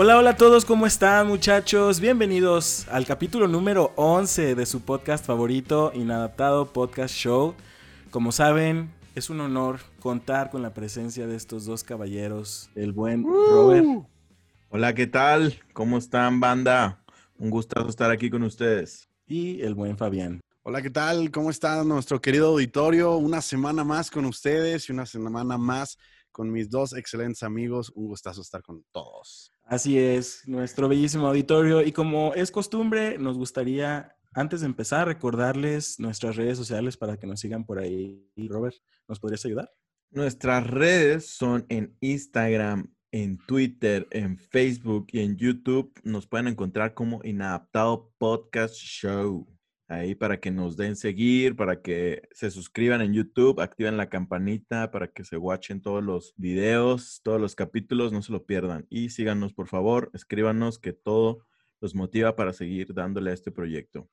Hola, 0.00 0.16
hola 0.16 0.30
a 0.30 0.36
todos, 0.36 0.64
¿cómo 0.64 0.86
están 0.86 1.26
muchachos? 1.26 1.98
Bienvenidos 1.98 2.86
al 2.86 3.04
capítulo 3.04 3.48
número 3.48 3.92
11 3.96 4.54
de 4.54 4.64
su 4.64 4.82
podcast 4.82 5.26
favorito, 5.26 5.90
Inadaptado 5.92 6.72
Podcast 6.72 7.12
Show. 7.16 7.56
Como 8.12 8.30
saben, 8.30 8.92
es 9.16 9.28
un 9.28 9.40
honor 9.40 9.80
contar 9.98 10.50
con 10.50 10.62
la 10.62 10.72
presencia 10.72 11.26
de 11.26 11.34
estos 11.34 11.64
dos 11.64 11.82
caballeros, 11.82 12.70
el 12.76 12.92
buen 12.92 13.24
Robert. 13.24 14.06
Hola, 14.68 14.94
¿qué 14.94 15.08
tal? 15.08 15.58
¿Cómo 15.72 15.98
están, 15.98 16.38
banda? 16.38 17.02
Un 17.36 17.50
gustazo 17.50 17.88
estar 17.88 18.12
aquí 18.12 18.30
con 18.30 18.44
ustedes. 18.44 19.08
Y 19.26 19.62
el 19.62 19.74
buen 19.74 19.98
Fabián. 19.98 20.40
Hola, 20.62 20.80
¿qué 20.80 20.90
tal? 20.90 21.32
¿Cómo 21.32 21.50
está 21.50 21.82
nuestro 21.82 22.20
querido 22.20 22.50
auditorio? 22.50 23.16
Una 23.16 23.42
semana 23.42 23.82
más 23.82 24.12
con 24.12 24.26
ustedes 24.26 24.88
y 24.88 24.92
una 24.92 25.06
semana 25.06 25.58
más 25.58 25.98
con 26.30 26.52
mis 26.52 26.70
dos 26.70 26.92
excelentes 26.92 27.42
amigos. 27.42 27.90
Un 27.96 28.06
gustazo 28.06 28.42
estar 28.42 28.62
con 28.62 28.84
todos. 28.92 29.50
Así 29.68 29.98
es, 29.98 30.48
nuestro 30.48 30.88
bellísimo 30.88 31.26
auditorio. 31.26 31.82
Y 31.82 31.92
como 31.92 32.32
es 32.32 32.50
costumbre, 32.50 33.18
nos 33.18 33.36
gustaría, 33.36 34.16
antes 34.32 34.60
de 34.60 34.66
empezar, 34.66 35.06
recordarles 35.06 36.00
nuestras 36.00 36.36
redes 36.36 36.56
sociales 36.56 36.96
para 36.96 37.18
que 37.18 37.26
nos 37.26 37.40
sigan 37.40 37.66
por 37.66 37.78
ahí. 37.78 38.26
Robert, 38.48 38.76
¿nos 39.06 39.20
podrías 39.20 39.44
ayudar? 39.44 39.70
Nuestras 40.10 40.66
redes 40.66 41.28
son 41.28 41.66
en 41.68 41.94
Instagram, 42.00 42.90
en 43.12 43.36
Twitter, 43.46 44.08
en 44.10 44.38
Facebook 44.38 45.08
y 45.12 45.20
en 45.20 45.36
YouTube. 45.36 45.92
Nos 46.02 46.26
pueden 46.26 46.48
encontrar 46.48 46.94
como 46.94 47.20
Inadaptado 47.22 48.10
Podcast 48.16 48.74
Show 48.74 49.46
ahí 49.88 50.14
para 50.14 50.38
que 50.38 50.50
nos 50.50 50.76
den 50.76 50.96
seguir, 50.96 51.56
para 51.56 51.80
que 51.80 52.28
se 52.30 52.50
suscriban 52.50 53.00
en 53.00 53.14
YouTube, 53.14 53.60
activen 53.60 53.96
la 53.96 54.08
campanita 54.08 54.90
para 54.90 55.08
que 55.08 55.24
se 55.24 55.36
watchen 55.38 55.80
todos 55.80 56.04
los 56.04 56.34
videos, 56.36 57.20
todos 57.24 57.40
los 57.40 57.54
capítulos, 57.54 58.12
no 58.12 58.22
se 58.22 58.32
lo 58.32 58.44
pierdan. 58.44 58.86
Y 58.90 59.10
síganos, 59.10 59.54
por 59.54 59.66
favor, 59.66 60.10
escríbanos 60.12 60.78
que 60.78 60.92
todo 60.92 61.46
los 61.80 61.94
motiva 61.94 62.36
para 62.36 62.52
seguir 62.52 62.92
dándole 62.92 63.30
a 63.30 63.34
este 63.34 63.50
proyecto. 63.50 64.08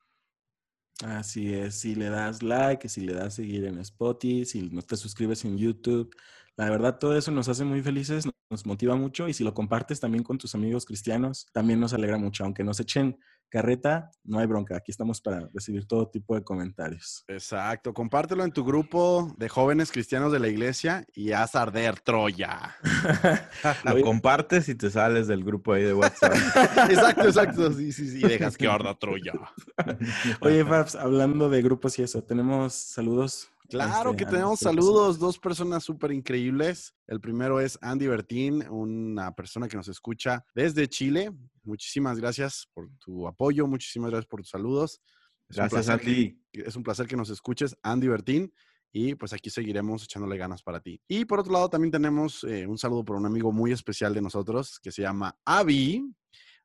Así 1.04 1.52
es, 1.52 1.80
si 1.80 1.94
le 1.94 2.08
das 2.08 2.42
like, 2.42 2.88
si 2.88 3.02
le 3.02 3.12
das 3.12 3.34
seguir 3.34 3.66
en 3.66 3.78
Spotify, 3.80 4.46
si 4.46 4.70
no 4.70 4.80
te 4.80 4.96
suscribes 4.96 5.44
en 5.44 5.58
YouTube, 5.58 6.10
la 6.56 6.70
verdad 6.70 6.98
todo 6.98 7.18
eso 7.18 7.30
nos 7.30 7.48
hace 7.48 7.64
muy 7.64 7.82
felices, 7.82 8.26
nos 8.48 8.64
motiva 8.64 8.96
mucho 8.96 9.28
y 9.28 9.34
si 9.34 9.44
lo 9.44 9.52
compartes 9.52 10.00
también 10.00 10.24
con 10.24 10.38
tus 10.38 10.54
amigos 10.54 10.86
cristianos, 10.86 11.48
también 11.52 11.80
nos 11.80 11.92
alegra 11.92 12.16
mucho, 12.16 12.44
aunque 12.44 12.64
nos 12.64 12.80
echen 12.80 13.18
carreta, 13.48 14.10
no 14.24 14.38
hay 14.38 14.46
bronca. 14.46 14.76
Aquí 14.76 14.90
estamos 14.90 15.20
para 15.20 15.48
recibir 15.52 15.86
todo 15.86 16.08
tipo 16.08 16.34
de 16.34 16.42
comentarios. 16.42 17.24
Exacto. 17.28 17.94
Compártelo 17.94 18.44
en 18.44 18.52
tu 18.52 18.64
grupo 18.64 19.34
de 19.38 19.48
jóvenes 19.48 19.90
cristianos 19.92 20.32
de 20.32 20.38
la 20.38 20.48
iglesia 20.48 21.06
y 21.14 21.32
haz 21.32 21.54
arder 21.54 22.00
Troya. 22.00 22.76
Lo 23.84 24.00
compartes 24.02 24.68
y 24.68 24.74
te 24.74 24.90
sales 24.90 25.26
del 25.26 25.44
grupo 25.44 25.72
ahí 25.72 25.84
de 25.84 25.94
WhatsApp. 25.94 26.34
exacto, 26.90 27.24
exacto. 27.24 27.72
Sí, 27.72 27.92
sí, 27.92 28.08
sí. 28.08 28.20
Dejas 28.20 28.56
que 28.56 28.66
arda 28.66 28.94
Troya. 28.98 29.32
Oye, 30.40 30.64
Fabs, 30.64 30.94
hablando 30.94 31.48
de 31.48 31.62
grupos 31.62 31.98
y 31.98 32.02
eso, 32.02 32.22
tenemos 32.22 32.74
saludos 32.74 33.50
Claro 33.68 34.14
que 34.14 34.24
este, 34.24 34.36
tenemos 34.36 34.60
saludos, 34.60 35.18
dos 35.18 35.38
personas 35.38 35.84
súper 35.84 36.12
increíbles. 36.12 36.94
El 37.06 37.20
primero 37.20 37.60
es 37.60 37.78
Andy 37.82 38.06
Bertín, 38.06 38.66
una 38.68 39.34
persona 39.34 39.68
que 39.68 39.76
nos 39.76 39.88
escucha 39.88 40.44
desde 40.54 40.88
Chile. 40.88 41.32
Muchísimas 41.66 42.18
gracias 42.18 42.68
por 42.72 42.88
tu 42.98 43.26
apoyo, 43.26 43.66
muchísimas 43.66 44.10
gracias 44.10 44.28
por 44.28 44.40
tus 44.40 44.50
saludos. 44.50 45.00
gracias 45.48 45.88
a 45.88 45.98
ti. 45.98 46.40
Es 46.52 46.76
un 46.76 46.82
placer 46.82 47.06
que 47.06 47.16
nos 47.16 47.30
escuches, 47.30 47.76
Andy 47.82 48.08
Bertín. 48.08 48.52
Y 48.92 49.14
pues 49.14 49.34
aquí 49.34 49.50
seguiremos 49.50 50.04
echándole 50.04 50.38
ganas 50.38 50.62
para 50.62 50.80
ti. 50.80 51.02
Y 51.06 51.26
por 51.26 51.40
otro 51.40 51.52
lado, 51.52 51.68
también 51.68 51.90
tenemos 51.90 52.44
eh, 52.44 52.66
un 52.66 52.78
saludo 52.78 53.04
por 53.04 53.16
un 53.16 53.26
amigo 53.26 53.52
muy 53.52 53.70
especial 53.70 54.14
de 54.14 54.22
nosotros 54.22 54.78
que 54.80 54.90
se 54.90 55.02
llama 55.02 55.36
Avi. 55.44 56.02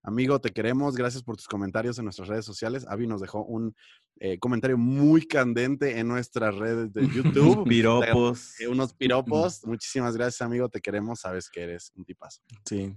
Amigo, 0.04 0.40
te 0.40 0.52
queremos. 0.52 0.96
Gracias 0.96 1.24
por 1.24 1.36
tus 1.36 1.48
comentarios 1.48 2.00
en 2.00 2.06
nuestras 2.06 2.30
redes 2.30 2.46
sociales. 2.46 2.86
Avi 2.88 3.06
nos 3.06 3.22
dejó 3.22 3.44
un 3.44 3.76
eh, 4.20 4.40
comentario 4.40 4.78
muy 4.78 5.28
candente 5.28 6.00
en 6.00 6.08
nuestras 6.08 6.56
redes 6.56 6.94
de 6.94 7.08
YouTube. 7.08 7.68
piropos. 7.68 8.60
Eh, 8.60 8.68
unos 8.68 8.94
piropos. 8.98 9.66
Muchísimas 9.66 10.16
gracias, 10.16 10.42
amigo. 10.42 10.70
Te 10.70 10.80
queremos. 10.80 11.20
Sabes 11.20 11.50
que 11.50 11.62
eres 11.62 11.92
un 11.96 12.06
tipazo. 12.06 12.42
Sí. 12.66 12.96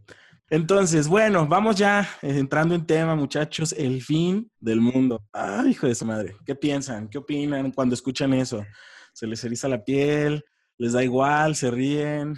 Entonces, 0.51 1.09
bueno, 1.09 1.47
vamos 1.47 1.77
ya 1.77 2.09
entrando 2.21 2.75
en 2.75 2.87
tema, 2.87 3.15
muchachos. 3.15 3.73
El 3.73 4.03
fin 4.03 4.51
del 4.61 4.81
mundo. 4.81 5.25
Ay, 5.33 5.71
hijo 5.71 5.87
de 5.87 5.95
su 5.95 6.05
madre. 6.05 6.37
¿Qué 6.45 6.55
piensan? 6.55 7.09
¿Qué 7.09 7.19
opinan 7.19 7.73
cuando 7.73 7.95
escuchan 7.95 8.35
eso? 8.35 8.65
¿Se 9.13 9.27
les 9.27 9.43
eriza 9.45 9.69
la 9.69 9.83
piel? 9.83 10.45
¿Les 10.77 10.93
da 10.93 11.03
igual? 11.03 11.57
¿Se 11.57 11.71
ríen? 11.71 12.37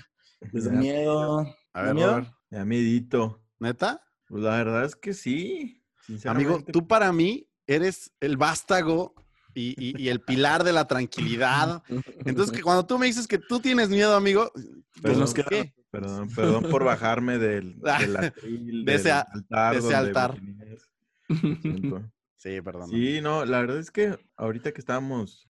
¿Les 0.53 0.65
da 0.65 0.73
miedo? 0.73 1.47
A 1.73 1.83
ver, 1.83 1.95
miedo? 1.95 2.27
Da 2.51 2.65
miedito. 2.65 3.43
¿Neta? 3.59 4.01
Pues 4.29 4.43
la 4.43 4.57
verdad 4.57 4.85
es 4.85 4.95
que 4.95 5.13
sí. 5.13 5.83
Amigo, 6.27 6.63
tú 6.73 6.87
para 6.87 7.13
mí 7.13 7.49
eres 7.67 8.13
el 8.21 8.37
vástago 8.37 9.15
y, 9.53 10.09
el 10.09 10.21
pilar 10.21 10.63
de 10.63 10.73
la 10.73 10.87
tranquilidad. 10.87 11.83
Entonces, 12.25 12.55
que 12.55 12.63
cuando 12.63 12.87
tú 12.87 12.99
me 12.99 13.07
dices 13.07 13.27
que 13.27 13.39
tú 13.39 13.61
tienes 13.61 13.89
miedo, 13.89 14.15
amigo, 14.15 14.53
pues 15.03 15.19
nos 15.19 15.35
queda. 15.35 15.49
Perdón, 16.01 16.29
perdón 16.35 16.63
por 16.71 16.85
bajarme 16.85 17.39
del, 17.39 17.81
de 18.85 18.95
ese 18.95 19.11
altar. 19.13 19.73
De 19.73 19.79
ese 19.79 19.95
altar. 19.95 20.41
sí, 22.37 22.61
perdón. 22.61 22.91
Sí, 22.91 23.21
no, 23.23 23.47
la 23.47 23.61
verdad 23.61 23.79
es 23.79 23.91
que 23.91 24.19
ahorita 24.37 24.73
que 24.73 24.81
estábamos 24.81 25.49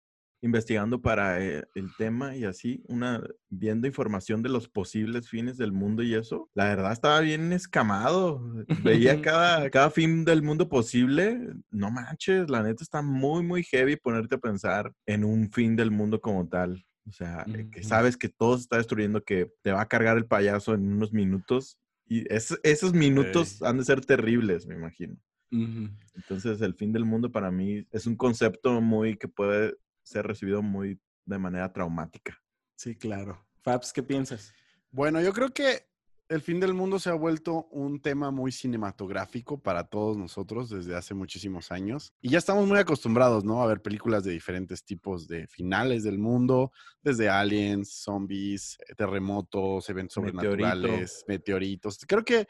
investigando 0.43 1.03
para 1.03 1.45
eh, 1.45 1.65
el 1.75 1.95
tema 1.97 2.35
y 2.35 2.45
así, 2.45 2.83
una, 2.89 3.23
viendo 3.51 3.87
información 3.87 4.43
de 4.43 4.49
los 4.49 4.69
posibles 4.69 5.29
fines 5.29 5.59
del 5.59 5.73
mundo 5.73 6.03
y 6.03 6.15
eso, 6.15 6.49
la 6.55 6.65
verdad 6.65 6.93
estaba 6.93 7.21
bien 7.21 7.53
escamado. 7.53 8.43
Veía 8.83 9.21
cada, 9.23 9.69
cada 9.69 9.91
fin 9.91 10.25
del 10.25 10.43
mundo 10.43 10.69
posible. 10.69 11.39
No 11.71 11.91
manches, 11.91 12.49
la 12.49 12.63
neta 12.63 12.83
está 12.83 13.03
muy, 13.03 13.43
muy 13.43 13.63
heavy 13.65 13.97
ponerte 13.97 14.37
a 14.37 14.39
pensar 14.39 14.91
en 15.05 15.25
un 15.25 15.51
fin 15.51 15.77
del 15.77 15.91
mundo 15.91 16.19
como 16.19 16.49
tal. 16.49 16.83
O 17.09 17.13
sea, 17.13 17.45
eh, 17.49 17.69
que 17.71 17.83
sabes 17.83 18.17
que 18.17 18.29
todo 18.29 18.57
se 18.57 18.63
está 18.63 18.77
destruyendo, 18.77 19.25
que 19.25 19.53
te 19.63 19.73
va 19.73 19.81
a 19.81 19.89
cargar 19.89 20.17
el 20.17 20.27
payaso 20.27 20.75
en 20.75 20.93
unos 20.93 21.13
minutos. 21.13 21.79
Y 22.07 22.25
esos 22.29 22.93
minutos 22.93 23.63
han 23.63 23.79
de 23.79 23.85
ser 23.85 24.05
terribles, 24.05 24.67
me 24.67 24.75
imagino. 24.75 25.17
Entonces, 25.51 26.61
el 26.61 26.75
fin 26.75 26.93
del 26.93 27.05
mundo 27.05 27.31
para 27.31 27.51
mí 27.51 27.87
es 27.91 28.07
un 28.07 28.17
concepto 28.17 28.81
muy 28.81 29.17
que 29.17 29.29
puede 29.29 29.77
ser 30.03 30.27
recibido 30.27 30.63
muy 30.63 31.01
de 31.25 31.39
manera 31.39 31.73
traumática. 31.73 32.41
Sí, 32.77 32.97
claro. 32.97 33.45
Fabs, 33.63 33.93
¿qué 33.93 34.03
piensas? 34.03 34.53
Bueno, 34.91 35.21
yo 35.21 35.33
creo 35.33 35.51
que 35.51 35.90
el 36.31 36.43
fin 36.43 36.61
del 36.61 36.75
mundo 36.75 37.01
se 37.01 37.11
ha 37.11 37.15
vuelto 37.15 37.67
un 37.73 38.01
tema 38.01 38.31
muy 38.31 38.53
cinematográfico 38.53 39.59
para 39.59 39.83
todos 39.83 40.17
nosotros 40.17 40.71
desde 40.71 40.95
hace 40.95 41.13
muchísimos 41.13 41.73
años. 41.73 42.15
Y 42.23 42.31
ya 42.31 42.39
estamos 42.39 42.69
muy 42.69 42.79
acostumbrados, 42.79 43.45
¿no? 43.45 43.61
A 43.61 43.67
ver 43.67 43.83
películas 43.83 44.23
de 44.23 44.31
diferentes 44.31 44.85
tipos 44.85 45.27
de 45.27 45.49
finales 45.49 46.05
del 46.05 46.19
mundo, 46.19 46.71
desde 47.03 47.29
aliens, 47.29 47.93
zombies, 47.93 48.79
terremotos, 48.97 49.91
eventos 49.91 50.15
sobrenaturales, 50.15 51.25
meteoritos. 51.27 51.99
Creo 52.07 52.25
que 52.25 52.47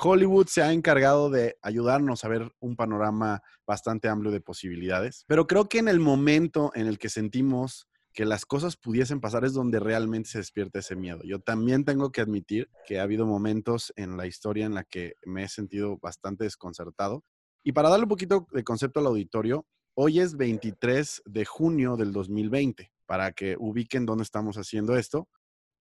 Hollywood 0.00 0.46
se 0.46 0.62
ha 0.62 0.72
encargado 0.72 1.28
de 1.28 1.58
ayudarnos 1.60 2.22
a 2.24 2.28
ver 2.28 2.52
un 2.60 2.76
panorama 2.76 3.42
bastante 3.66 4.06
amplio 4.06 4.30
de 4.30 4.40
posibilidades, 4.40 5.24
pero 5.26 5.48
creo 5.48 5.68
que 5.68 5.78
en 5.78 5.88
el 5.88 5.98
momento 5.98 6.70
en 6.76 6.86
el 6.86 6.98
que 6.98 7.08
sentimos 7.08 7.88
que 8.18 8.24
las 8.24 8.46
cosas 8.46 8.76
pudiesen 8.76 9.20
pasar 9.20 9.44
es 9.44 9.52
donde 9.52 9.78
realmente 9.78 10.28
se 10.28 10.38
despierta 10.38 10.80
ese 10.80 10.96
miedo. 10.96 11.20
Yo 11.22 11.38
también 11.38 11.84
tengo 11.84 12.10
que 12.10 12.20
admitir 12.20 12.68
que 12.84 12.98
ha 12.98 13.04
habido 13.04 13.26
momentos 13.26 13.92
en 13.94 14.16
la 14.16 14.26
historia 14.26 14.66
en 14.66 14.74
la 14.74 14.82
que 14.82 15.14
me 15.24 15.44
he 15.44 15.48
sentido 15.48 15.98
bastante 16.02 16.42
desconcertado. 16.42 17.22
Y 17.62 17.70
para 17.70 17.90
darle 17.90 18.06
un 18.06 18.08
poquito 18.08 18.48
de 18.50 18.64
concepto 18.64 18.98
al 18.98 19.06
auditorio, 19.06 19.68
hoy 19.94 20.18
es 20.18 20.36
23 20.36 21.22
de 21.26 21.44
junio 21.44 21.96
del 21.96 22.10
2020, 22.10 22.90
para 23.06 23.30
que 23.30 23.54
ubiquen 23.56 24.04
dónde 24.04 24.24
estamos 24.24 24.56
haciendo 24.56 24.96
esto. 24.96 25.28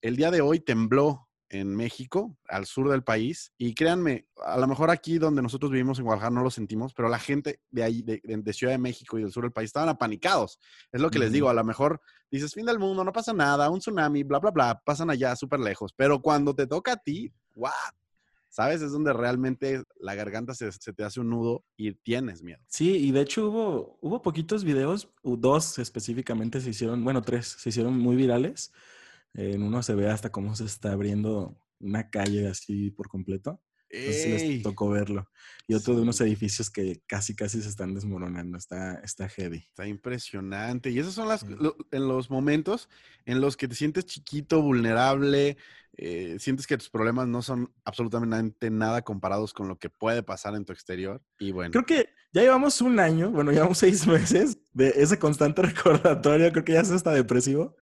El 0.03 0.15
día 0.15 0.29
de 0.29 0.41
hoy 0.41 0.59
tembló 0.59 1.26
en 1.49 1.75
México, 1.75 2.37
al 2.47 2.65
sur 2.65 2.89
del 2.89 3.03
país. 3.03 3.53
Y 3.57 3.73
créanme, 3.73 4.27
a 4.43 4.57
lo 4.57 4.67
mejor 4.67 4.89
aquí 4.89 5.17
donde 5.17 5.41
nosotros 5.41 5.71
vivimos 5.71 5.97
en 5.97 6.05
Guadalajara 6.05 6.35
no 6.35 6.43
lo 6.43 6.51
sentimos, 6.51 6.93
pero 6.93 7.09
la 7.09 7.19
gente 7.19 7.61
de 7.69 7.83
ahí, 7.83 8.01
de, 8.01 8.53
Ciudad 8.53 8.73
de 8.73 8.79
México 8.79 9.17
y 9.17 9.21
del 9.21 9.31
sur 9.31 9.43
del 9.43 9.51
país, 9.51 9.67
estaban 9.67 9.89
apanicados. 9.89 10.59
Es 10.91 11.01
lo 11.01 11.09
que 11.09 11.19
les 11.19 11.31
digo, 11.31 11.49
a 11.49 11.53
lo 11.53 11.63
mejor 11.63 12.01
dices, 12.29 12.53
fin 12.53 12.65
del 12.65 12.79
mundo, 12.79 13.03
no 13.03 13.13
pasa 13.13 13.33
nada, 13.33 13.69
un 13.69 13.79
tsunami, 13.79 14.23
bla, 14.23 14.39
bla, 14.39 14.51
bla, 14.51 14.81
pasan 14.83 15.09
allá 15.09 15.35
súper 15.35 15.59
lejos. 15.59 15.93
Pero 15.95 16.21
cuando 16.21 16.55
te 16.55 16.67
toca 16.67 16.93
a 16.93 16.97
ti, 16.97 17.31
¡guau! 17.55 17.73
¿Sabes? 18.49 18.81
Es 18.81 18.91
donde 18.91 19.13
realmente 19.13 19.83
la 19.99 20.15
garganta 20.15 20.55
se, 20.55 20.71
se, 20.71 20.93
te 20.93 21.03
hace 21.03 21.19
un 21.19 21.29
nudo 21.29 21.63
y 21.75 21.93
tienes 21.93 22.41
miedo. 22.41 22.59
Sí, 22.67 22.95
y 22.95 23.11
de 23.11 23.21
hecho 23.21 23.49
hubo, 23.49 23.99
hubo 24.01 24.21
poquitos 24.21 24.63
videos, 24.63 25.09
dos 25.21 25.77
específicamente 25.79 26.61
se 26.61 26.71
hicieron, 26.71 27.03
bueno, 27.03 27.21
tres 27.21 27.57
se 27.59 27.69
hicieron 27.69 27.99
muy 27.99 28.15
virales 28.15 28.71
en 29.33 29.63
uno 29.63 29.83
se 29.83 29.95
ve 29.95 30.09
hasta 30.09 30.31
cómo 30.31 30.55
se 30.55 30.65
está 30.65 30.91
abriendo 30.91 31.59
una 31.79 32.09
calle 32.09 32.47
así 32.47 32.91
por 32.91 33.07
completo. 33.07 33.61
Les 33.89 34.25
Ey. 34.25 34.61
tocó 34.61 34.89
verlo. 34.89 35.29
Y 35.65 35.73
otro 35.73 35.95
de 35.95 36.01
unos 36.01 36.19
edificios 36.19 36.69
que 36.69 37.01
casi, 37.07 37.33
casi 37.35 37.61
se 37.61 37.69
están 37.69 37.93
desmoronando. 37.93 38.57
Está, 38.57 38.95
está 38.95 39.29
heavy. 39.29 39.59
Está 39.59 39.87
impresionante. 39.87 40.89
Y 40.89 40.99
esos 40.99 41.13
son 41.13 41.29
las, 41.29 41.41
Sí. 41.41 41.47
lo- 41.57 41.77
en 41.91 42.07
los 42.07 42.29
momentos 42.29 42.89
en 43.25 43.39
los 43.39 43.55
que 43.55 43.69
te 43.69 43.75
sientes 43.75 44.05
chiquito, 44.05 44.61
vulnerable, 44.61 45.55
eh, 45.95 46.35
sientes 46.37 46.67
que 46.67 46.77
tus 46.77 46.89
problemas 46.89 47.27
no 47.29 47.41
son 47.41 47.71
absolutamente 47.85 48.69
nada 48.69 49.03
comparados 49.03 49.53
con 49.53 49.69
lo 49.69 49.77
que 49.79 49.89
puede 49.89 50.21
pasar 50.21 50.55
en 50.55 50.65
tu 50.65 50.73
exterior. 50.73 51.21
Y 51.39 51.51
bueno, 51.53 51.71
Creo 51.71 51.85
que 51.85 52.09
ya 52.33 52.41
llevamos 52.41 52.81
un 52.81 52.99
año, 52.99 53.31
bueno, 53.31 53.51
llevamos 53.71 53.77
seis 53.77 54.05
meses 54.05 54.57
de 54.73 54.89
ese 54.97 55.17
constante 55.17 55.61
recordatorio. 56.41 56.51
Creo 56.51 56.65
que 56.65 56.73
ya 56.73 56.81
es 56.81 56.91
hasta 56.91 57.11
depresivo. 57.13 57.77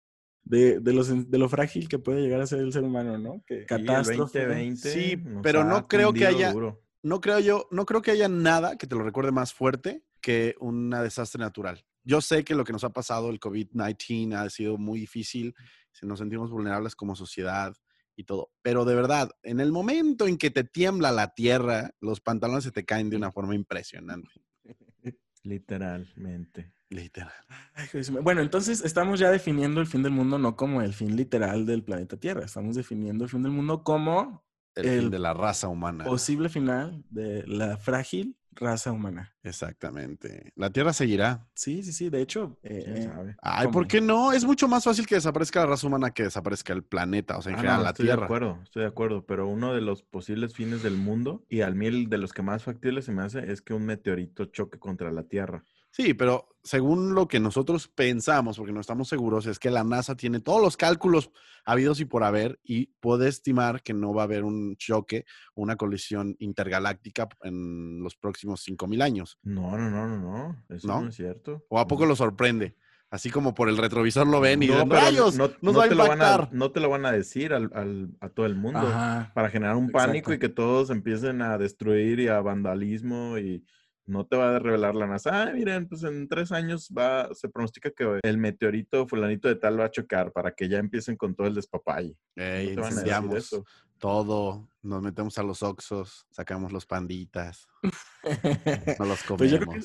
De, 0.47 0.80
de, 0.80 0.94
los, 0.94 1.30
de 1.31 1.38
lo 1.39 1.50
frágil 1.50 1.89
que 1.89 1.97
puede 1.97 2.21
llegar 2.21 2.39
a 2.39 2.45
ser 2.47 2.59
el 2.59 2.71
ser 2.71 2.83
humano, 2.83 3.18
¿no? 3.18 3.44
Que 3.47 3.62
el 3.62 3.65
catástrofe. 3.65 4.45
2020 4.45 4.92
Sí, 4.94 5.18
pero 5.42 5.63
no 5.63 5.88
creo 5.88 6.13
que 6.13 6.27
haya- 6.27 6.53
duro. 6.53 6.83
no 7.01 7.19
creo 7.19 7.39
yo, 7.39 7.68
no 7.71 7.86
creo 7.86 8.01
que 8.03 8.12
haya 8.12 8.30
nada 8.30 8.77
que 8.77 8.86
te 8.86 8.95
lo 8.95 9.01
recuerde 9.03 9.31
más 9.31 9.53
fuerte 9.53 10.03
que 10.21 10.56
un 10.59 10.92
desastre 10.92 11.39
natural. 11.39 11.83
Yo 12.03 12.21
sé 12.21 12.44
que 12.44 12.53
lo 12.53 12.63
que 12.63 12.74
nos 12.74 12.83
ha 12.83 12.92
pasado, 12.92 13.31
el 13.31 13.39
COVID-19, 13.39 14.36
ha 14.36 14.50
sido 14.51 14.77
muy 14.77 15.00
difícil, 15.00 15.56
se 15.92 16.06
nos 16.06 16.19
sentimos 16.19 16.51
vulnerables 16.51 16.95
como 16.95 17.15
sociedad 17.15 17.74
y 18.15 18.24
todo, 18.25 18.51
pero 18.62 18.86
de 18.86 18.94
verdad, 18.94 19.31
en 19.41 19.59
el 19.59 19.71
momento 19.71 20.27
en 20.27 20.38
que 20.38 20.51
te 20.51 20.63
tiembla 20.63 21.12
la 21.12 21.33
tierra, 21.33 21.89
los 22.00 22.21
pantalones 22.21 22.63
se 22.65 22.71
te 22.71 22.86
caen 22.86 23.09
de 23.09 23.18
una 23.18 23.31
forma 23.31 23.56
impresionante. 23.56 24.30
Literalmente. 25.44 26.71
Literal. 26.90 27.32
Ay. 27.74 27.88
Bueno, 28.22 28.42
entonces 28.42 28.84
estamos 28.86 29.20
ya 29.20 29.32
definiendo 29.32 29.82
el 29.82 29.88
fin 29.88 30.04
del 30.04 30.12
mundo 30.12 30.38
no 30.38 30.56
como 30.56 30.82
el 30.82 30.94
fin 30.94 31.16
literal 31.16 31.66
del 31.66 31.84
planeta 31.84 32.18
Tierra. 32.18 32.46
Estamos 32.46 32.76
definiendo 32.76 33.24
el 33.24 33.30
fin 33.30 33.42
del 33.44 33.52
mundo 33.52 33.84
como 33.84 34.46
El, 34.76 35.02
fin 35.02 35.10
de 35.10 35.20
la 35.20 35.34
raza 35.34 35.68
humana. 35.68 36.04
posible 36.06 36.48
final 36.50 37.04
de 37.10 37.46
la 37.48 37.78
frágil 37.78 38.38
raza 38.58 38.92
humana. 38.94 39.36
Exactamente. 39.44 40.54
La 40.56 40.70
tierra 40.70 40.94
seguirá. 40.94 41.46
Sí, 41.56 41.84
sí, 41.84 41.92
sí. 41.92 42.10
De 42.10 42.22
hecho, 42.22 42.58
eh, 42.64 42.84
¿Quién 42.86 42.98
eh, 42.98 43.04
sabe? 43.04 43.36
Ay, 43.42 43.66
¿Cómo? 43.66 43.74
¿por 43.74 43.88
qué 43.88 44.00
no? 44.00 44.32
Es 44.32 44.46
mucho 44.46 44.68
más 44.70 44.84
fácil 44.86 45.06
que 45.06 45.16
desaparezca 45.16 45.60
la 45.62 45.66
raza 45.66 45.88
humana 45.88 46.12
que 46.12 46.24
desaparezca 46.24 46.72
el 46.72 46.84
planeta, 46.84 47.38
o 47.38 47.42
sea, 47.42 47.50
en 47.52 47.56
Ah, 47.58 47.62
general 47.62 47.78
no, 47.80 47.84
la 47.84 47.90
estoy 47.90 48.06
de 48.06 48.12
tierra. 48.14 48.26
acuerdo, 48.26 48.60
estoy 48.64 48.84
de 48.84 48.88
acuerdo, 48.88 49.26
pero 49.26 49.48
uno 49.48 49.74
de 49.74 49.82
los 49.82 50.04
posibles 50.04 50.54
fines 50.54 50.84
del 50.84 50.96
mundo, 50.96 51.44
y 51.50 51.62
al 51.62 51.76
mí 51.76 51.88
el 51.88 52.08
de 52.10 52.18
los 52.18 52.32
que 52.32 52.44
más 52.44 52.64
factibles 52.64 53.04
se 53.06 53.12
me 53.12 53.24
hace, 53.24 53.52
es 53.52 53.62
que 53.62 53.74
un 53.74 53.86
meteorito 53.86 54.46
choque 54.46 54.80
contra 54.80 55.12
la 55.12 55.24
Tierra. 55.24 55.66
Sí, 55.92 56.14
pero 56.14 56.48
según 56.65 57.15
lo 57.15 57.27
que 57.27 57.39
nosotros 57.39 57.88
pensamos, 57.88 58.57
porque 58.57 58.73
no 58.73 58.81
estamos 58.81 59.07
seguros, 59.07 59.45
es 59.45 59.59
que 59.59 59.69
la 59.71 59.83
NASA 59.83 60.15
tiene 60.17 60.39
todos 60.41 60.62
los 60.62 60.75
cálculos 60.75 61.31
habidos 61.63 62.00
y 62.01 62.06
por 62.06 62.23
haber 62.23 62.59
y 62.63 62.88
puede 63.00 63.29
estimar 63.29 63.81
que 63.83 63.94
no 63.94 64.13
va 64.13 64.23
a 64.23 64.25
haber 64.25 64.44
un 64.44 64.75
choque, 64.75 65.25
una 65.53 65.77
colisión 65.77 66.35
intergaláctica 66.39 67.29
en 67.44 68.01
los 68.03 68.15
próximos 68.15 68.62
5000 68.62 69.01
años. 69.01 69.38
No, 69.44 69.77
no, 69.77 69.89
no, 69.89 70.07
no, 70.07 70.17
no, 70.19 70.63
eso 70.69 70.88
¿No? 70.88 71.01
no, 71.01 71.07
es 71.09 71.15
cierto. 71.15 71.63
¿O 71.69 71.79
a 71.79 71.88
poco 71.88 72.03
No. 72.03 72.09
lo 72.09 72.15
sorprende? 72.15 72.75
Así 73.12 73.29
como 73.29 73.53
por 73.53 73.69
el 73.69 73.77
retrovisor 73.77 74.25
lo 74.27 74.41
ven 74.41 74.63
y 74.63 74.67
No, 74.67 74.83
¡rayos! 74.85 75.38
no, 75.38 75.47
¡Nos 75.62 75.62
no 75.62 75.79
va 75.79 75.85
a 75.85 75.89
te 75.89 75.95
lo 75.95 76.07
van 76.07 76.21
a, 76.21 76.50
no 76.51 76.71
te 76.71 76.79
lo 76.79 76.89
van 76.89 77.06
a 77.06 77.12
decir 77.12 77.53
al- 77.53 77.69
al- 77.73 78.09
a 78.19 78.29
todo 78.29 78.47
el 78.47 78.56
mundo 78.56 78.79
ajá. 78.79 79.31
para 79.33 79.50
generar 79.50 79.75
un 79.75 79.91
pánico 79.91 80.33
y 80.33 80.39
que 80.39 80.50
todos 80.50 80.89
empiecen 80.89 81.41
a 81.44 81.57
destruir 81.57 82.19
y 82.19 82.27
a 82.27 82.41
vandalismo 82.41 83.38
y 83.38 83.63
no 84.07 84.25
te 84.25 84.38
va 84.38 84.56
a 84.56 84.60
revelar 84.60 84.96
la 84.96 85.07
NASA. 85.07 85.44
Ah, 85.44 85.52
miren, 85.54 85.88
pues 85.88 86.04
en 86.04 86.28
tres 86.28 86.52
años 86.52 86.90
va, 86.96 87.30
se 87.34 87.50
pronostica 87.50 87.92
que 87.92 88.19
el 88.22 88.38
meteorito 88.38 89.07
fulanito 89.07 89.48
de 89.48 89.56
tal 89.56 89.80
va 89.80 89.86
a 89.86 89.92
chocar 89.92 90.31
para 90.31 90.54
que 90.54 90.69
ya 90.69 90.78
empiecen 90.78 91.16
con 91.16 91.36
todo 91.36 91.48
el 91.48 91.56
despapalle. 91.56 92.16
Ey, 92.36 92.75
no 92.75 93.36
eso. 93.36 93.66
todo, 93.98 94.69
nos 94.84 95.02
metemos 95.02 95.38
a 95.38 95.44
los 95.44 95.63
oxos, 95.63 96.28
sacamos 96.30 96.72
los 96.72 96.86
panditas, 96.86 97.68
no 99.00 99.06
los 99.06 99.24
comemos. 99.24 99.38
Pues 99.38 99.52
yo 99.52 99.60
creo 99.60 99.74
que 99.74 99.80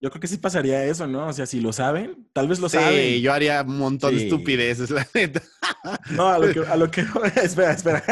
Yo 0.00 0.10
creo 0.10 0.20
que 0.20 0.28
sí 0.28 0.38
pasaría 0.38 0.84
eso, 0.84 1.06
¿no? 1.06 1.26
O 1.26 1.32
sea, 1.32 1.44
si 1.44 1.60
lo 1.60 1.72
saben, 1.72 2.26
tal 2.32 2.48
vez 2.48 2.60
lo 2.60 2.70
sí, 2.70 2.78
saben. 2.78 3.20
yo 3.20 3.32
haría 3.32 3.62
un 3.62 3.78
montón 3.78 4.16
de 4.16 4.24
estupideces, 4.24 4.90
la 4.90 5.06
neta. 5.14 5.42
No, 6.10 6.28
a 6.28 6.38
lo 6.38 6.52
que, 6.52 6.60
a 6.60 6.76
lo 6.76 6.90
que 6.90 7.02
espera, 7.42 7.72
espera. 7.72 8.02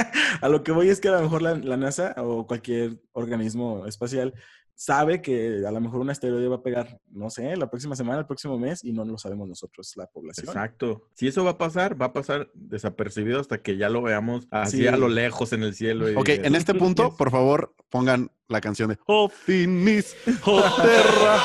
A 0.40 0.48
lo 0.48 0.62
que 0.62 0.72
voy 0.72 0.88
es 0.88 1.00
que 1.00 1.08
a 1.08 1.12
lo 1.12 1.22
mejor 1.22 1.42
la, 1.42 1.56
la 1.56 1.76
NASA 1.76 2.14
o 2.16 2.46
cualquier 2.46 3.00
organismo 3.12 3.86
espacial 3.86 4.34
sabe 4.78 5.22
que 5.22 5.64
a 5.66 5.70
lo 5.72 5.80
mejor 5.80 6.00
un 6.00 6.10
asteroide 6.10 6.48
va 6.48 6.56
a 6.56 6.62
pegar, 6.62 7.00
no 7.10 7.30
sé, 7.30 7.56
la 7.56 7.68
próxima 7.70 7.96
semana, 7.96 8.20
el 8.20 8.26
próximo 8.26 8.58
mes, 8.58 8.84
y 8.84 8.92
no 8.92 9.04
lo 9.06 9.16
sabemos 9.16 9.48
nosotros, 9.48 9.90
la 9.96 10.06
población. 10.06 10.46
Exacto. 10.46 11.08
Si 11.14 11.26
eso 11.26 11.44
va 11.44 11.52
a 11.52 11.58
pasar, 11.58 12.00
va 12.00 12.06
a 12.06 12.12
pasar 12.12 12.50
desapercibido 12.54 13.40
hasta 13.40 13.58
que 13.62 13.76
ya 13.78 13.88
lo 13.88 14.02
veamos 14.02 14.46
así 14.50 14.78
Sí. 14.82 14.86
a 14.86 14.96
lo 14.96 15.08
lejos 15.08 15.52
en 15.54 15.62
el 15.62 15.74
cielo. 15.74 16.10
y 16.10 16.14
Ok, 16.14 16.26
digas, 16.28 16.46
en 16.46 16.54
este 16.54 16.74
punto, 16.74 17.06
"Yes". 17.08 17.14
por 17.16 17.30
favor, 17.30 17.74
pongan 17.88 18.30
la 18.48 18.60
canción 18.60 18.90
de 18.90 18.98
Oh 19.06 19.28
finis, 19.30 20.14
oh 20.44 20.62
terra, 20.82 21.38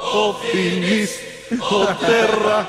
oh 0.00 0.32
finis, 0.52 1.20
oh 1.60 1.86
terra. 2.00 2.68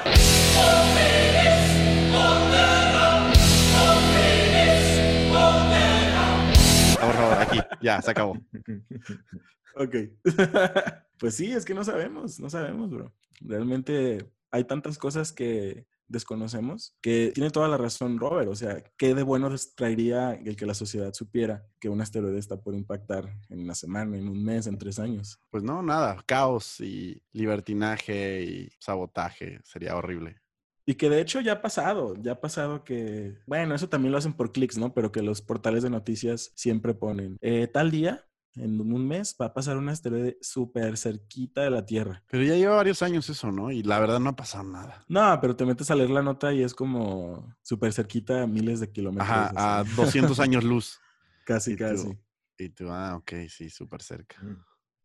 Por 6.99 7.13
favor, 7.13 7.37
aquí, 7.39 7.59
ya, 7.81 8.01
se 8.01 8.11
acabó. 8.11 8.37
Ok. 9.79 9.95
pues 11.19 11.35
sí, 11.35 11.51
es 11.51 11.65
que 11.65 11.73
no 11.73 11.83
sabemos, 11.83 12.39
no 12.39 12.49
sabemos, 12.49 12.89
bro. 12.89 13.13
Realmente 13.41 14.29
hay 14.51 14.63
tantas 14.63 14.97
cosas 14.97 15.31
que 15.31 15.85
desconocemos 16.07 16.95
que 17.01 17.31
tiene 17.33 17.49
toda 17.49 17.67
la 17.67 17.77
razón 17.77 18.17
Robert. 18.17 18.49
O 18.49 18.55
sea, 18.55 18.83
¿qué 18.97 19.13
de 19.13 19.23
bueno 19.23 19.53
traería 19.75 20.33
el 20.33 20.55
que 20.55 20.65
la 20.65 20.73
sociedad 20.73 21.13
supiera 21.13 21.65
que 21.79 21.89
un 21.89 22.01
asteroide 22.01 22.39
está 22.39 22.59
por 22.61 22.75
impactar 22.75 23.33
en 23.49 23.59
una 23.59 23.75
semana, 23.75 24.17
en 24.17 24.27
un 24.27 24.43
mes, 24.43 24.67
en 24.67 24.77
tres 24.77 24.99
años? 24.99 25.39
Pues 25.49 25.63
no, 25.63 25.81
nada, 25.81 26.23
caos 26.25 26.79
y 26.79 27.21
libertinaje 27.31 28.43
y 28.43 28.69
sabotaje, 28.79 29.59
sería 29.63 29.95
horrible. 29.95 30.41
Y 30.89 30.95
que 30.95 31.09
de 31.09 31.19
hecho 31.19 31.41
ya 31.41 31.53
ha 31.53 31.61
pasado, 31.61 32.15
ya 32.15 32.33
ha 32.33 32.39
pasado 32.39 32.85
que, 32.85 33.37
bueno, 33.45 33.75
eso 33.75 33.89
también 33.89 34.13
lo 34.13 34.17
hacen 34.17 34.31
por 34.31 34.53
clics, 34.53 34.77
¿no? 34.77 34.93
Pero 34.93 35.11
que 35.11 35.21
los 35.21 35.41
portales 35.41 35.83
de 35.83 35.89
noticias 35.89 36.53
siempre 36.55 36.93
ponen, 36.93 37.37
eh, 37.41 37.67
tal 37.67 37.91
día, 37.91 38.25
en 38.59 38.79
un 38.81 39.07
mes, 39.07 39.35
va 39.39 39.47
a 39.47 39.53
pasar 39.53 39.77
un 39.77 39.89
asteroide 39.89 40.37
súper 40.41 40.97
cerquita 40.97 41.61
de 41.63 41.69
la 41.69 41.85
Tierra. 41.85 42.23
Pero 42.29 42.43
ya 42.43 42.55
lleva 42.55 42.75
varios 42.75 43.01
años 43.01 43.29
eso, 43.29 43.51
¿no? 43.51 43.71
Y 43.71 43.83
la 43.83 43.99
verdad 43.99 44.19
no 44.19 44.29
ha 44.29 44.35
pasado 44.35 44.63
nada. 44.63 45.03
No, 45.07 45.37
pero 45.41 45.55
te 45.55 45.65
metes 45.65 45.89
a 45.91 45.95
leer 45.95 46.09
la 46.09 46.21
nota 46.21 46.53
y 46.53 46.63
es 46.63 46.73
como 46.73 47.55
súper 47.61 47.93
cerquita, 47.93 48.43
a 48.43 48.47
miles 48.47 48.79
de 48.79 48.91
kilómetros. 48.91 49.29
Ajá, 49.29 49.51
a 49.55 49.79
así. 49.81 49.91
200 49.95 50.39
años 50.39 50.63
luz. 50.63 50.99
Casi, 51.45 51.71
y 51.71 51.75
tú- 51.75 51.83
casi. 51.83 52.19
Y 52.59 52.69
tú, 52.69 52.89
ah, 52.89 53.15
ok, 53.15 53.31
sí, 53.49 53.69
súper 53.69 54.01
cerca. 54.01 54.37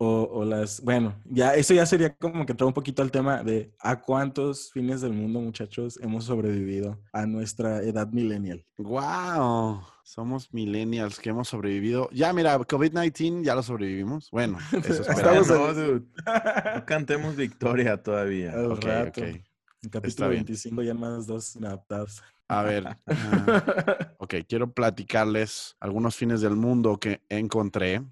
O, 0.05 0.29
o 0.33 0.45
las, 0.45 0.81
bueno, 0.81 1.15
ya 1.27 1.55
eso 1.55 1.75
ya 1.75 1.87
sería 1.87 2.13
como 2.17 2.45
que 2.45 2.51
entrar 2.51 2.67
un 2.67 2.73
poquito 2.73 3.03
al 3.03 3.13
tema 3.13 3.45
de 3.45 3.73
a 3.79 4.01
cuántos 4.01 4.73
fines 4.73 5.01
del 5.01 5.13
mundo, 5.13 5.39
muchachos, 5.41 5.97
hemos 6.03 6.25
sobrevivido 6.25 6.99
a 7.13 7.25
nuestra 7.25 7.85
edad 7.85 8.09
millennial. 8.09 8.65
¡Wow! 8.79 9.81
Somos 10.03 10.53
millennials 10.53 11.21
que 11.21 11.31
hemos 11.31 11.47
sobrevivido. 11.47 12.09
Ya, 12.11 12.33
mira, 12.33 12.59
COVID-19 12.59 13.45
ya 13.45 13.55
lo 13.55 13.63
sobrevivimos. 13.63 14.29
Bueno, 14.33 14.59
eso 14.85 15.09
Estamos 15.09 15.47
no, 15.47 15.73
dude. 15.73 16.03
No 16.75 16.85
cantemos 16.85 17.37
victoria 17.37 18.03
todavía. 18.03 18.55
Al 18.55 18.73
Ok, 18.73 18.85
rato. 18.85 19.21
ok. 19.21 19.27
En 19.29 19.45
Está 19.83 20.01
capítulo 20.01 20.29
bien. 20.31 20.41
25 20.45 20.83
ya 20.83 20.95
más 20.95 21.29
dos 21.29 21.55
inadaptados. 21.55 22.21
A 22.49 22.63
ver, 22.65 22.85
ah, 23.07 24.15
ok, 24.19 24.35
quiero 24.49 24.73
platicarles 24.73 25.77
algunos 25.79 26.17
fines 26.17 26.41
del 26.41 26.57
mundo 26.57 26.99
que 26.99 27.21
encontré. 27.29 28.03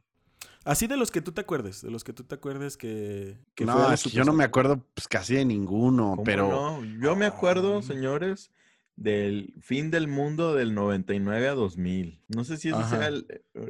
Así 0.65 0.87
de 0.87 0.97
los 0.97 1.11
que 1.11 1.23
tú 1.23 1.33
te 1.33 1.41
acuerdes, 1.41 1.81
de 1.83 1.91
los 1.91 2.05
que 2.05 2.13
tú 2.13 2.25
te 2.25 2.35
acuerdes 2.35 2.77
que... 2.77 3.39
que 3.55 3.65
fue 3.65 3.75
no, 3.75 3.93
es 3.93 4.01
súper 4.01 4.19
yo 4.19 4.25
no 4.25 4.33
me 4.35 4.45
acuerdo 4.45 4.85
pues, 4.95 5.09
casi 5.09 5.35
de 5.37 5.45
ninguno, 5.45 6.11
¿Cómo 6.11 6.25
pero 6.25 6.49
no? 6.51 6.85
Yo 7.03 7.17
me 7.17 7.25
acuerdo, 7.27 7.79
Ah. 7.79 7.83
señores, 7.83 8.51
del 8.95 9.55
fin 9.63 9.91
del 9.91 10.07
mundo 10.09 10.55
del 10.55 10.75
99 10.75 11.49
a 11.49 11.55
2000. 11.55 12.21
No 12.29 12.45
sé 12.45 12.59
si 12.59 12.69
ese 12.69 12.77
Ajá. 12.77 12.99
sea 12.99 13.09
el, 13.09 13.27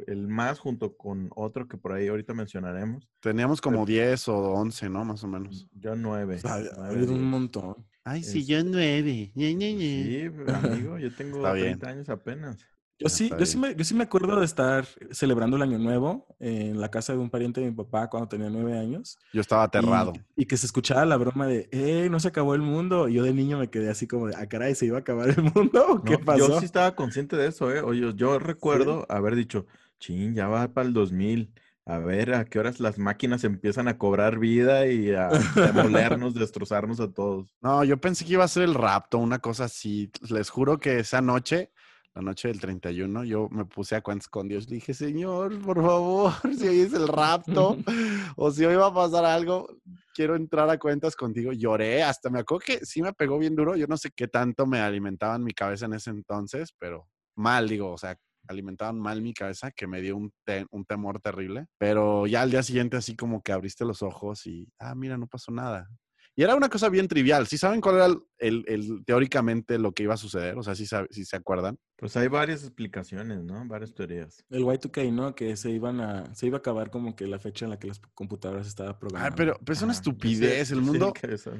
el 0.07 0.27
más 0.27 0.59
junto 0.59 0.97
con 0.97 1.29
otro 1.33 1.69
que 1.69 1.77
por 1.77 1.93
ahí 1.93 2.09
ahorita 2.09 2.33
mencionaremos. 2.33 3.07
teníamos 3.21 3.61
como 3.61 3.85
10 3.85 4.27
o 4.27 4.37
11, 4.51 4.89
¿no? 4.89 5.05
Más 5.05 5.23
o 5.23 5.27
menos. 5.29 5.67
Yo 5.73 5.95
nueve. 5.95 6.35
O 6.35 6.39
sea, 6.39 6.55
ha 6.55 6.87
habido 6.87 7.13
un 7.13 7.23
montón. 7.23 7.77
Ay, 8.03 8.23
sí, 8.23 8.45
yo 8.45 8.61
nueve. 8.65 9.31
Sí, 9.33 10.23
amigo, 10.53 10.97
yo 10.97 11.09
tengo 11.15 11.37
Está 11.37 11.53
bien. 11.53 11.79
30 11.79 11.87
años 11.89 12.09
apenas. 12.09 12.57
Yo 13.01 13.09
sí, 13.09 13.31
yo 13.37 13.45
sí, 13.47 13.57
me, 13.57 13.75
yo 13.75 13.83
sí 13.83 13.95
me 13.95 14.03
acuerdo 14.03 14.39
de 14.39 14.45
estar 14.45 14.85
celebrando 15.09 15.57
el 15.57 15.63
Año 15.63 15.79
Nuevo 15.79 16.27
en 16.39 16.79
la 16.79 16.91
casa 16.91 17.13
de 17.13 17.19
un 17.19 17.31
pariente 17.31 17.59
de 17.59 17.71
mi 17.71 17.75
papá 17.75 18.09
cuando 18.09 18.29
tenía 18.29 18.49
nueve 18.49 18.77
años. 18.77 19.17
Yo 19.33 19.41
estaba 19.41 19.63
aterrado. 19.63 20.13
Y, 20.35 20.45
que 20.45 20.55
se 20.55 20.67
escuchaba 20.67 21.03
la 21.05 21.17
broma 21.17 21.47
de, 21.47 21.67
¡eh, 21.71 22.09
no 22.11 22.19
se 22.19 22.27
acabó 22.27 22.53
el 22.53 22.61
mundo! 22.61 23.09
Y 23.09 23.15
yo 23.15 23.23
de 23.23 23.33
niño 23.33 23.57
me 23.57 23.69
quedé 23.69 23.89
así 23.89 24.05
como 24.05 24.27
de, 24.27 24.35
¡ah, 24.35 24.45
caray, 24.47 24.75
se 24.75 24.85
iba 24.85 24.97
a 24.97 25.01
acabar 25.01 25.29
el 25.29 25.41
mundo! 25.41 25.83
¿O 25.89 26.03
¿Qué 26.03 26.17
No, 26.19 26.25
pasó? 26.25 26.47
Yo 26.47 26.59
sí 26.59 26.65
estaba 26.65 26.95
consciente 26.95 27.35
de 27.35 27.47
eso, 27.47 27.73
¿eh? 27.73 27.81
Oye, 27.81 28.13
yo 28.15 28.37
recuerdo 28.37 29.07
haber 29.09 29.35
dicho, 29.35 29.65
chin, 29.99 30.35
ya 30.35 30.47
va 30.47 30.67
para 30.67 30.87
el 30.87 30.93
2000. 30.93 31.51
A 31.85 31.97
ver, 31.97 32.35
¿a 32.35 32.45
qué 32.45 32.59
horas 32.59 32.79
las 32.79 32.99
máquinas 32.99 33.43
empiezan 33.43 33.87
a 33.87 33.97
cobrar 33.97 34.37
vida 34.37 34.85
y 34.85 35.11
a 35.11 35.29
demolernos, 35.55 36.35
destrozarnos 36.35 36.99
a 36.99 37.11
todos? 37.11 37.55
No, 37.61 37.83
yo 37.83 37.99
pensé 37.99 38.25
que 38.25 38.33
iba 38.33 38.43
a 38.43 38.47
ser 38.47 38.63
el 38.63 38.75
rapto, 38.75 39.17
una 39.17 39.39
cosa 39.39 39.65
así. 39.65 40.11
Les 40.29 40.49
juro 40.49 40.79
que 40.79 40.99
esa 40.99 41.21
noche 41.21 41.71
la 42.13 42.21
noche 42.21 42.49
del 42.49 42.59
31, 42.59 43.23
yo 43.23 43.47
me 43.49 43.65
puse 43.65 43.95
a 43.95 44.01
cuentas 44.01 44.27
con 44.27 44.47
Dios. 44.47 44.69
Le 44.69 44.75
dije, 44.75 44.93
Señor, 44.93 45.61
por 45.61 45.81
favor, 45.81 46.33
si 46.57 46.67
hoy 46.67 46.79
es 46.81 46.93
el 46.93 47.07
rapto 47.07 47.77
o 48.35 48.51
si 48.51 48.65
hoy 48.65 48.75
va 48.75 48.87
a 48.87 48.93
pasar 48.93 49.25
algo, 49.25 49.67
quiero 50.13 50.35
entrar 50.35 50.69
a 50.69 50.77
cuentas 50.77 51.15
contigo. 51.15 51.53
Lloré, 51.53 52.03
hasta 52.03 52.29
me 52.29 52.39
acuerdo 52.39 52.63
que 52.65 52.85
sí 52.85 53.01
me 53.01 53.13
pegó 53.13 53.37
bien 53.39 53.55
duro. 53.55 53.75
Yo 53.75 53.87
no 53.87 53.97
sé 53.97 54.11
qué 54.15 54.27
tanto 54.27 54.65
me 54.65 54.79
alimentaban 54.79 55.43
mi 55.43 55.51
cabeza 55.53 55.85
en 55.85 55.93
ese 55.93 56.09
entonces, 56.09 56.73
pero 56.77 57.07
mal, 57.35 57.69
digo, 57.69 57.91
o 57.91 57.97
sea, 57.97 58.17
alimentaban 58.47 58.99
mal 58.99 59.21
mi 59.21 59.33
cabeza 59.33 59.71
que 59.71 59.87
me 59.87 60.01
dio 60.01 60.17
un, 60.17 60.33
un 60.71 60.85
temor 60.85 61.21
terrible. 61.21 61.67
Pero 61.77 62.27
ya 62.27 62.41
al 62.41 62.51
día 62.51 62.63
siguiente 62.63 62.97
así 62.97 63.15
como 63.15 63.41
que 63.41 63.53
abriste 63.53 63.85
los 63.85 64.01
ojos 64.01 64.45
y, 64.45 64.67
ah, 64.79 64.95
mira, 64.95 65.17
no 65.17 65.27
pasó 65.27 65.51
nada. 65.51 65.87
Y 66.35 66.43
era 66.43 66.55
una 66.55 66.69
cosa 66.69 66.87
bien 66.87 67.07
trivial. 67.07 67.45
¿Sí 67.45 67.57
saben 67.57 67.81
cuál 67.81 67.95
era 67.95 68.05
el, 68.37 68.63
el, 68.67 69.03
teóricamente 69.05 69.77
lo 69.77 69.91
que 69.91 70.03
iba 70.03 70.13
a 70.13 70.17
suceder? 70.17 70.57
O 70.57 70.63
sea, 70.63 70.75
si 70.75 70.85
si 70.85 71.25
se 71.25 71.35
acuerdan. 71.35 71.77
Pues 71.97 72.15
hay 72.15 72.29
varias 72.29 72.63
explicaciones, 72.63 73.43
¿no? 73.43 73.65
Varias 73.67 73.93
teorías. 73.93 74.43
El 74.49 74.63
Y2K, 74.63 75.11
¿no? 75.11 75.35
Que 75.35 75.57
se 75.57 75.71
iban 75.71 75.99
a, 75.99 76.33
se 76.33 76.47
iba 76.47 76.57
a 76.57 76.59
acabar 76.59 76.89
como 76.89 77.15
que 77.15 77.27
la 77.27 77.37
fecha 77.37 77.65
en 77.65 77.71
la 77.71 77.79
que 77.79 77.87
las 77.87 77.99
computadoras 78.13 78.65
estaban 78.65 78.97
programadas. 78.97 79.33
Ah, 79.33 79.35
pero, 79.35 79.59
pero 79.59 79.73
es 79.73 79.81
una 79.81 79.91
estupidez. 79.91 80.71
el 80.71 80.81
mundo, 80.81 81.13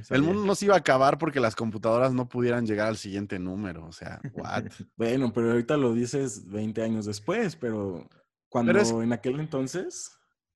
el 0.10 0.22
mundo 0.24 0.46
no 0.46 0.56
se 0.56 0.66
iba 0.66 0.76
a 0.76 0.80
acabar 0.80 1.18
porque 1.18 1.42
las 1.42 1.56
computadoras 1.56 2.14
no 2.14 2.30
pudieran 2.30 2.66
llegar 2.66 2.88
al 2.88 2.98
siguiente 2.98 3.40
número. 3.40 3.86
O 3.86 3.92
sea, 3.92 4.22
what? 4.34 4.64
bueno, 4.96 5.34
pero 5.34 5.52
ahorita 5.52 5.76
lo 5.76 5.94
dices 5.94 6.48
20 6.50 6.82
años 6.82 7.06
después, 7.06 7.58
pero 7.58 8.08
cuando 8.48 9.02
en 9.02 9.14
aquel 9.14 9.40
entonces. 9.40 10.12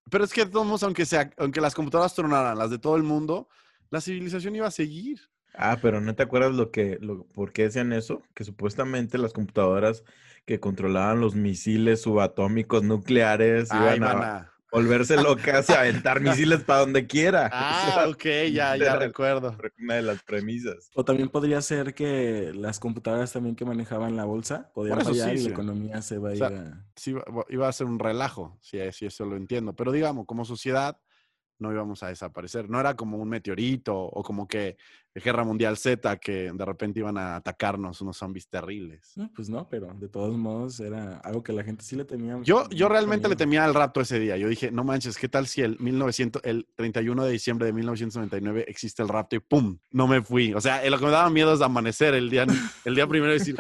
Pero 0.09 0.23
es 0.23 0.31
que 0.31 0.45
todos, 0.45 0.83
aunque 0.83 1.05
sea, 1.05 1.31
aunque 1.37 1.59
las 1.59 1.75
computadoras 1.75 2.15
tronaran, 2.15 2.57
las 2.57 2.69
de 2.69 2.79
todo 2.79 2.95
el 2.95 3.03
mundo, 3.03 3.49
la 3.89 4.01
civilización 4.01 4.55
iba 4.55 4.67
a 4.67 4.71
seguir. 4.71 5.19
Ah, 5.53 5.77
pero 5.81 6.01
¿no 6.01 6.15
te 6.15 6.23
acuerdas 6.23 6.53
lo 6.53 6.71
que, 6.71 6.97
lo, 7.01 7.25
por 7.27 7.53
qué 7.53 7.63
decían 7.63 7.93
eso? 7.93 8.21
Que 8.33 8.43
supuestamente 8.43 9.17
las 9.17 9.33
computadoras 9.33 10.03
que 10.45 10.59
controlaban 10.59 11.21
los 11.21 11.35
misiles 11.35 12.01
subatómicos 12.01 12.83
nucleares 12.83 13.69
iban 13.71 14.03
a, 14.03 14.51
volverse 14.75 15.15
locas 15.15 15.69
y 15.69 15.73
aventar 15.73 16.19
misiles 16.21 16.63
para 16.63 16.81
donde 16.81 17.07
quiera. 17.07 17.49
Ah, 17.51 18.05
ok, 18.09 18.23
ya, 18.51 18.75
ya 18.75 18.97
recuerdo. 18.97 19.55
Una 19.79 19.95
de 19.95 20.01
las 20.01 20.21
premisas. 20.23 20.91
O 20.93 21.05
también 21.05 21.29
podría 21.29 21.61
ser 21.61 21.93
que 21.93 22.51
las 22.53 22.79
computadoras 22.79 23.31
también 23.31 23.55
que 23.55 23.65
manejaban 23.65 24.15
la 24.15 24.25
bolsa 24.25 24.69
podían 24.73 25.01
fallar 25.01 25.35
y 25.35 25.43
la 25.43 25.49
economía 25.49 26.01
se 26.01 26.17
va 26.17 26.29
a 26.29 26.35
ir 26.35 26.43
a... 26.43 26.85
Sí, 26.95 27.15
iba 27.49 27.67
a 27.67 27.73
ser 27.73 27.87
un 27.87 27.99
relajo, 27.99 28.57
si, 28.61 28.79
si 28.91 29.05
eso 29.05 29.25
lo 29.25 29.37
entiendo. 29.37 29.73
Pero 29.73 29.91
digamos, 29.91 30.25
como 30.25 30.43
sociedad 30.43 30.97
no 31.59 31.71
íbamos 31.71 32.03
a 32.03 32.07
desaparecer. 32.07 32.69
No 32.69 32.79
era 32.79 32.95
como 32.95 33.17
un 33.17 33.29
meteorito 33.29 33.97
o 33.97 34.23
como 34.23 34.47
que 34.47 34.77
Guerra 35.13 35.45
Mundial 35.45 35.77
Z 35.77 36.17
que 36.17 36.51
de 36.53 36.65
repente 36.65 36.99
iban 36.99 37.17
a 37.17 37.37
atacarnos 37.37 38.01
unos 38.01 38.17
zombies 38.17 38.49
terribles. 38.49 39.13
pues 39.33 39.49
no, 39.49 39.69
pero 39.69 39.93
de 39.93 40.09
todos 40.09 40.37
modos 40.37 40.79
era 40.81 41.17
algo 41.19 41.41
que 41.41 41.53
la 41.53 41.63
gente 41.63 41.85
sí 41.85 41.95
le 41.95 42.03
temía. 42.03 42.37
Yo, 42.43 42.67
yo 42.69 42.89
realmente 42.89 43.29
le 43.29 43.37
temía 43.37 43.63
al 43.63 43.73
rato 43.73 44.01
ese 44.01 44.19
día. 44.19 44.35
Yo 44.35 44.49
dije, 44.49 44.71
no 44.71 44.83
manches, 44.83 45.17
¿qué 45.17 45.29
tal 45.29 45.47
si 45.47 45.61
el 45.61 45.79
1900, 45.79 46.41
el 46.43 46.67
31 46.75 47.23
de 47.23 47.31
diciembre 47.31 47.67
de 47.67 47.73
1999 47.73 48.65
existe 48.67 49.01
el 49.01 49.09
rapto 49.09 49.37
y 49.37 49.39
¡pum! 49.39 49.77
No 49.91 50.07
me 50.07 50.21
fui. 50.21 50.53
O 50.53 50.59
sea, 50.59 50.87
lo 50.89 50.99
que 50.99 51.05
me 51.05 51.11
daba 51.11 51.29
miedo 51.29 51.53
es 51.53 51.61
amanecer 51.61 52.13
el 52.13 52.29
día, 52.29 52.45
el 52.83 52.95
día 52.95 53.07
primero 53.07 53.33
y 53.33 53.39
decir, 53.39 53.55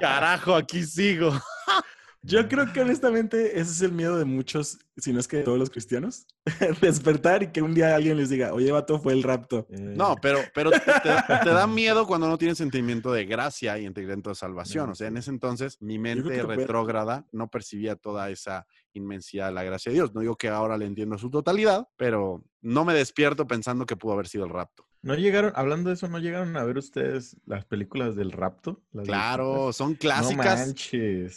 carajo, 0.00 0.54
aquí 0.54 0.84
sigo. 0.84 1.32
Yo 2.22 2.46
creo 2.48 2.70
que 2.72 2.82
honestamente 2.82 3.58
ese 3.58 3.70
es 3.70 3.80
el 3.80 3.92
miedo 3.92 4.18
de 4.18 4.26
muchos, 4.26 4.78
si 4.98 5.12
no 5.12 5.20
es 5.20 5.26
que 5.26 5.38
de 5.38 5.42
todos 5.42 5.58
los 5.58 5.70
cristianos, 5.70 6.26
despertar 6.82 7.42
y 7.42 7.46
que 7.50 7.62
un 7.62 7.74
día 7.74 7.94
alguien 7.94 8.18
les 8.18 8.28
diga, 8.28 8.52
oye, 8.52 8.70
vato, 8.70 9.00
fue 9.00 9.14
el 9.14 9.22
rapto. 9.22 9.66
No, 9.70 10.16
pero, 10.20 10.40
pero 10.54 10.70
te, 10.70 11.50
da 11.50 11.66
miedo 11.66 12.06
cuando 12.06 12.28
no 12.28 12.36
tienes 12.36 12.58
sentimiento 12.58 13.10
de 13.12 13.24
gracia 13.24 13.78
y 13.78 13.84
sentimiento 13.84 14.30
de 14.30 14.36
salvación. 14.36 14.90
O 14.90 14.94
sea, 14.94 15.08
en 15.08 15.16
ese 15.16 15.30
entonces 15.30 15.80
mi 15.80 15.98
mente 15.98 16.42
retrógrada 16.42 17.26
no 17.32 17.48
percibía 17.48 17.96
toda 17.96 18.28
esa 18.28 18.66
inmensidad 18.92 19.46
de 19.46 19.52
la 19.52 19.62
gracia 19.62 19.90
de 19.90 19.94
Dios. 19.94 20.14
No 20.14 20.20
digo 20.20 20.36
que 20.36 20.48
ahora 20.48 20.76
le 20.76 20.84
entiendo 20.84 21.16
su 21.16 21.30
totalidad, 21.30 21.88
pero 21.96 22.44
no 22.60 22.84
me 22.84 22.92
despierto 22.92 23.46
pensando 23.46 23.86
que 23.86 23.96
pudo 23.96 24.12
haber 24.12 24.28
sido 24.28 24.44
el 24.44 24.50
rapto. 24.50 24.89
¿No 25.02 25.14
llegaron, 25.14 25.52
hablando 25.54 25.88
de 25.88 25.94
eso, 25.94 26.08
no 26.08 26.18
llegaron 26.18 26.56
a 26.56 26.64
ver 26.64 26.76
ustedes 26.76 27.36
las 27.46 27.64
películas 27.64 28.16
del 28.16 28.32
rapto? 28.32 28.82
claro, 29.04 29.72
son 29.72 29.94
clásicas 29.94 30.74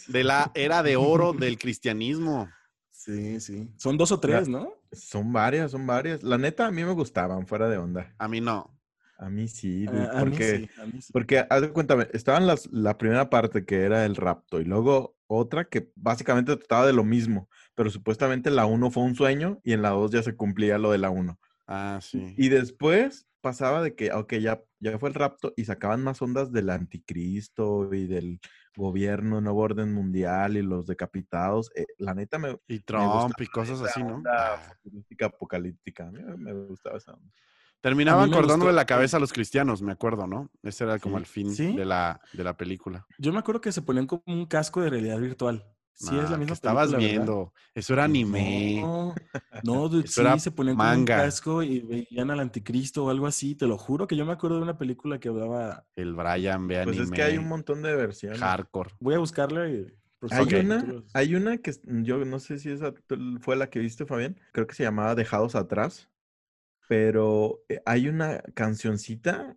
de 0.08 0.24
la 0.24 0.50
era 0.54 0.82
de 0.82 0.96
oro 0.96 1.32
del 1.38 1.58
cristianismo. 1.58 2.48
Sí, 2.90 3.40
sí. 3.40 3.70
Son 3.76 3.96
dos 3.96 4.12
o 4.12 4.20
tres, 4.20 4.48
¿no? 4.48 4.74
Son 4.92 5.32
varias, 5.32 5.70
son 5.70 5.86
varias. 5.86 6.22
La 6.22 6.38
neta, 6.38 6.66
a 6.66 6.70
mí 6.70 6.84
me 6.84 6.92
gustaban, 6.92 7.46
fuera 7.46 7.68
de 7.68 7.78
onda. 7.78 8.14
A 8.18 8.28
mí 8.28 8.40
no. 8.40 8.70
A 9.16 9.30
mí 9.30 9.46
sí, 9.46 9.86
porque, 10.18 10.68
porque, 11.12 11.46
haz 11.48 11.62
de 11.62 11.70
cuenta, 11.70 12.08
estaban 12.12 12.46
las, 12.46 12.66
la 12.72 12.98
primera 12.98 13.30
parte 13.30 13.64
que 13.64 13.82
era 13.82 14.04
el 14.04 14.16
rapto 14.16 14.60
y 14.60 14.64
luego 14.64 15.16
otra 15.28 15.66
que 15.66 15.90
básicamente 15.94 16.56
trataba 16.56 16.86
de 16.86 16.92
lo 16.92 17.04
mismo, 17.04 17.48
pero 17.76 17.90
supuestamente 17.90 18.50
la 18.50 18.66
uno 18.66 18.90
fue 18.90 19.04
un 19.04 19.14
sueño 19.14 19.60
y 19.62 19.72
en 19.72 19.82
la 19.82 19.90
dos 19.90 20.10
ya 20.10 20.22
se 20.22 20.34
cumplía 20.34 20.78
lo 20.78 20.90
de 20.90 20.98
la 20.98 21.10
uno. 21.10 21.38
Ah, 21.66 22.00
sí. 22.02 22.34
Y 22.36 22.48
después 22.48 23.28
pasaba 23.44 23.82
de 23.82 23.94
que, 23.94 24.10
ok, 24.10 24.36
ya, 24.36 24.62
ya 24.80 24.98
fue 24.98 25.10
el 25.10 25.14
rapto 25.14 25.52
y 25.54 25.66
sacaban 25.66 26.02
más 26.02 26.22
ondas 26.22 26.50
del 26.50 26.70
anticristo 26.70 27.92
y 27.92 28.06
del 28.06 28.40
gobierno, 28.74 29.42
nuevo 29.42 29.60
orden 29.60 29.92
mundial 29.92 30.56
y 30.56 30.62
los 30.62 30.86
decapitados. 30.86 31.70
Eh, 31.76 31.84
la 31.98 32.14
neta 32.14 32.38
me. 32.38 32.58
Y 32.66 32.80
Trump 32.80 33.38
y 33.38 33.46
cosas 33.46 33.82
así, 33.82 34.02
¿no? 34.02 34.22
La 34.24 34.58
política 34.82 35.26
apocalíptica. 35.26 36.08
A 36.08 36.10
mí 36.10 36.20
me 36.38 36.54
gustaba 36.54 36.96
esa 36.96 37.12
onda. 37.12 37.30
Terminaban 37.82 38.30
cortándole 38.30 38.72
la 38.72 38.86
cabeza 38.86 39.18
a 39.18 39.20
los 39.20 39.30
cristianos, 39.30 39.82
me 39.82 39.92
acuerdo, 39.92 40.26
¿no? 40.26 40.50
Ese 40.62 40.84
era 40.84 40.98
como 40.98 41.18
el 41.18 41.26
fin 41.26 41.54
de, 41.54 41.84
la, 41.84 42.18
de 42.32 42.42
la 42.42 42.56
película. 42.56 43.06
Yo 43.18 43.30
me 43.30 43.40
acuerdo 43.40 43.60
que 43.60 43.72
se 43.72 43.82
ponían 43.82 44.06
como 44.06 44.22
un 44.26 44.46
casco 44.46 44.80
de 44.80 44.88
realidad 44.88 45.20
virtual. 45.20 45.66
Sí, 45.94 46.18
es 46.18 46.28
la 46.28 46.36
misma 46.36 46.54
estabas 46.54 46.94
viendo. 46.96 47.52
Eso 47.72 47.92
era 47.92 48.04
anime. 48.04 48.80
No, 48.80 49.14
no 49.62 49.88
dude, 49.88 50.08
sí, 50.08 50.22
se 50.38 50.50
ponían 50.50 50.76
con 50.76 50.86
un 50.86 51.04
casco 51.04 51.62
y 51.62 51.80
veían 51.80 52.32
al 52.32 52.40
anticristo 52.40 53.04
o 53.04 53.10
algo 53.10 53.28
así. 53.28 53.54
Te 53.54 53.66
lo 53.66 53.78
juro 53.78 54.08
que 54.08 54.16
yo 54.16 54.26
me 54.26 54.32
acuerdo 54.32 54.56
de 54.56 54.64
una 54.64 54.76
película 54.76 55.20
que 55.20 55.28
hablaba. 55.28 55.86
El 55.94 56.14
Brian 56.14 56.66
ve 56.66 56.78
anime. 56.78 56.96
Pues 56.96 57.08
es 57.08 57.12
que 57.12 57.22
hay 57.22 57.38
un 57.38 57.48
montón 57.48 57.80
de 57.82 57.94
versiones. 57.94 58.40
Hardcore. 58.40 58.90
Voy 58.98 59.14
a 59.14 59.18
buscarle. 59.18 59.70
Y... 59.70 59.86
Hay, 60.30 60.54
una, 60.54 60.84
hay 61.12 61.34
una 61.36 61.58
que 61.58 61.72
yo 61.84 62.24
no 62.24 62.40
sé 62.40 62.58
si 62.58 62.70
esa 62.70 62.92
fue 63.40 63.54
la 63.54 63.70
que 63.70 63.78
viste, 63.78 64.04
Fabián. 64.04 64.40
Creo 64.52 64.66
que 64.66 64.74
se 64.74 64.82
llamaba 64.82 65.14
Dejados 65.14 65.54
Atrás. 65.54 66.10
Pero 66.88 67.62
eh, 67.68 67.80
hay 67.86 68.08
una 68.08 68.42
cancioncita 68.54 69.56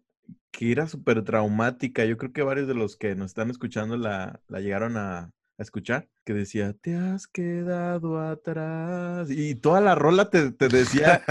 que 0.51 0.71
era 0.71 0.87
súper 0.87 1.23
traumática. 1.23 2.05
Yo 2.05 2.15
creo 2.17 2.31
que 2.31 2.43
varios 2.43 2.67
de 2.67 2.75
los 2.75 2.95
que 2.95 3.15
nos 3.15 3.31
están 3.31 3.49
escuchando 3.49 3.97
la, 3.97 4.39
la 4.47 4.59
llegaron 4.59 4.97
a, 4.97 5.33
a 5.57 5.63
escuchar, 5.63 6.07
que 6.23 6.33
decía, 6.33 6.73
te 6.73 6.95
has 6.95 7.27
quedado 7.27 8.19
atrás. 8.19 9.29
Y 9.31 9.55
toda 9.55 9.81
la 9.81 9.95
rola 9.95 10.29
te, 10.29 10.51
te 10.51 10.67
decía, 10.67 11.23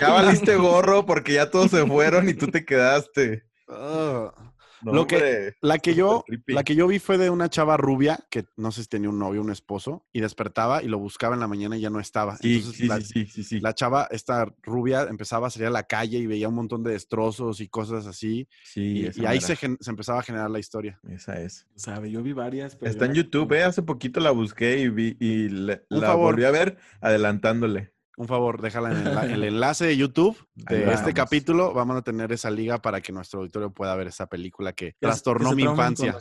ya 0.00 0.10
valiste 0.10 0.56
gorro 0.56 1.04
porque 1.04 1.34
ya 1.34 1.50
todos 1.50 1.70
se 1.70 1.86
fueron 1.86 2.28
y 2.28 2.34
tú 2.34 2.46
te 2.46 2.64
quedaste. 2.64 3.44
Oh. 3.68 4.32
Lo 4.92 5.06
que, 5.06 5.54
la, 5.60 5.78
que 5.78 5.94
yo, 5.94 6.24
la 6.46 6.64
que 6.64 6.74
yo 6.74 6.86
vi 6.86 6.98
fue 6.98 7.18
de 7.18 7.30
una 7.30 7.48
chava 7.48 7.76
rubia 7.76 8.18
que 8.30 8.44
no 8.56 8.72
sé 8.72 8.82
si 8.82 8.88
tenía 8.88 9.08
un 9.08 9.18
novio, 9.18 9.40
un 9.40 9.50
esposo, 9.50 10.06
y 10.12 10.20
despertaba 10.20 10.82
y 10.82 10.88
lo 10.88 10.98
buscaba 10.98 11.34
en 11.34 11.40
la 11.40 11.48
mañana 11.48 11.76
y 11.76 11.80
ya 11.80 11.90
no 11.90 12.00
estaba. 12.00 12.36
Sí, 12.36 12.60
sí, 12.62 12.86
la, 12.86 13.00
sí, 13.00 13.26
sí, 13.26 13.60
La 13.60 13.74
chava, 13.74 14.08
esta 14.10 14.46
rubia, 14.62 15.02
empezaba 15.08 15.48
a 15.48 15.50
salir 15.50 15.68
a 15.68 15.70
la 15.70 15.84
calle 15.84 16.18
y 16.18 16.26
veía 16.26 16.48
un 16.48 16.54
montón 16.54 16.82
de 16.82 16.92
destrozos 16.92 17.60
y 17.60 17.68
cosas 17.68 18.06
así. 18.06 18.48
Sí, 18.64 19.10
y, 19.16 19.26
ahí 19.26 19.40
se, 19.40 19.56
se, 19.56 19.90
empezaba 19.90 20.20
a 20.20 20.22
generar 20.22 20.50
la 20.50 20.58
historia. 20.58 21.00
Esa 21.08 21.40
es. 21.40 21.66
Sabe, 21.74 22.10
yo 22.10 22.22
vi 22.22 22.32
varias. 22.32 22.78
Está 22.80 23.06
en 23.06 23.14
YouTube, 23.14 23.52
¿eh? 23.52 23.64
Hace 23.64 23.82
poquito 23.82 24.20
la 24.20 24.30
busqué 24.30 24.78
y, 24.80 24.88
vi, 24.88 25.16
y 25.18 25.48
la 25.48 26.14
volví 26.14 26.44
a 26.44 26.50
ver 26.50 26.78
adelantándole 27.00 27.95
un 28.16 28.26
favor, 28.26 28.60
déjala 28.60 28.90
en 28.90 29.06
el, 29.30 29.44
enlace 29.44 29.86
de 29.86 29.96
YouTube 29.96 30.36
de 30.54 30.92
este 30.92 31.12
capítulo. 31.12 31.72
Vamos 31.72 31.96
a 31.96 32.02
tener 32.02 32.32
esa 32.32 32.50
liga 32.50 32.80
para 32.80 33.00
que 33.00 33.12
nuestro 33.12 33.40
auditorio 33.40 33.70
pueda 33.70 33.94
ver 33.94 34.08
esa 34.08 34.26
película 34.26 34.72
que 34.72 34.94
trastornó 34.98 35.52
mi 35.52 35.62
infancia. 35.62 36.16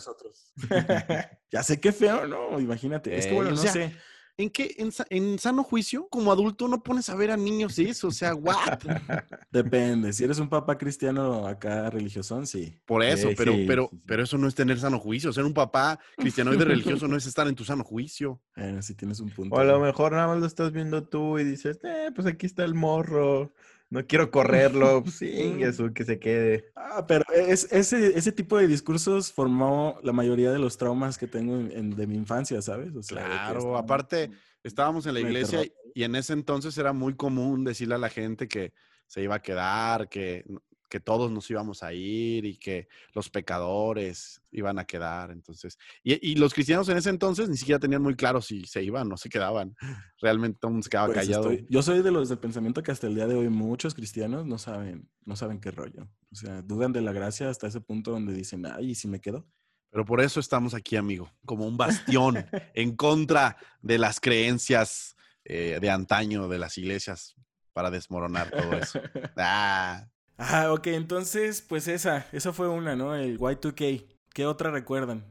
ya 1.51 1.63
sé 1.63 1.79
qué 1.79 1.91
feo, 1.91 2.27
¿no? 2.27 2.59
Imagínate. 2.59 3.17
es 3.17 3.27
que 3.27 3.33
bueno, 3.33 3.51
no 3.51 3.57
sé. 3.57 3.95
¿En 4.37 4.49
qué? 4.49 4.75
En, 5.09 5.39
sano 5.39 5.63
juicio? 5.63 6.07
Como 6.09 6.31
adulto 6.31 6.67
no 6.67 6.83
pones 6.83 7.09
a 7.09 7.15
ver 7.15 7.31
a 7.31 7.37
niños 7.37 7.79
eso, 7.79 8.09
o 8.09 8.11
sea, 8.11 8.35
what? 8.35 8.79
Depende. 9.51 10.11
Si 10.11 10.23
eres 10.23 10.39
un 10.39 10.49
papá 10.49 10.77
cristiano 10.77 11.47
acá 11.47 11.89
religioso, 11.89 12.45
sí. 12.45 12.77
Por 12.85 13.01
eso, 13.01 13.29
pero, 13.37 13.53
pero, 13.65 13.89
pero 14.05 14.23
eso 14.23 14.37
no 14.37 14.47
es 14.47 14.55
tener 14.55 14.79
sano 14.79 14.99
juicio. 14.99 15.31
Ser 15.31 15.45
un 15.45 15.53
papá 15.53 15.99
cristiano 16.17 16.53
y 16.53 16.57
de 16.57 16.65
religioso 16.65 17.07
no 17.07 17.15
es 17.15 17.25
estar 17.25 17.47
en 17.47 17.55
tu 17.55 17.63
sano 17.63 17.83
juicio. 17.83 18.41
Bueno, 18.55 18.81
si 18.81 18.95
tienes 18.95 19.19
un 19.19 19.29
punto. 19.29 19.53
O 19.53 19.59
a 19.59 19.63
lo 19.63 19.79
mejor 19.79 20.13
nada 20.13 20.27
más 20.27 20.39
lo 20.39 20.45
estás 20.45 20.71
viendo 20.71 21.03
tú 21.03 21.37
y 21.37 21.43
dices, 21.43 21.77
eh, 21.83 22.09
pues 22.15 22.25
aquí 22.25 22.45
está 22.45 22.63
el 22.63 22.73
morro 22.73 23.53
no 23.95 24.05
quiero 24.05 24.29
correrlo, 24.29 25.03
pues 25.03 25.15
sí, 25.15 25.27
eso 25.61 25.93
que 25.93 26.03
se 26.03 26.19
quede. 26.19 26.71
Ah, 26.75 27.05
pero 27.07 27.23
es, 27.33 27.71
ese, 27.71 28.17
ese 28.17 28.31
tipo 28.31 28.57
de 28.57 28.67
discursos 28.67 29.31
formó 29.31 29.97
la 30.03 30.11
mayoría 30.11 30.51
de 30.51 30.59
los 30.59 30.77
traumas 30.77 31.17
que 31.17 31.27
tengo 31.27 31.57
de 31.57 32.07
mi 32.07 32.15
infancia, 32.15 32.61
¿sabes? 32.61 32.91
claro, 33.07 33.77
aparte 33.77 34.29
estábamos 34.63 35.05
en 35.05 35.13
la 35.13 35.21
iglesia 35.21 35.63
y 35.93 36.03
en 36.03 36.15
ese 36.15 36.33
entonces 36.33 36.77
era 36.77 36.91
muy 36.91 37.15
común 37.15 37.63
decirle 37.63 37.95
a 37.95 37.99
la 37.99 38.09
gente 38.09 38.47
que 38.47 38.73
se 39.07 39.23
iba 39.23 39.35
a 39.35 39.41
quedar, 39.41 40.09
que 40.09 40.43
que 40.89 40.99
todos 40.99 41.31
nos 41.31 41.49
íbamos 41.49 41.83
a 41.83 41.93
ir 41.93 42.45
y 42.45 42.57
que 42.57 42.87
los 43.13 43.29
pecadores 43.29 44.41
iban 44.51 44.79
a 44.79 44.85
quedar. 44.85 45.31
Entonces, 45.31 45.77
y, 46.03 46.31
y 46.31 46.35
los 46.35 46.53
cristianos 46.53 46.87
en 46.89 46.97
ese 46.97 47.09
entonces 47.09 47.49
ni 47.49 47.57
siquiera 47.57 47.79
tenían 47.79 48.01
muy 48.01 48.15
claro 48.15 48.41
si 48.41 48.65
se 48.65 48.83
iban 48.83 49.11
o 49.11 49.17
se 49.17 49.29
quedaban. 49.29 49.75
Realmente 50.21 50.59
todo 50.59 50.69
el 50.69 50.73
mundo 50.73 50.83
se 50.83 50.89
quedaba 50.89 51.07
Pues 51.07 51.19
callado. 51.19 51.51
estoy- 51.51 51.67
yo 51.69 51.81
soy 51.81 52.01
de 52.01 52.11
los 52.11 52.29
del 52.29 52.37
pensamiento 52.39 52.83
que 52.83 52.91
hasta 52.91 53.07
el 53.07 53.15
día 53.15 53.27
de 53.27 53.35
hoy 53.35 53.49
muchos 53.49 53.93
cristianos 53.95 54.45
no 54.45 54.57
saben, 54.57 55.09
no 55.25 55.35
saben 55.35 55.59
qué 55.59 55.71
rollo. 55.71 56.07
O 56.31 56.35
sea, 56.35 56.61
dudan 56.61 56.93
de 56.93 57.01
la 57.01 57.11
gracia 57.11 57.49
hasta 57.49 57.67
ese 57.67 57.81
punto 57.81 58.11
donde 58.11 58.33
dicen, 58.33 58.65
ay, 58.65 58.91
¿y 58.91 58.95
si 58.95 59.07
me 59.07 59.19
quedo? 59.19 59.47
Pero 59.89 60.05
por 60.05 60.19
eso 60.21 60.39
estamos 60.39 60.73
aquí, 60.73 60.97
amigo, 60.97 61.31
como 61.45 61.65
un 61.65 61.77
bastión 61.77 62.35
en 62.73 62.95
contra 62.95 63.57
de 63.81 63.97
las 63.97 64.19
creencias 64.19 65.15
eh, 65.45 65.77
de 65.79 65.89
antaño 65.89 66.47
de 66.47 66.59
las 66.59 66.77
iglesias 66.77 67.35
para 67.71 67.89
desmoronar 67.91 68.51
todo 68.51 68.77
eso. 68.77 68.99
Ah, 69.37 70.07
Ah, 70.37 70.71
ok, 70.73 70.87
entonces, 70.87 71.61
pues 71.61 71.87
esa, 71.87 72.25
esa 72.31 72.51
fue 72.53 72.67
una, 72.67 72.95
¿no? 72.95 73.15
El 73.15 73.39
Y2K. 73.39 74.05
¿Qué 74.33 74.45
otra 74.45 74.69
recuerdan? 74.71 75.25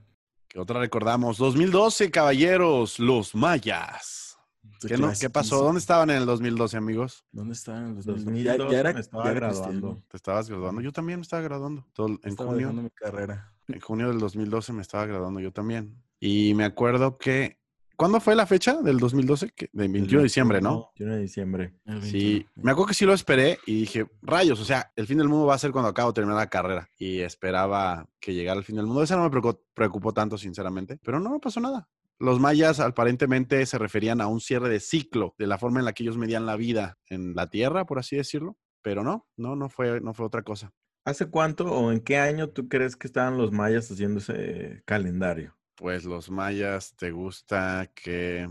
¿Qué 0.48 0.58
otra 0.58 0.80
recordamos? 0.80 1.36
2012, 1.36 2.10
caballeros, 2.10 2.98
los 2.98 3.34
mayas. 3.34 4.38
¿Qué, 4.86 4.96
no- 4.96 5.12
¿Qué 5.18 5.28
pasó? 5.30 5.62
¿Dónde 5.62 5.78
estaban 5.80 6.10
en 6.10 6.16
el 6.16 6.26
2012, 6.26 6.76
amigos? 6.76 7.24
¿Dónde 7.32 7.52
estaban 7.54 7.94
los 7.96 8.06
2012 8.06 8.94
me 8.94 9.00
estaba 9.00 9.24
ya 9.24 9.32
graduando. 9.32 9.70
cristiano. 9.70 10.04
¿Te 10.08 10.16
estabas 10.16 10.48
graduando? 10.48 10.80
Yo 10.80 10.92
también 10.92 11.18
me 11.18 11.22
estaba 11.22 11.42
graduando. 11.42 11.86
Todo- 11.92 12.08
en, 12.08 12.20
Estaba 12.22 12.50
junio, 12.50 12.72
mi 12.72 12.90
carrera. 12.90 13.52
en 13.68 13.80
junio 13.80 14.08
del 14.08 14.18
2012 14.18 14.72
me 14.72 14.82
estaba 14.82 15.06
graduando 15.06 15.40
yo 15.40 15.52
también. 15.52 16.02
Y 16.20 16.54
me 16.54 16.64
acuerdo 16.64 17.18
que... 17.18 17.58
¿Cuándo 17.96 18.20
fue 18.20 18.34
la 18.34 18.46
fecha 18.46 18.80
del 18.82 18.98
2012? 18.98 19.50
Que- 19.50 19.70
Del 19.72 19.88
21 19.90 20.18
de 20.18 20.24
diciembre, 20.24 20.60
¿no? 20.60 20.90
21 20.96 21.14
de 21.16 21.20
diciembre. 21.22 21.74
Sí, 22.02 22.32
21. 22.46 22.50
me 22.56 22.70
acuerdo 22.72 22.88
que 22.88 22.94
sí 22.94 23.04
lo 23.04 23.14
esperé 23.14 23.58
y 23.66 23.80
dije, 23.80 24.06
rayos, 24.22 24.60
o 24.60 24.64
sea, 24.64 24.92
el 24.96 25.06
fin 25.06 25.18
del 25.18 25.28
mundo 25.28 25.46
va 25.46 25.54
a 25.54 25.58
ser 25.58 25.70
cuando 25.72 25.88
acabo 25.90 26.10
de 26.10 26.14
terminar 26.14 26.36
la 26.38 26.50
carrera. 26.50 26.88
Y 26.98 27.20
esperaba 27.20 28.08
que 28.20 28.34
llegara 28.34 28.58
el 28.58 28.64
fin 28.64 28.76
del 28.76 28.86
mundo. 28.86 29.02
Eso 29.02 29.16
no 29.16 29.22
me 29.24 29.30
preocupó, 29.30 29.60
preocupó 29.74 30.12
tanto, 30.12 30.36
sinceramente. 30.38 30.98
Pero 31.04 31.20
no, 31.20 31.30
no 31.30 31.40
pasó 31.40 31.60
nada. 31.60 31.88
Los 32.18 32.38
mayas 32.40 32.78
aparentemente 32.80 33.64
se 33.66 33.76
referían 33.78 34.20
a 34.20 34.28
un 34.28 34.40
cierre 34.40 34.68
de 34.68 34.80
ciclo, 34.80 35.34
de 35.38 35.46
la 35.46 35.58
forma 35.58 35.80
en 35.80 35.84
la 35.84 35.92
que 35.92 36.04
ellos 36.04 36.16
medían 36.16 36.46
la 36.46 36.56
vida 36.56 36.96
en 37.08 37.34
la 37.34 37.48
Tierra, 37.50 37.86
por 37.86 37.98
así 37.98 38.16
decirlo. 38.16 38.56
Pero 38.82 39.02
no, 39.02 39.26
no, 39.36 39.56
no 39.56 39.68
fue, 39.68 40.00
no 40.00 40.14
fue 40.14 40.26
otra 40.26 40.42
cosa. 40.42 40.72
¿Hace 41.04 41.26
cuánto 41.26 41.66
o 41.66 41.90
en 41.92 42.00
qué 42.00 42.18
año 42.18 42.48
tú 42.50 42.68
crees 42.68 42.96
que 42.96 43.06
estaban 43.06 43.36
los 43.36 43.50
mayas 43.52 43.90
haciendo 43.90 44.20
ese 44.20 44.82
calendario? 44.86 45.56
Pues 45.76 46.04
los 46.04 46.30
mayas, 46.30 46.94
¿te 46.96 47.10
gusta 47.10 47.90
que... 47.94 48.48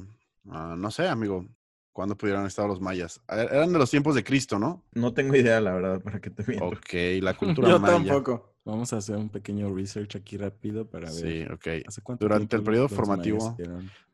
ah, 0.49 0.75
no 0.77 0.91
sé, 0.91 1.07
amigo, 1.07 1.47
¿cuándo 1.93 2.17
pudieron 2.17 2.45
estado 2.45 2.67
los 2.67 2.81
mayas? 2.81 3.21
Er- 3.27 3.49
Eran 3.51 3.71
de 3.71 3.79
los 3.79 3.89
tiempos 3.89 4.15
de 4.15 4.23
Cristo, 4.23 4.59
¿no? 4.59 4.83
No 4.93 5.13
tengo 5.13 5.35
idea, 5.35 5.59
la 5.59 5.73
verdad, 5.73 6.01
para 6.01 6.19
qué 6.21 6.29
te 6.29 6.43
miento. 6.45 6.77
Ok, 6.77 6.93
la 7.21 7.33
cultura 7.37 7.69
Yo 7.69 7.79
maya. 7.79 8.13
tampoco. 8.15 8.55
Vamos 8.65 8.93
a 8.93 8.97
hacer 8.97 9.17
un 9.17 9.29
pequeño 9.29 9.73
research 9.73 10.15
aquí 10.15 10.37
rápido 10.37 10.89
para 10.89 11.11
ver. 11.11 11.23
Sí, 11.25 11.45
ok. 11.51 11.67
¿Hace 11.85 12.01
cuánto 12.01 12.25
Durante 12.27 12.55
tiempo 12.55 12.57
el 12.57 12.63
periodo 12.63 12.89
formativo. 12.89 13.57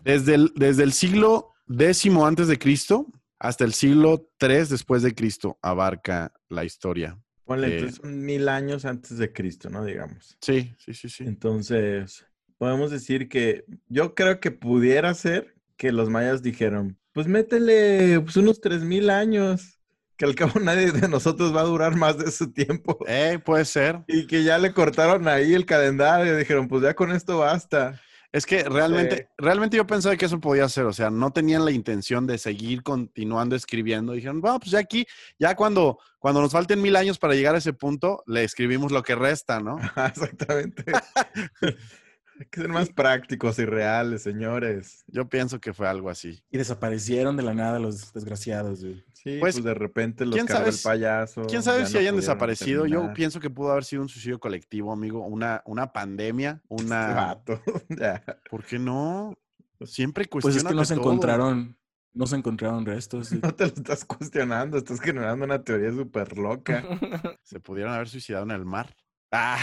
Desde 0.04 0.36
el, 0.36 0.52
desde 0.56 0.84
el 0.84 0.94
siglo 0.94 1.52
X 1.70 2.08
antes 2.24 2.48
de 2.48 2.58
Cristo 2.58 3.08
hasta 3.38 3.64
el 3.64 3.74
siglo 3.74 4.30
III 4.40 4.70
después 4.70 5.04
de 5.04 5.14
Cristo 5.14 5.58
abarca 5.62 6.32
la 6.50 6.64
historia. 6.66 7.18
Ponle 7.46 7.68
Eh, 7.68 7.72
entonces 7.74 8.04
mil 8.04 8.48
años 8.50 8.86
antes 8.86 9.18
de 9.18 9.32
Cristo, 9.34 9.70
¿no? 9.70 9.84
Digamos. 9.84 10.38
Sí, 10.42 10.74
sí, 10.78 10.94
sí, 10.94 11.10
sí. 11.10 11.24
Entonces, 11.26 12.26
podemos 12.60 12.92
decir 12.92 13.28
que 13.30 13.66
yo 13.88 14.14
creo 14.14 14.40
que 14.40 14.52
pudiera 14.52 15.14
ser 15.16 15.56
que 15.78 15.92
los 15.92 16.10
mayas 16.10 16.44
dijeron, 16.44 17.00
pues 17.14 17.26
métele 17.26 18.20
pues, 18.20 18.38
unos 18.38 18.62
tres 18.62 18.84
mil 18.84 19.10
años, 19.10 19.80
que 20.18 20.26
al 20.26 20.36
cabo 20.36 20.60
nadie 20.62 20.92
de 20.92 21.08
nosotros 21.08 21.56
va 21.56 21.62
a 21.62 21.66
durar 21.66 21.96
más 21.96 22.20
de 22.20 22.26
ese 22.26 22.48
tiempo. 22.48 23.00
Eh, 23.08 23.40
puede 23.44 23.66
ser. 23.66 24.04
Y 24.08 24.28
que 24.28 24.44
ya 24.44 24.60
le 24.60 24.74
cortaron 24.74 25.28
ahí 25.28 25.54
el 25.54 25.66
calendario, 25.66 26.38
dijeron, 26.38 26.68
pues 26.68 26.84
ya 26.84 26.94
con 26.94 27.12
esto 27.12 27.40
basta. 27.40 28.00
Es 28.32 28.46
que 28.46 28.64
realmente, 28.64 29.28
realmente 29.40 29.78
yo 29.78 29.88
pensaba 29.88 30.16
que 30.16 30.26
eso 30.26 30.40
podía 30.40 30.70
ser, 30.70 30.86
o 30.86 30.94
sea, 30.94 31.10
no 31.10 31.32
tenían 31.32 31.66
la 31.66 31.72
intención 31.72 32.28
de 32.28 32.38
seguir 32.38 32.84
continuando 32.84 33.56
escribiendo. 33.56 34.14
Dijeron, 34.14 34.40
va, 34.46 34.60
pues 34.60 34.70
ya 34.70 34.80
aquí, 34.80 35.08
ya 35.40 35.56
cuando, 35.56 35.98
cuando 36.20 36.40
nos 36.40 36.52
falten 36.52 36.80
mil 36.80 36.96
años 36.96 37.18
para 37.18 37.34
llegar 37.34 37.56
a 37.56 37.58
ese 37.58 37.74
punto, 37.74 38.22
le 38.28 38.44
escribimos 38.44 38.92
lo 38.92 39.02
que 39.02 39.16
resta, 39.16 39.62
¿no? 39.62 39.80
Exactamente. 40.06 40.84
Hay 42.40 42.46
que 42.46 42.62
ser 42.62 42.70
más 42.70 42.90
prácticos 42.90 43.60
y 43.60 43.66
reales, 43.66 44.22
señores. 44.24 45.04
Yo 45.08 45.28
pienso 45.28 45.60
que 45.60 45.74
fue 45.74 45.88
algo 45.90 46.10
así. 46.10 46.42
Y 46.50 46.58
desaparecieron 46.58 47.36
de 47.36 47.44
la 47.44 47.54
nada 47.54 47.80
los 47.80 48.14
desgraciados, 48.14 48.82
güey. 48.82 49.04
Sí, 49.14 49.38
Pues, 49.42 49.56
pues, 49.56 49.64
de 49.66 49.74
repente 49.74 50.26
los 50.26 50.36
¿quién 50.36 50.46
cargó 50.48 50.60
sabe 50.62 50.70
el 50.70 50.76
si- 50.76 50.84
payaso. 50.86 51.42
¿Quién 51.48 51.62
sabe 51.62 51.86
si 51.86 51.94
no 51.96 52.00
hayan 52.00 52.16
desaparecido? 52.16 52.86
Yo 52.86 53.14
pienso 53.14 53.42
que 53.42 53.50
pudo 53.50 53.72
haber 53.72 53.84
sido 53.84 54.02
un 54.04 54.08
suicidio 54.10 54.40
colectivo, 54.40 54.94
amigo, 54.94 55.26
una, 55.26 55.62
una 55.66 55.92
pandemia, 55.92 56.62
Este 56.70 56.84
una... 56.86 57.38
ya. 57.90 58.24
¿Por 58.50 58.64
qué 58.64 58.80
no? 58.80 59.38
Siempre 59.84 60.26
Pues 60.26 60.44
cuestiona 60.44 60.70
es 60.70 60.74
que 60.74 60.76
no 60.76 60.86
se 60.86 60.94
encontraron, 60.94 61.78
no 62.14 62.26
se 62.26 62.38
encontraron 62.38 62.86
restos. 62.86 63.32
No 63.44 63.54
te 63.54 63.66
lo 63.68 63.74
estás 63.74 64.06
cuestionando, 64.06 64.78
estás 64.78 65.02
generando 65.02 65.44
una 65.44 65.62
teoría 65.62 65.92
súper 65.92 66.38
loca. 66.38 66.86
Se 67.44 67.60
pudieron 67.60 67.92
haber 67.94 68.08
suicidado 68.08 68.46
en 68.46 68.52
el 68.52 68.64
mar. 68.64 68.96
Ah, 69.32 69.60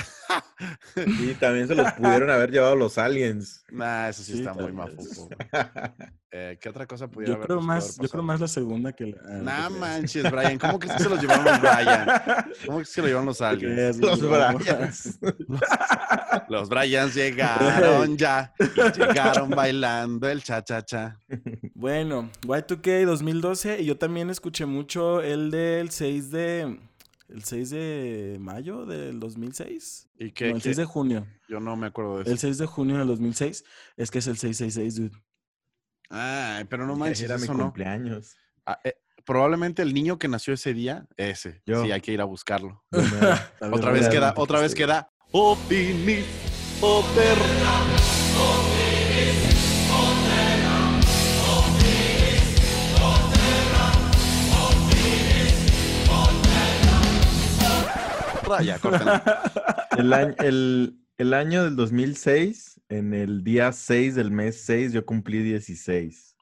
Y 0.97 1.35
también 1.35 1.67
se 1.67 1.75
los 1.75 1.91
pudieron 1.93 2.31
haber 2.31 2.51
llevado 2.53 2.77
los 2.77 2.99
aliens. 2.99 3.65
nah, 3.71 4.09
eso 4.09 4.23
sí, 4.23 4.33
Sí, 4.35 4.39
está 4.39 4.55
muy 4.55 4.73
mafuco. 4.73 5.29
Eh, 6.39 6.59
¿Qué 6.61 6.69
otra 6.69 6.87
cosa 6.87 7.09
pudiera 7.09 7.31
Yo 7.33 7.37
haber 7.37 7.47
creo 7.47 7.61
más, 7.63 7.97
yo 7.97 8.09
creo 8.11 8.23
más 8.23 8.41
la 8.41 8.49
segunda 8.49 8.93
que 8.93 9.07
la. 9.07 9.17
ah, 9.25 9.39
Nah 9.43 9.67
creas. 9.69 9.81
manches, 9.81 10.23
Brian. 10.31 10.59
¿Cómo 10.59 10.79
que 10.79 10.89
se 10.89 11.09
los 11.09 11.19
llevaron 11.23 11.45
los 11.47 11.61
Brian? 11.63 12.07
¿Cómo 12.67 12.79
que 12.81 12.85
se 12.85 13.01
lo 13.01 13.07
llevaron 13.07 13.27
los 13.27 13.41
aliens? 13.41 13.97
Los 13.97 14.21
no. 14.21 14.29
Bryans. 14.29 15.19
Los 16.51 16.69
Bryans 16.69 17.15
llegaron 17.15 18.19
ya. 18.19 18.53
llegaron 18.95 19.49
bailando 19.51 20.29
el 20.29 20.43
cha-cha-cha. 20.43 21.19
Bueno, 21.75 22.31
Y2K 22.43 23.07
2012 23.07 23.81
y 23.81 23.87
yo 23.87 23.97
también 23.97 24.29
escuché 24.29 24.67
mucho 24.67 25.23
el 25.23 25.51
del 25.51 25.91
6 25.91 26.31
de 26.33 26.79
el 27.29 27.45
6 27.45 27.71
de 27.71 28.37
mayo 28.41 28.87
del 28.87 29.19
2006. 29.21 30.09
¿Y 30.19 30.25
No, 30.27 30.33
qué? 30.35 30.47
el 30.51 30.55
qué? 30.55 30.61
6 30.61 30.77
de 30.77 30.85
junio. 30.85 31.27
Yo 31.49 31.61
no 31.61 31.77
me 31.77 31.87
acuerdo 31.89 32.17
de 32.17 32.23
eso. 32.23 32.33
El 32.33 32.39
6 32.39 32.59
de 32.59 32.67
junio 32.67 32.99
del 32.99 33.09
2006 33.09 33.65
es 33.97 34.11
que 34.11 34.19
es 34.19 34.27
el 34.27 34.37
666, 34.37 34.97
dude. 34.97 35.23
Ay, 36.09 36.65
pero 36.65 36.87
no 36.87 36.95
manches, 36.97 37.23
Era 37.23 37.37
mi 37.37 37.45
eso 37.45 37.55
no. 37.55 37.65
cumpleaños. 37.65 38.37
Ah, 38.65 38.79
eh, 38.85 38.95
probablemente 39.25 39.83
el 39.83 39.93
niño 39.93 40.19
que 40.19 40.29
nació 40.29 40.55
ese 40.55 40.73
día, 40.73 41.07
ese. 41.17 41.63
Yo. 41.67 41.83
Sí, 41.85 41.91
hay 41.93 42.01
que 42.01 42.13
ir 42.13 42.21
a 42.21 42.25
buscarlo. 42.25 42.85
Otra 42.91 43.51
no 43.69 43.93
vez 43.93 44.09
queda, 44.09 44.33
otra 44.37 44.61
vez 44.61 44.75
queda. 44.75 45.11
Opini, 45.33 46.23
Córtenla. 58.81 59.53
El 59.99 60.13
año, 60.13 60.35
el, 60.41 60.99
el 61.17 61.33
año 61.35 61.65
del 61.65 61.75
2006, 61.77 62.81
en 62.91 63.15
el 63.15 63.43
día 63.45 63.73
6 63.73 64.15
del 64.15 64.31
mes 64.31 64.61
6, 64.67 64.93
yo 64.93 65.07
cumplí 65.07 65.43
16. 65.43 66.35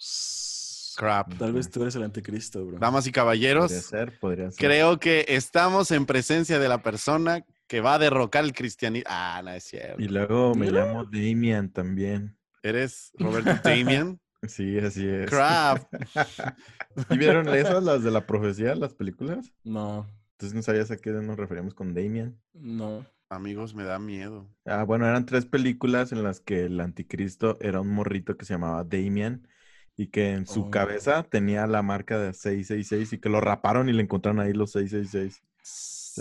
Crap. 0.97 1.35
Tal 1.39 1.53
vez 1.53 1.71
tú 1.71 1.83
eres 1.83 1.95
el 1.97 2.03
anticristo, 2.05 2.65
bro. 2.67 2.79
Damas 2.79 3.07
y 3.07 3.11
Podría 3.11 3.23
caballeros, 3.23 3.73
ser, 3.73 4.19
podría 4.19 4.51
ser. 4.51 4.59
creo 4.59 4.99
que 5.01 5.25
estamos 5.29 5.91
en 5.91 6.07
presencia 6.07 6.59
de 6.59 6.69
la 6.69 6.83
persona 6.83 7.45
que 7.67 7.81
va 7.81 7.95
a 7.95 7.99
derrocar 7.99 8.45
el 8.45 8.53
cristianismo. 8.53 9.09
Ah, 9.11 9.41
no 9.45 9.51
es 9.51 9.65
cierto. 9.65 10.01
Y 10.03 10.09
luego 10.09 10.55
me 10.55 10.67
Mira. 10.67 10.87
llamo 10.87 11.05
Damian 11.05 11.71
también. 11.73 12.37
¿Eres 12.63 13.11
Roberto 13.19 13.51
Damian? 13.65 14.21
Sí, 14.47 14.79
así 14.79 15.07
es. 15.09 15.31
Crap. 15.31 15.83
¿Y 17.11 17.19
vieron 17.19 17.49
esas, 17.55 17.83
las 17.83 18.03
de 18.05 18.11
la 18.11 18.27
profecía, 18.27 18.75
las 18.75 18.95
películas? 18.95 19.53
No, 19.65 20.07
Entonces 20.35 20.55
no 20.55 20.63
sabías 20.63 20.91
a 20.91 20.97
qué 20.97 21.11
nos 21.11 21.37
referíamos 21.37 21.75
con 21.75 21.95
Damian. 21.95 22.39
no. 22.53 23.07
Amigos, 23.31 23.75
me 23.75 23.83
da 23.85 23.99
miedo. 23.99 24.47
Ah, 24.65 24.85
bueno, 24.85 25.09
eran 25.09 25.27
tres 25.27 25.45
películas 25.45 26.13
en 26.13 26.23
las 26.23 26.39
que 26.41 26.67
el 26.67 26.79
anticristo 26.79 27.57
era 27.61 27.81
un 27.81 27.89
morrito 27.89 28.37
que 28.37 28.45
se 28.45 28.53
llamaba 28.55 28.85
Damian 28.85 29.49
y 29.97 30.09
que 30.09 30.31
en 30.33 30.47
su 30.47 30.65
Oh. 30.65 30.71
cabeza 30.71 31.25
tenía 31.25 31.67
la 31.67 31.83
marca 31.83 32.19
de 32.19 32.33
666 32.33 33.15
y 33.15 33.19
que 33.19 33.31
lo 33.31 33.41
raparon 33.41 33.89
y 33.89 33.93
le 33.93 34.03
encontraron 34.03 34.39
ahí 34.41 34.53
los 34.53 34.73
666. 34.73 35.43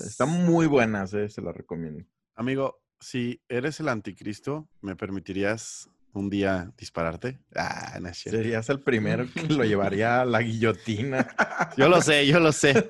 Están 0.08 0.30
muy 0.46 0.66
buenas, 0.66 1.14
eh, 1.14 1.30
se 1.30 1.42
las 1.42 1.56
recomiendo. 1.56 2.04
Amigo, 2.36 2.82
si 3.00 3.42
eres 3.48 3.80
el 3.80 3.90
anticristo, 3.90 4.68
¿me 4.82 4.96
permitirías 4.96 5.90
un 6.14 6.30
día 6.30 6.72
dispararte? 6.78 7.40
Ah, 7.56 7.98
no 8.02 8.10
es 8.10 8.18
cierto. 8.18 8.38
Serías 8.38 8.70
el 8.70 8.80
primero 8.82 9.26
que 9.34 9.48
lo 9.54 9.64
llevaría 9.64 10.22
a 10.22 10.26
la 10.26 10.42
guillotina. 10.42 11.28
Yo 11.78 11.90
lo 11.90 12.02
sé, 12.02 12.28
yo 12.28 12.40
lo 12.40 12.52
sé. 12.52 12.90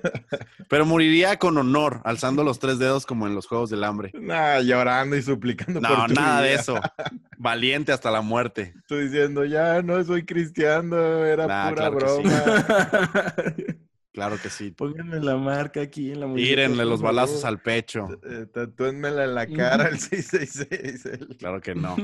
Pero 0.68 0.86
moriría 0.86 1.38
con 1.40 1.58
honor, 1.58 2.02
alzando 2.04 2.44
los 2.44 2.60
tres 2.60 2.80
dedos 2.80 3.06
como 3.06 3.28
en 3.28 3.34
los 3.36 3.48
Juegos 3.48 3.70
del 3.70 3.84
Hambre. 3.86 4.12
Nah, 4.14 4.60
llorando 4.60 5.16
y 5.16 5.22
suplicando 5.22 5.80
No, 5.80 5.90
por 5.90 6.08
tu 6.10 6.14
nada 6.16 6.42
de 6.42 6.54
eso. 6.56 6.80
Valiente 7.38 7.92
hasta 7.94 8.12
la 8.12 8.22
muerte. 8.22 8.74
Estoy 8.80 9.06
diciendo, 9.06 9.46
ya 9.46 9.82
no 9.82 10.04
soy 10.04 10.26
cristiano, 10.26 11.24
era 11.26 11.48
Nah, 11.48 11.70
pura 11.70 11.90
claro 11.92 11.98
que 11.98 12.08
sí. 12.08 12.22
broma. 12.24 13.36
Claro 14.14 14.38
que 14.40 14.52
sí. 14.52 14.70
Pónganme 14.70 15.20
la 15.22 15.38
marca 15.38 15.82
aquí 15.82 16.12
en 16.12 16.20
la 16.20 16.28
muñeca. 16.28 16.48
Tírenle 16.48 16.86
los 16.86 17.02
balazos 17.02 17.46
al 17.46 17.60
pecho. 17.64 18.10
Eh, 18.24 18.46
tatúenmela 18.54 19.24
en 19.24 19.34
la 19.34 19.48
cara 19.48 19.88
el 19.88 19.98
666. 19.98 21.06
el- 21.08 21.36
Claro 21.38 21.60
que 21.62 21.74
no. 21.74 21.96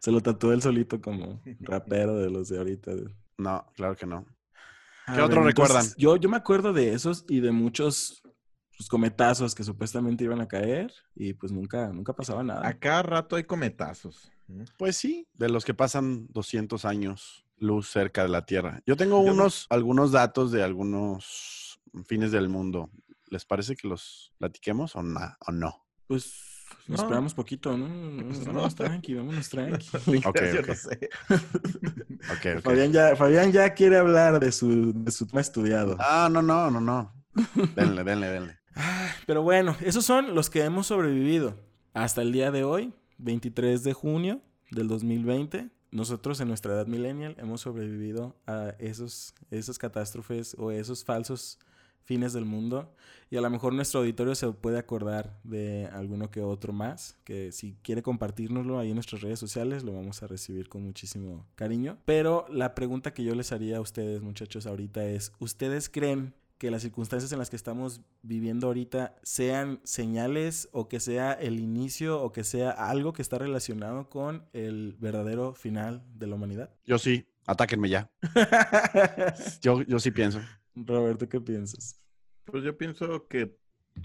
Se 0.00 0.10
lo 0.12 0.20
tatuó 0.20 0.52
él 0.52 0.62
solito 0.62 1.00
como 1.00 1.40
rapero 1.60 2.16
de 2.18 2.30
los 2.30 2.48
de 2.48 2.58
ahorita. 2.58 2.92
No, 3.38 3.66
claro 3.74 3.96
que 3.96 4.06
no. 4.06 4.26
A 5.06 5.14
¿Qué 5.16 5.22
otro 5.22 5.42
recuerdan? 5.42 5.86
Yo, 5.96 6.16
yo 6.16 6.28
me 6.28 6.36
acuerdo 6.36 6.72
de 6.72 6.92
esos 6.94 7.24
y 7.28 7.40
de 7.40 7.50
muchos 7.50 8.22
pues, 8.76 8.88
cometazos 8.88 9.54
que 9.54 9.64
supuestamente 9.64 10.24
iban 10.24 10.40
a 10.40 10.46
caer 10.48 10.92
y 11.14 11.32
pues 11.32 11.50
nunca, 11.52 11.88
nunca 11.88 12.12
pasaba 12.12 12.42
nada. 12.44 12.66
A 12.66 12.78
cada 12.78 13.02
rato 13.02 13.36
hay 13.36 13.44
cometazos. 13.44 14.30
Pues 14.76 14.96
sí, 14.96 15.26
de 15.34 15.48
los 15.48 15.64
que 15.64 15.74
pasan 15.74 16.26
200 16.30 16.84
años 16.84 17.44
luz 17.56 17.88
cerca 17.88 18.22
de 18.22 18.28
la 18.28 18.44
Tierra. 18.44 18.80
Yo 18.86 18.96
tengo 18.96 19.24
Yo- 19.24 19.32
unos, 19.32 19.66
algunos 19.70 20.12
datos 20.12 20.52
de 20.52 20.62
algunos 20.62 21.80
fines 22.06 22.32
del 22.32 22.48
mundo. 22.48 22.90
¿Les 23.28 23.44
parece 23.44 23.76
que 23.76 23.88
los 23.88 24.32
platiquemos 24.38 24.94
o, 24.94 25.02
na- 25.02 25.36
o 25.46 25.52
no? 25.52 25.86
Pues 26.06 26.51
nos 26.88 26.98
No. 26.98 27.04
esperamos 27.04 27.34
poquito, 27.34 27.76
¿no? 27.76 27.86
Pues 28.26 28.40
no. 28.40 28.46
Vámonos 28.46 28.74
tranqui, 28.74 29.14
vámonos 29.14 29.48
tranqui. 29.48 29.88
Ok, 30.26 30.40
Yo 30.54 30.60
ok. 30.60 30.68
no 30.68 30.74
sé. 30.74 31.10
Ok, 32.32 32.46
ok. 32.58 32.62
Fabián, 32.62 32.92
ya, 32.92 33.16
Fabián 33.16 33.52
ya 33.52 33.74
quiere 33.74 33.98
hablar 33.98 34.38
de 34.40 34.52
su, 34.52 34.92
de 34.94 35.10
su 35.10 35.26
tema 35.26 35.40
estudiado. 35.40 35.96
Ah, 35.98 36.28
no, 36.30 36.42
no, 36.42 36.70
no, 36.70 36.80
no. 36.80 37.12
Denle, 37.74 38.04
denle, 38.04 38.28
denle. 38.28 38.58
Pero 39.26 39.42
bueno, 39.42 39.76
esos 39.80 40.04
son 40.04 40.34
los 40.34 40.50
que 40.50 40.64
hemos 40.64 40.86
sobrevivido 40.86 41.58
hasta 41.94 42.22
el 42.22 42.32
día 42.32 42.50
de 42.50 42.64
hoy, 42.64 42.94
23 43.18 43.82
de 43.82 43.92
junio 43.92 44.40
del 44.70 44.88
2020. 44.88 45.68
Nosotros 45.90 46.40
en 46.40 46.48
nuestra 46.48 46.72
edad 46.72 46.86
millennial 46.86 47.34
hemos 47.38 47.60
sobrevivido 47.60 48.36
a 48.46 48.74
esos, 48.78 49.34
esas 49.50 49.76
catástrofes 49.78 50.56
o 50.58 50.70
esos 50.70 51.04
falsos 51.04 51.58
fines 52.04 52.32
del 52.32 52.44
mundo. 52.44 52.94
Y 53.30 53.38
a 53.38 53.40
lo 53.40 53.48
mejor 53.48 53.72
nuestro 53.72 54.00
auditorio 54.00 54.34
se 54.34 54.50
puede 54.52 54.78
acordar 54.78 55.40
de 55.42 55.88
alguno 55.92 56.30
que 56.30 56.42
otro 56.42 56.74
más, 56.74 57.16
que 57.24 57.50
si 57.50 57.76
quiere 57.82 58.02
compartirnoslo 58.02 58.78
ahí 58.78 58.90
en 58.90 58.96
nuestras 58.96 59.22
redes 59.22 59.38
sociales, 59.38 59.84
lo 59.84 59.94
vamos 59.94 60.22
a 60.22 60.26
recibir 60.26 60.68
con 60.68 60.82
muchísimo 60.82 61.46
cariño. 61.54 61.96
Pero 62.04 62.44
la 62.50 62.74
pregunta 62.74 63.14
que 63.14 63.24
yo 63.24 63.34
les 63.34 63.50
haría 63.52 63.78
a 63.78 63.80
ustedes, 63.80 64.20
muchachos, 64.20 64.66
ahorita 64.66 65.04
es, 65.06 65.32
¿ustedes 65.38 65.88
creen 65.88 66.34
que 66.62 66.70
las 66.70 66.82
circunstancias 66.82 67.32
en 67.32 67.40
las 67.40 67.50
que 67.50 67.56
estamos 67.56 68.02
viviendo 68.22 68.68
ahorita 68.68 69.16
sean 69.24 69.80
señales 69.82 70.68
o 70.70 70.86
que 70.86 71.00
sea 71.00 71.32
el 71.32 71.58
inicio 71.58 72.22
o 72.22 72.30
que 72.30 72.44
sea 72.44 72.70
algo 72.70 73.12
que 73.12 73.20
está 73.20 73.36
relacionado 73.38 74.08
con 74.08 74.44
el 74.52 74.94
verdadero 75.00 75.54
final 75.54 76.04
de 76.14 76.28
la 76.28 76.36
humanidad? 76.36 76.70
Yo 76.86 76.98
sí, 76.98 77.26
atáquenme 77.46 77.88
ya. 77.88 78.12
Yo, 79.60 79.82
yo 79.82 79.98
sí 79.98 80.12
pienso. 80.12 80.40
Roberto, 80.74 81.28
¿qué 81.28 81.40
piensas? 81.40 82.00
Pues 82.44 82.64
yo 82.64 82.76
pienso 82.76 83.26
que 83.28 83.56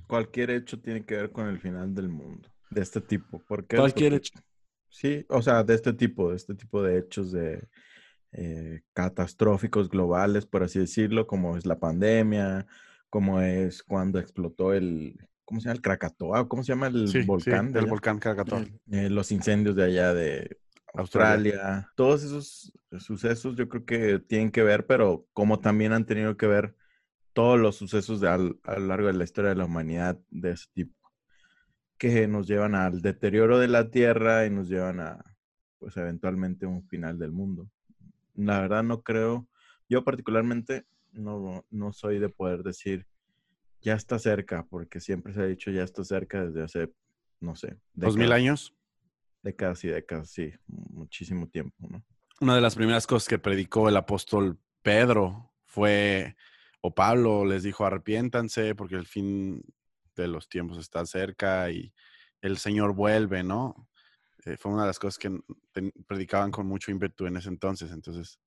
cualquier 0.07 0.51
hecho 0.51 0.79
tiene 0.79 1.05
que 1.05 1.15
ver 1.15 1.31
con 1.31 1.47
el 1.47 1.59
final 1.59 1.93
del 1.95 2.09
mundo. 2.09 2.49
De 2.69 2.81
este 2.81 2.99
tipo. 3.01 3.39
¿Por 3.39 3.65
qué? 3.65 3.77
Cualquier 3.77 4.13
Porque- 4.13 4.27
hecho. 4.27 4.39
Sí, 4.89 5.25
o 5.29 5.41
sea, 5.41 5.63
de 5.63 5.75
este 5.75 5.93
tipo, 5.93 6.29
de 6.29 6.37
este 6.37 6.55
tipo 6.55 6.81
de 6.81 6.97
hechos 6.99 7.31
de 7.31 7.67
eh, 8.31 8.81
catastróficos 8.93 9.89
globales, 9.89 10.45
por 10.45 10.63
así 10.63 10.79
decirlo, 10.79 11.27
como 11.27 11.57
es 11.57 11.65
la 11.65 11.77
pandemia, 11.79 12.65
como 13.09 13.41
es 13.41 13.83
cuando 13.83 14.19
explotó 14.19 14.73
el, 14.73 15.17
¿cómo 15.45 15.59
se 15.59 15.65
llama? 15.65 15.75
El 15.75 15.81
Krakatoa, 15.81 16.47
¿cómo 16.47 16.63
se 16.63 16.69
llama 16.73 16.87
el 16.87 17.07
Sí, 17.07 17.21
sí, 17.21 17.25
volcán? 17.27 17.71
de 17.73 17.79
el 17.79 17.85
allá? 17.85 17.91
volcán 17.91 18.19
Krakatoa. 18.19 18.65
Eh, 18.91 19.09
los 19.09 19.31
incendios 19.31 19.75
de 19.75 19.83
allá 19.83 20.13
de 20.13 20.57
Australia. 20.97 21.35
Australia. 21.35 21.91
Todos 21.95 22.23
esos 22.23 22.73
sucesos 22.99 23.55
yo 23.55 23.67
creo 23.69 23.85
que 23.85 24.19
tienen 24.19 24.51
que 24.51 24.63
ver, 24.63 24.85
pero 24.85 25.27
como 25.33 25.59
también 25.59 25.93
han 25.93 26.05
tenido 26.05 26.37
que 26.37 26.47
ver 26.47 26.75
todos 27.33 27.59
los 27.59 27.75
sucesos 27.75 28.19
de 28.21 28.29
al- 28.29 28.59
a 28.63 28.79
lo 28.79 28.87
largo 28.87 29.07
de 29.07 29.13
la 29.13 29.23
historia 29.23 29.49
de 29.49 29.55
la 29.57 29.65
humanidad 29.65 30.19
de 30.29 30.51
ese 30.51 30.67
tipo, 30.73 30.95
que 31.97 32.27
nos 32.27 32.47
llevan 32.47 32.75
al 32.75 33.01
deterioro 33.01 33.59
de 33.59 33.67
la 33.67 33.89
Tierra 33.89 34.45
y 34.45 34.49
nos 34.49 34.69
llevan 34.69 34.99
a, 34.99 35.23
pues 35.79 35.97
eventualmente, 35.97 36.65
un 36.65 36.87
final 36.87 37.17
del 37.19 37.31
mundo. 37.31 37.69
La 38.35 38.61
verdad 38.61 38.83
no 38.83 39.01
creo, 39.01 39.47
yo 39.89 40.03
particularmente 40.03 40.85
no, 41.11 41.65
no 41.71 41.93
soy 41.93 42.19
de 42.19 42.29
poder 42.29 42.63
decir, 42.63 43.07
ya 43.81 43.95
está 43.95 44.19
cerca, 44.19 44.65
porque 44.69 44.99
siempre 44.99 45.33
se 45.33 45.41
ha 45.41 45.45
dicho 45.45 45.71
ya 45.71 45.83
está 45.83 46.03
cerca 46.03 46.45
desde 46.45 46.63
hace, 46.63 46.93
no 47.39 47.55
sé, 47.55 47.77
Dos 47.93 48.17
mil 48.17 48.31
años. 48.31 48.76
Décadas 49.43 49.83
y 49.83 49.87
décadas, 49.87 50.29
sí, 50.31 50.51
muchísimo 50.67 51.47
tiempo, 51.47 51.87
¿no? 51.89 52.03
Una 52.39 52.55
de 52.55 52.61
las 52.61 52.75
primeras 52.75 53.07
cosas 53.07 53.27
que 53.27 53.39
predicó 53.39 53.89
el 53.89 53.97
apóstol 53.97 54.59
Pedro 54.81 55.53
fue, 55.65 56.35
o 56.81 56.93
Pablo 56.93 57.45
les 57.45 57.63
dijo, 57.63 57.85
arrepiéntanse 57.85 58.75
porque 58.75 58.95
el 58.95 59.05
fin 59.07 59.63
de 60.15 60.27
los 60.27 60.47
tiempos 60.49 60.77
está 60.77 61.05
cerca 61.05 61.69
y 61.71 61.93
el 62.41 62.57
Señor 62.57 62.93
vuelve, 62.93 63.43
¿no? 63.43 63.89
Eh, 64.45 64.57
fue 64.57 64.71
una 64.71 64.83
de 64.83 64.87
las 64.87 64.99
cosas 64.99 65.17
que 65.17 65.35
predicaban 66.05 66.51
con 66.51 66.67
mucho 66.67 66.91
ímpetu 66.91 67.25
en 67.25 67.37
ese 67.37 67.49
entonces. 67.49 67.91
Entonces, 67.91 68.39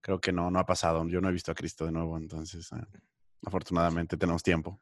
creo 0.00 0.20
que 0.20 0.32
no, 0.32 0.50
no 0.50 0.58
ha 0.58 0.66
pasado. 0.66 1.06
Yo 1.08 1.20
no 1.20 1.28
he 1.28 1.32
visto 1.32 1.52
a 1.52 1.54
Cristo 1.54 1.84
de 1.86 1.92
nuevo, 1.92 2.16
entonces, 2.16 2.70
eh, 2.72 2.98
afortunadamente 3.44 4.16
tenemos 4.16 4.42
tiempo. 4.42 4.78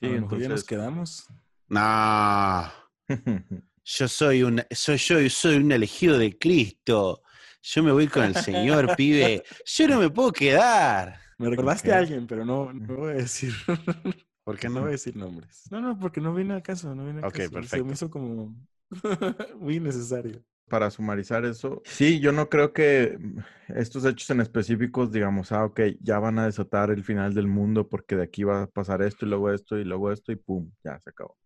mejor 0.00 0.20
ya 0.38 0.48
nos 0.48 0.60
entonces- 0.60 0.64
quedamos. 0.64 1.28
No, 1.68 2.72
yo 3.84 4.08
soy 4.08 4.42
un, 4.42 4.62
soy 4.70 4.96
yo, 4.96 5.28
soy 5.30 5.56
un 5.56 5.72
elegido 5.72 6.18
de 6.18 6.36
Cristo. 6.38 7.22
Yo 7.62 7.82
me 7.82 7.92
voy 7.92 8.08
con 8.08 8.24
el 8.24 8.34
Señor, 8.34 8.94
pibe. 8.96 9.42
Yo 9.64 9.88
no 9.88 10.00
me 10.00 10.10
puedo 10.10 10.32
quedar. 10.32 11.18
Me 11.38 11.50
recordaste 11.50 11.92
a 11.92 11.98
alguien, 11.98 12.26
pero 12.26 12.44
no, 12.44 12.72
no 12.72 12.96
voy 12.96 13.10
a 13.10 13.14
decir. 13.14 13.52
¿Por 14.44 14.58
qué 14.58 14.68
no 14.68 14.80
voy 14.80 14.88
a 14.88 14.92
decir 14.92 15.16
nombres. 15.16 15.64
No, 15.70 15.80
no, 15.80 15.98
porque 15.98 16.20
no 16.20 16.34
viene 16.34 16.54
al 16.54 16.62
caso, 16.62 16.94
no 16.94 17.04
viene 17.04 17.20
al 17.20 17.26
Ok, 17.26 17.34
caso. 17.34 17.48
Se 17.48 17.50
perfecto. 17.50 17.84
me 17.84 17.92
hizo 17.92 18.10
como 18.10 18.56
muy 19.60 19.78
necesario. 19.80 20.42
Para 20.68 20.90
sumarizar 20.90 21.44
eso, 21.44 21.82
sí, 21.84 22.18
yo 22.18 22.32
no 22.32 22.48
creo 22.48 22.72
que 22.72 23.18
mm, 23.20 23.38
estos 23.76 24.04
hechos 24.06 24.30
en 24.30 24.40
específicos, 24.40 25.12
digamos, 25.12 25.52
ah, 25.52 25.64
ok, 25.66 25.80
ya 26.00 26.18
van 26.18 26.38
a 26.38 26.46
desatar 26.46 26.90
el 26.90 27.04
final 27.04 27.34
del 27.34 27.46
mundo 27.46 27.88
porque 27.88 28.16
de 28.16 28.22
aquí 28.22 28.42
va 28.44 28.62
a 28.62 28.66
pasar 28.66 29.02
esto 29.02 29.26
y 29.26 29.28
luego 29.28 29.52
esto 29.52 29.76
y 29.78 29.84
luego 29.84 30.10
esto 30.10 30.32
y 30.32 30.36
pum, 30.36 30.70
ya 30.82 30.98
se 30.98 31.10
acabó. 31.10 31.36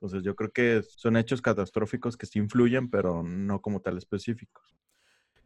Entonces 0.00 0.22
yo 0.22 0.36
creo 0.36 0.52
que 0.52 0.82
son 0.82 1.16
hechos 1.16 1.42
catastróficos 1.42 2.16
que 2.16 2.26
sí 2.26 2.38
influyen, 2.38 2.88
pero 2.88 3.24
no 3.24 3.60
como 3.60 3.80
tal 3.80 3.98
específicos. 3.98 4.76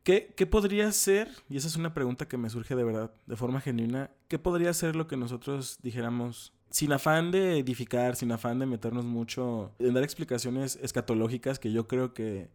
¿Qué, 0.02 0.34
¿Qué 0.36 0.46
podría 0.46 0.92
ser? 0.92 1.28
Y 1.48 1.56
esa 1.56 1.68
es 1.68 1.76
una 1.76 1.94
pregunta 1.94 2.28
que 2.28 2.36
me 2.36 2.50
surge 2.50 2.74
de 2.74 2.84
verdad, 2.84 3.14
de 3.26 3.36
forma 3.36 3.60
genuina. 3.60 4.10
¿Qué 4.28 4.38
podría 4.38 4.74
ser 4.74 4.94
lo 4.94 5.06
que 5.06 5.16
nosotros 5.16 5.78
dijéramos, 5.82 6.52
sin 6.70 6.92
afán 6.92 7.30
de 7.30 7.58
edificar, 7.58 8.16
sin 8.16 8.30
afán 8.32 8.58
de 8.58 8.66
meternos 8.66 9.06
mucho, 9.06 9.72
en 9.78 9.94
dar 9.94 10.02
explicaciones 10.02 10.78
escatológicas, 10.82 11.58
que 11.58 11.72
yo 11.72 11.88
creo 11.88 12.12
que 12.12 12.50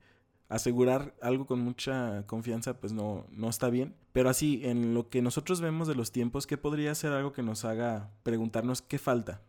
asegurar 0.50 1.16
algo 1.22 1.46
con 1.46 1.60
mucha 1.60 2.26
confianza, 2.28 2.80
pues 2.80 2.94
no, 2.94 3.26
no 3.32 3.50
está 3.50 3.70
bien. 3.70 3.96
Pero 4.14 4.30
así, 4.30 4.62
en 4.64 4.94
lo 4.94 5.10
que 5.10 5.22
nosotros 5.22 5.62
vemos 5.62 5.88
de 5.88 5.96
los 5.96 6.12
tiempos, 6.12 6.48
¿qué 6.48 6.58
podría 6.58 6.94
ser 6.96 7.14
algo 7.14 7.34
que 7.34 7.44
nos 7.44 7.66
haga 7.66 8.12
preguntarnos 8.24 8.82
qué 8.82 8.98
falta? 8.98 9.42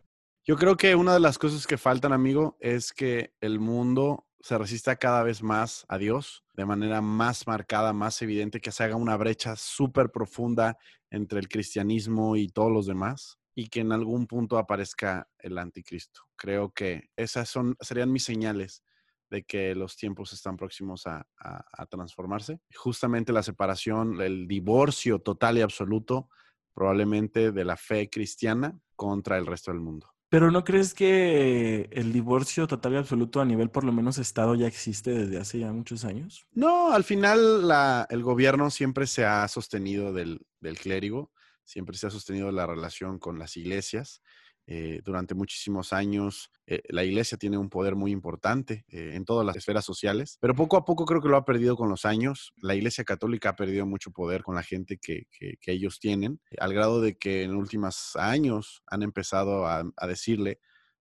Yo 0.49 0.55
creo 0.55 0.77
que 0.77 0.95
una 0.95 1.13
de 1.13 1.19
las 1.19 1.37
cosas 1.37 1.67
que 1.67 1.77
faltan, 1.77 2.11
amigo, 2.11 2.57
es 2.59 2.91
que 2.91 3.35
el 3.39 3.59
mundo 3.59 4.25
se 4.39 4.57
resista 4.57 4.95
cada 4.95 5.21
vez 5.21 5.43
más 5.43 5.85
a 5.87 5.99
Dios 5.99 6.43
de 6.55 6.65
manera 6.65 7.01
más 7.01 7.45
marcada, 7.45 7.93
más 7.93 8.19
evidente, 8.23 8.59
que 8.59 8.71
se 8.71 8.83
haga 8.83 8.95
una 8.95 9.15
brecha 9.15 9.55
súper 9.55 10.09
profunda 10.09 10.79
entre 11.11 11.37
el 11.39 11.49
cristianismo 11.49 12.35
y 12.35 12.47
todos 12.47 12.71
los 12.71 12.87
demás 12.87 13.37
y 13.53 13.67
que 13.67 13.81
en 13.81 13.91
algún 13.91 14.25
punto 14.25 14.57
aparezca 14.57 15.29
el 15.37 15.59
anticristo. 15.59 16.21
Creo 16.35 16.71
que 16.71 17.11
esas 17.15 17.47
son, 17.47 17.77
serían 17.79 18.11
mis 18.11 18.23
señales 18.23 18.81
de 19.29 19.43
que 19.43 19.75
los 19.75 19.97
tiempos 19.97 20.33
están 20.33 20.57
próximos 20.57 21.05
a, 21.05 21.27
a- 21.39 21.63
a 21.71 21.85
transformarse. 21.85 22.59
Justamente 22.75 23.33
la 23.33 23.43
separación, 23.43 24.19
el 24.19 24.47
divorcio 24.47 25.19
total 25.19 25.59
y 25.59 25.61
absoluto 25.61 26.27
probablemente 26.73 27.51
de 27.51 27.65
la 27.65 27.77
fe 27.77 28.09
cristiana 28.09 28.79
contra 28.95 29.37
el 29.37 29.45
resto 29.45 29.69
del 29.69 29.81
mundo. 29.81 30.11
Pero 30.29 30.51
¿no 30.51 30.63
crees 30.63 30.93
que 30.93 31.89
el 31.91 32.13
divorcio 32.13 32.67
total 32.67 32.93
y 32.93 32.97
absoluto 32.97 33.41
a 33.41 33.45
nivel 33.45 33.69
por 33.71 33.83
lo 33.83 33.91
menos 33.91 34.17
Estado 34.19 34.55
ya 34.55 34.67
existe 34.67 35.11
desde 35.11 35.37
hace 35.39 35.59
ya 35.59 35.71
muchos 35.73 36.05
años? 36.05 36.47
No, 36.51 36.91
al 36.91 37.03
final 37.03 37.67
la- 37.67 38.07
el 38.09 38.23
gobierno 38.23 38.69
siempre 38.69 39.07
se 39.07 39.25
ha 39.25 39.47
sostenido 39.47 40.13
del, 40.13 40.45
del 40.59 40.77
clérigo, 40.77 41.31
siempre 41.63 41.97
se 41.97 42.07
ha 42.07 42.09
sostenido 42.09 42.51
la 42.51 42.65
relación 42.65 43.19
con 43.19 43.37
las 43.39 43.55
iglesias. 43.57 44.21
Eh, 44.71 45.01
durante 45.03 45.33
muchísimos 45.33 45.93
años 45.93 46.51
eh, 46.67 46.83
la 46.89 47.03
iglesia 47.03 47.39
tiene 47.39 47.57
un 47.57 47.71
poder 47.71 47.95
muy 47.95 48.11
importante 48.11 48.85
eh, 48.89 49.13
en 49.15 49.25
todas 49.25 49.43
las 49.43 49.55
esferas 49.55 49.83
sociales, 49.83 50.37
pero 50.39 50.53
poco 50.53 50.77
a 50.77 50.85
poco 50.85 51.05
creo 51.07 51.23
que 51.23 51.27
lo 51.27 51.37
ha 51.37 51.43
perdido 51.43 51.75
con 51.75 51.89
los 51.89 52.05
años. 52.05 52.53
La 52.61 52.75
iglesia 52.75 53.03
católica 53.03 53.49
ha 53.49 53.55
perdido 53.55 53.87
mucho 53.87 54.11
poder 54.11 54.43
con 54.43 54.53
la 54.53 54.61
gente 54.61 54.99
que, 55.01 55.23
que- 55.31 55.57
ellos 55.71 55.99
tienen, 55.99 56.39
al 56.59 56.71
grado 56.75 57.01
de 57.01 57.17
que 57.17 57.41
en 57.41 57.55
últimos 57.55 58.15
años 58.15 58.83
han 58.85 59.01
empezado 59.01 59.65
a, 59.65 59.83
decirle 60.07 60.59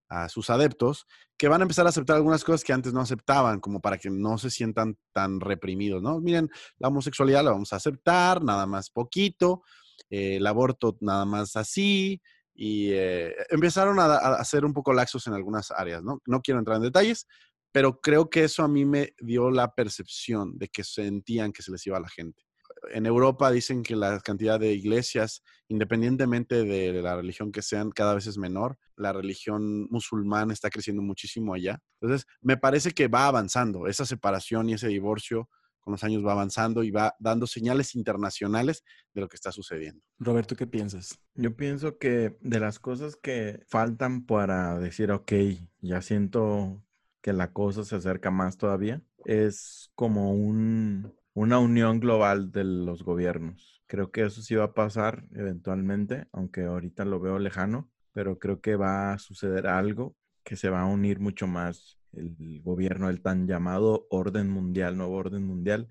a 0.08 0.30
sus 0.30 0.48
adeptos 0.48 1.06
que 1.36 1.48
van 1.48 1.60
a 1.60 1.64
empezar 1.64 1.84
a 1.84 1.90
aceptar 1.90 2.16
algunas 2.16 2.44
cosas 2.44 2.64
que 2.64 2.72
antes 2.72 2.94
no 2.94 3.00
aceptaban, 3.02 3.60
como 3.60 3.82
para 3.82 3.98
que 3.98 4.08
no 4.08 4.38
se 4.38 4.48
sientan 4.48 4.96
tan 5.12 5.40
reprimidos, 5.40 6.02
¿no? 6.02 6.20
Miren, 6.20 6.48
la 6.78 6.88
homosexualidad 6.88 7.44
la 7.44 7.50
vamos 7.50 7.74
a 7.74 7.76
aceptar, 7.76 8.42
nada 8.42 8.64
más 8.66 8.88
poquito, 8.88 9.62
el 10.08 10.46
aborto 10.46 10.96
nada 11.02 11.26
más 11.26 11.56
así, 11.56 12.22
y 12.60 12.90
eh, 12.90 13.36
empezaron 13.50 14.00
a, 14.00 14.06
a 14.06 14.34
hacer 14.34 14.64
un 14.64 14.74
poco 14.74 14.92
laxos 14.92 15.28
en 15.28 15.32
algunas 15.32 15.70
áreas, 15.70 16.02
¿no? 16.02 16.20
No 16.26 16.40
quiero 16.40 16.58
entrar 16.58 16.78
en 16.78 16.82
detalles, 16.82 17.28
pero 17.70 18.00
creo 18.00 18.28
que 18.28 18.42
eso 18.42 18.64
a 18.64 18.68
mí 18.68 18.84
me 18.84 19.14
dio 19.20 19.52
la 19.52 19.72
percepción 19.76 20.58
de 20.58 20.66
que 20.66 20.82
sentían 20.82 21.52
que 21.52 21.62
se 21.62 21.70
les 21.70 21.86
iba 21.86 21.98
a 21.98 22.00
la 22.00 22.08
gente. 22.08 22.42
En 22.90 23.06
Europa 23.06 23.52
dicen 23.52 23.84
que 23.84 23.94
la 23.94 24.18
cantidad 24.18 24.58
de 24.58 24.72
iglesias, 24.72 25.44
independientemente 25.68 26.64
de 26.64 27.00
la 27.00 27.14
religión 27.14 27.52
que 27.52 27.62
sean, 27.62 27.90
cada 27.90 28.14
vez 28.14 28.26
es 28.26 28.38
menor. 28.38 28.76
La 28.96 29.12
religión 29.12 29.86
musulmana 29.88 30.52
está 30.52 30.68
creciendo 30.68 31.02
muchísimo 31.02 31.54
allá. 31.54 31.78
Entonces, 32.00 32.26
me 32.40 32.56
parece 32.56 32.90
que 32.90 33.06
va 33.06 33.28
avanzando. 33.28 33.86
Esa 33.86 34.04
separación 34.04 34.68
y 34.68 34.74
ese 34.74 34.88
divorcio 34.88 35.48
con 35.88 35.92
los 35.92 36.04
años 36.04 36.22
va 36.22 36.32
avanzando 36.32 36.82
y 36.82 36.90
va 36.90 37.16
dando 37.18 37.46
señales 37.46 37.94
internacionales 37.94 38.84
de 39.14 39.22
lo 39.22 39.28
que 39.28 39.36
está 39.36 39.52
sucediendo. 39.52 40.04
Roberto, 40.18 40.54
¿qué 40.54 40.66
piensas? 40.66 41.18
Yo 41.34 41.56
pienso 41.56 41.96
que 41.96 42.36
de 42.42 42.60
las 42.60 42.78
cosas 42.78 43.16
que 43.16 43.64
faltan 43.68 44.26
para 44.26 44.78
decir, 44.78 45.10
ok, 45.10 45.32
ya 45.80 46.02
siento 46.02 46.84
que 47.22 47.32
la 47.32 47.54
cosa 47.54 47.84
se 47.84 47.96
acerca 47.96 48.30
más 48.30 48.58
todavía, 48.58 49.00
es 49.24 49.90
como 49.94 50.34
un, 50.34 51.14
una 51.32 51.58
unión 51.58 52.00
global 52.00 52.52
de 52.52 52.64
los 52.64 53.02
gobiernos. 53.02 53.82
Creo 53.86 54.10
que 54.10 54.26
eso 54.26 54.42
sí 54.42 54.56
va 54.56 54.64
a 54.64 54.74
pasar 54.74 55.24
eventualmente, 55.32 56.26
aunque 56.32 56.64
ahorita 56.64 57.06
lo 57.06 57.18
veo 57.18 57.38
lejano, 57.38 57.90
pero 58.12 58.38
creo 58.38 58.60
que 58.60 58.76
va 58.76 59.14
a 59.14 59.18
suceder 59.18 59.66
algo 59.66 60.14
que 60.44 60.56
se 60.56 60.68
va 60.68 60.82
a 60.82 60.86
unir 60.86 61.18
mucho 61.18 61.46
más 61.46 61.97
el 62.12 62.62
gobierno, 62.62 63.08
el 63.08 63.20
tan 63.20 63.46
llamado 63.46 64.06
orden 64.10 64.50
mundial, 64.50 64.96
nuevo 64.96 65.16
orden 65.16 65.44
mundial. 65.44 65.90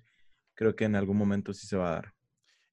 Creo 0.53 0.75
que 0.75 0.85
en 0.85 0.95
algún 0.95 1.17
momento 1.17 1.53
sí 1.53 1.67
se 1.67 1.77
va 1.77 1.89
a 1.89 1.95
dar. 1.95 2.13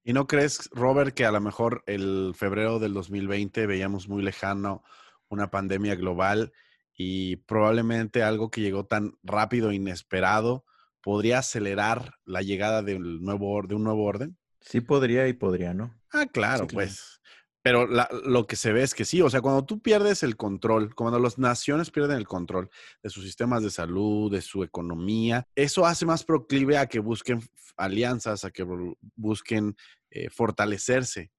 ¿Y 0.03 0.13
no 0.13 0.27
crees, 0.27 0.69
Robert, 0.71 1.13
que 1.15 1.25
a 1.25 1.31
lo 1.31 1.41
mejor 1.41 1.83
el 1.87 2.33
febrero 2.35 2.79
del 2.79 2.93
2020 2.93 3.65
veíamos 3.65 4.07
muy 4.07 4.21
lejano 4.21 4.83
una 5.29 5.49
pandemia 5.49 5.95
global 5.95 6.53
y 6.93 7.37
probablemente 7.37 8.21
algo 8.21 8.49
que 8.49 8.61
llegó 8.61 8.85
tan 8.85 9.17
rápido 9.23 9.71
e 9.71 9.75
inesperado 9.75 10.63
podría 11.01 11.39
acelerar 11.39 12.15
la 12.23 12.41
llegada 12.41 12.81
del 12.81 13.21
nuevo, 13.21 13.61
de 13.67 13.75
un 13.75 13.83
nuevo 13.83 14.05
orden? 14.05 14.37
Sí 14.61 14.81
podría 14.81 15.27
y 15.27 15.33
podría, 15.33 15.73
¿no? 15.73 15.93
Ah, 16.11 16.25
claro, 16.25 16.63
Sí, 16.63 16.67
claro. 16.67 16.87
pues. 16.87 17.21
Pero 17.65 17.87
lo 17.87 18.45
que 18.45 18.55
se 18.55 18.71
ve 18.71 18.83
es 18.83 18.93
que 18.93 19.05
sí, 19.05 19.23
o 19.23 19.29
sea, 19.31 19.41
cuando 19.41 19.65
tú 19.65 19.81
pierdes 19.81 20.21
el 20.21 20.37
control, 20.37 20.93
cuando 20.93 21.17
las 21.17 21.39
naciones 21.39 21.89
pierden 21.89 22.17
el 22.17 22.27
control 22.27 22.69
de 23.01 23.09
sus 23.09 23.23
sistemas 23.23 23.63
de 23.63 23.71
salud, 23.71 24.31
de 24.31 24.43
su 24.43 24.63
economía, 24.63 25.47
eso 25.55 25.83
hace 25.87 26.05
más 26.05 26.23
proclive 26.23 26.77
a 26.77 26.85
que 26.85 26.99
busquen 26.99 27.41
alianzas, 27.75 28.45
a 28.45 28.51
que 28.51 28.63
bu- 28.63 28.95
busquen 29.15 29.75
eh, 30.11 30.29
fortalecerse. 30.29 31.31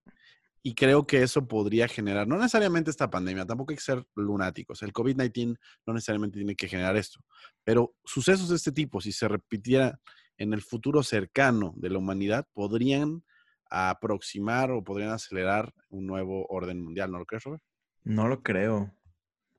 Y 0.65 0.75
creo 0.75 1.07
que 1.07 1.23
eso 1.23 1.47
podría 1.47 1.87
generar, 1.87 2.27
no 2.27 2.39
necesariamente 2.39 2.91
esta 2.91 3.09
pandemia, 3.09 3.47
tampoco 3.47 3.71
hay 3.71 3.77
que 3.77 3.85
ser 3.85 4.05
lunáticos. 4.17 4.83
El 4.83 4.93
COVID-19 4.93 5.57
no 5.87 5.95
necesariamente 5.95 6.39
tiene 6.39 6.57
que 6.57 6.67
generar 6.67 6.97
esto, 6.97 7.21
pero 7.63 7.95
sucesos 8.05 8.49
de 8.49 8.57
este 8.57 8.73
tipo, 8.73 9.01
si 9.01 9.13
se 9.13 9.29
repitiera 9.29 10.01
en 10.39 10.53
el 10.53 10.61
futuro 10.63 11.05
cercano 11.05 11.73
de 11.77 11.91
la 11.91 11.99
humanidad, 11.99 12.49
podrían 12.53 13.23
aproximar 13.71 14.71
o 14.71 14.85
podrían 14.85 15.11
acelerar 15.11 15.73
un 15.89 16.07
nuevo 16.07 16.47
orden 16.49 16.83
mundial, 16.83 17.11
¿no 17.11 17.19
lo 17.19 17.27
crees, 17.27 17.45
Robert? 17.45 17.63
No 18.05 18.29
lo 18.29 18.43
creo. 18.43 18.95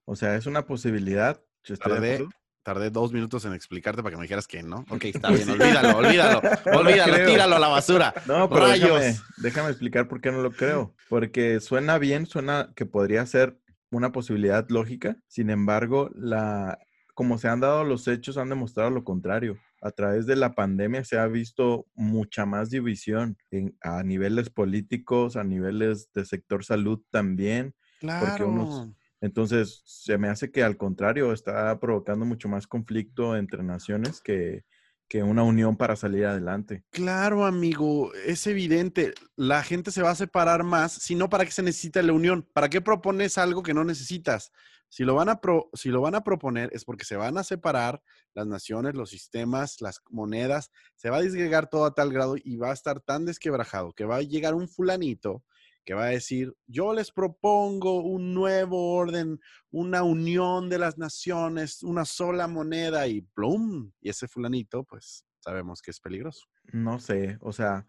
O 0.06 0.16
sea, 0.16 0.36
es 0.36 0.46
una 0.46 0.66
posibilidad. 0.66 1.42
yo 1.64 1.76
Tardé, 2.64 2.90
dos 2.90 3.14
minutos 3.14 3.46
en 3.46 3.54
explicarte 3.54 4.04
para 4.04 4.12
que 4.12 4.18
me 4.18 4.24
dijeras 4.24 4.46
que 4.46 4.62
no. 4.62 4.84
Ok, 4.90 5.06
está 5.06 5.30
bien, 5.30 5.50
olvídalo, 5.50 5.98
olvídalo, 5.98 6.42
olvídalo, 6.78 7.26
tíralo 7.26 7.56
a 7.56 7.60
la 7.60 7.68
basura. 7.70 8.14
No, 8.26 8.50
pero 8.50 8.68
déjame, 8.68 9.16
déjame 9.38 9.70
explicar 9.70 10.10
por 10.10 10.20
qué 10.20 10.32
no 10.32 10.42
lo 10.42 10.52
creo. 10.52 10.94
Porque 11.08 11.62
suena 11.62 11.98
bien, 11.98 12.26
suena 12.26 12.74
que 12.76 12.86
podría 12.86 13.26
ser 13.26 13.58
una 13.90 14.12
posibilidad 14.12 14.68
lógica. 14.70 15.18
Sin 15.28 15.50
embargo, 15.50 16.10
la, 16.14 16.78
como 17.14 17.38
se 17.38 17.48
han 17.48 17.62
dado 17.62 17.86
los 17.86 18.08
hechos, 18.08 18.38
han 18.38 18.50
demostrado 18.50 18.90
lo 18.90 19.06
contrario. 19.06 19.58
A 19.82 19.92
través 19.92 20.26
de 20.26 20.36
la 20.36 20.56
pandemia 20.56 21.04
se 21.04 21.18
ha 21.20 21.28
visto 21.28 21.86
mucha 21.94 22.46
más 22.46 22.70
división 22.70 23.38
en- 23.52 23.78
a 23.82 24.04
niveles 24.04 24.50
políticos, 24.50 25.36
a 25.36 25.44
niveles 25.44 26.10
de 26.14 26.26
sector 26.26 26.64
salud 26.66 27.02
también. 27.12 27.76
Claro. 28.00 28.50
unos- 28.50 28.90
Entonces, 29.22 29.82
se 29.86 30.18
me 30.20 30.30
hace 30.30 30.52
que 30.52 30.64
al 30.64 30.78
contrario, 30.78 31.34
está 31.34 31.80
provocando 31.80 32.24
mucho 32.26 32.48
más 32.48 32.68
conflicto 32.68 33.36
entre 33.36 33.64
naciones 33.64 34.22
que, 34.22 34.64
que 35.08 35.24
una 35.24 35.42
unión 35.42 35.76
para 35.78 35.96
salir 35.96 36.26
adelante. 36.26 36.84
Claro, 36.92 37.46
amigo, 37.46 38.14
es 38.14 38.46
evidente. 38.46 39.14
La 39.36 39.64
gente 39.64 39.90
se 39.92 40.02
va 40.04 40.12
a 40.12 40.16
separar 40.16 40.64
más, 40.64 40.92
si 40.92 41.16
no, 41.16 41.30
¿para 41.30 41.46
qué 41.46 41.52
se 41.52 41.64
necesita 41.64 42.02
la 42.04 42.14
unión? 42.14 42.48
¿Para 42.54 42.70
qué 42.70 42.80
propones 42.82 43.38
algo 43.40 43.64
que 43.64 43.74
no 43.74 43.84
necesitas? 43.84 44.52
Si 44.90 45.04
lo, 45.04 45.16
van 45.16 45.30
a 45.30 45.42
pro- 45.42 45.70
si 45.74 45.90
lo 45.90 46.02
van 46.02 46.16
a 46.16 46.24
proponer 46.24 46.70
es 46.74 46.86
porque 46.86 47.06
se 47.06 47.18
van 47.18 47.38
a 47.38 47.44
separar 47.44 48.02
las 48.34 48.48
naciones, 48.48 48.96
los 48.96 49.10
sistemas, 49.10 49.82
las 49.82 50.02
monedas, 50.10 50.72
se 50.96 51.10
va 51.10 51.18
a 51.18 51.22
disgregar 51.22 51.70
todo 51.70 51.86
a 51.86 51.94
tal 51.94 52.12
grado 52.14 52.36
y 52.42 52.58
va 52.58 52.70
a 52.72 52.74
estar 52.74 53.02
tan 53.02 53.26
desquebrajado 53.26 53.94
que 53.94 54.06
va 54.06 54.18
a 54.18 54.22
llegar 54.22 54.56
un 54.56 54.68
fulanito 54.68 55.44
que 55.84 55.94
va 55.94 56.04
a 56.04 56.10
decir, 56.10 56.54
yo 56.66 56.94
les 56.94 57.14
propongo 57.14 58.02
un 58.02 58.34
nuevo 58.34 58.94
orden, 58.94 59.40
una 59.72 60.04
unión 60.04 60.68
de 60.68 60.80
las 60.80 60.98
naciones, 60.98 61.82
una 61.82 62.04
sola 62.04 62.46
moneda 62.50 63.08
y 63.08 63.22
plum, 63.22 63.94
y 64.02 64.10
ese 64.10 64.28
fulanito, 64.28 64.84
pues 64.84 65.24
sabemos 65.40 65.82
que 65.82 65.92
es 65.92 66.02
peligroso. 66.02 66.46
No 66.74 67.00
sé, 67.00 67.38
o 67.40 67.54
sea, 67.54 67.88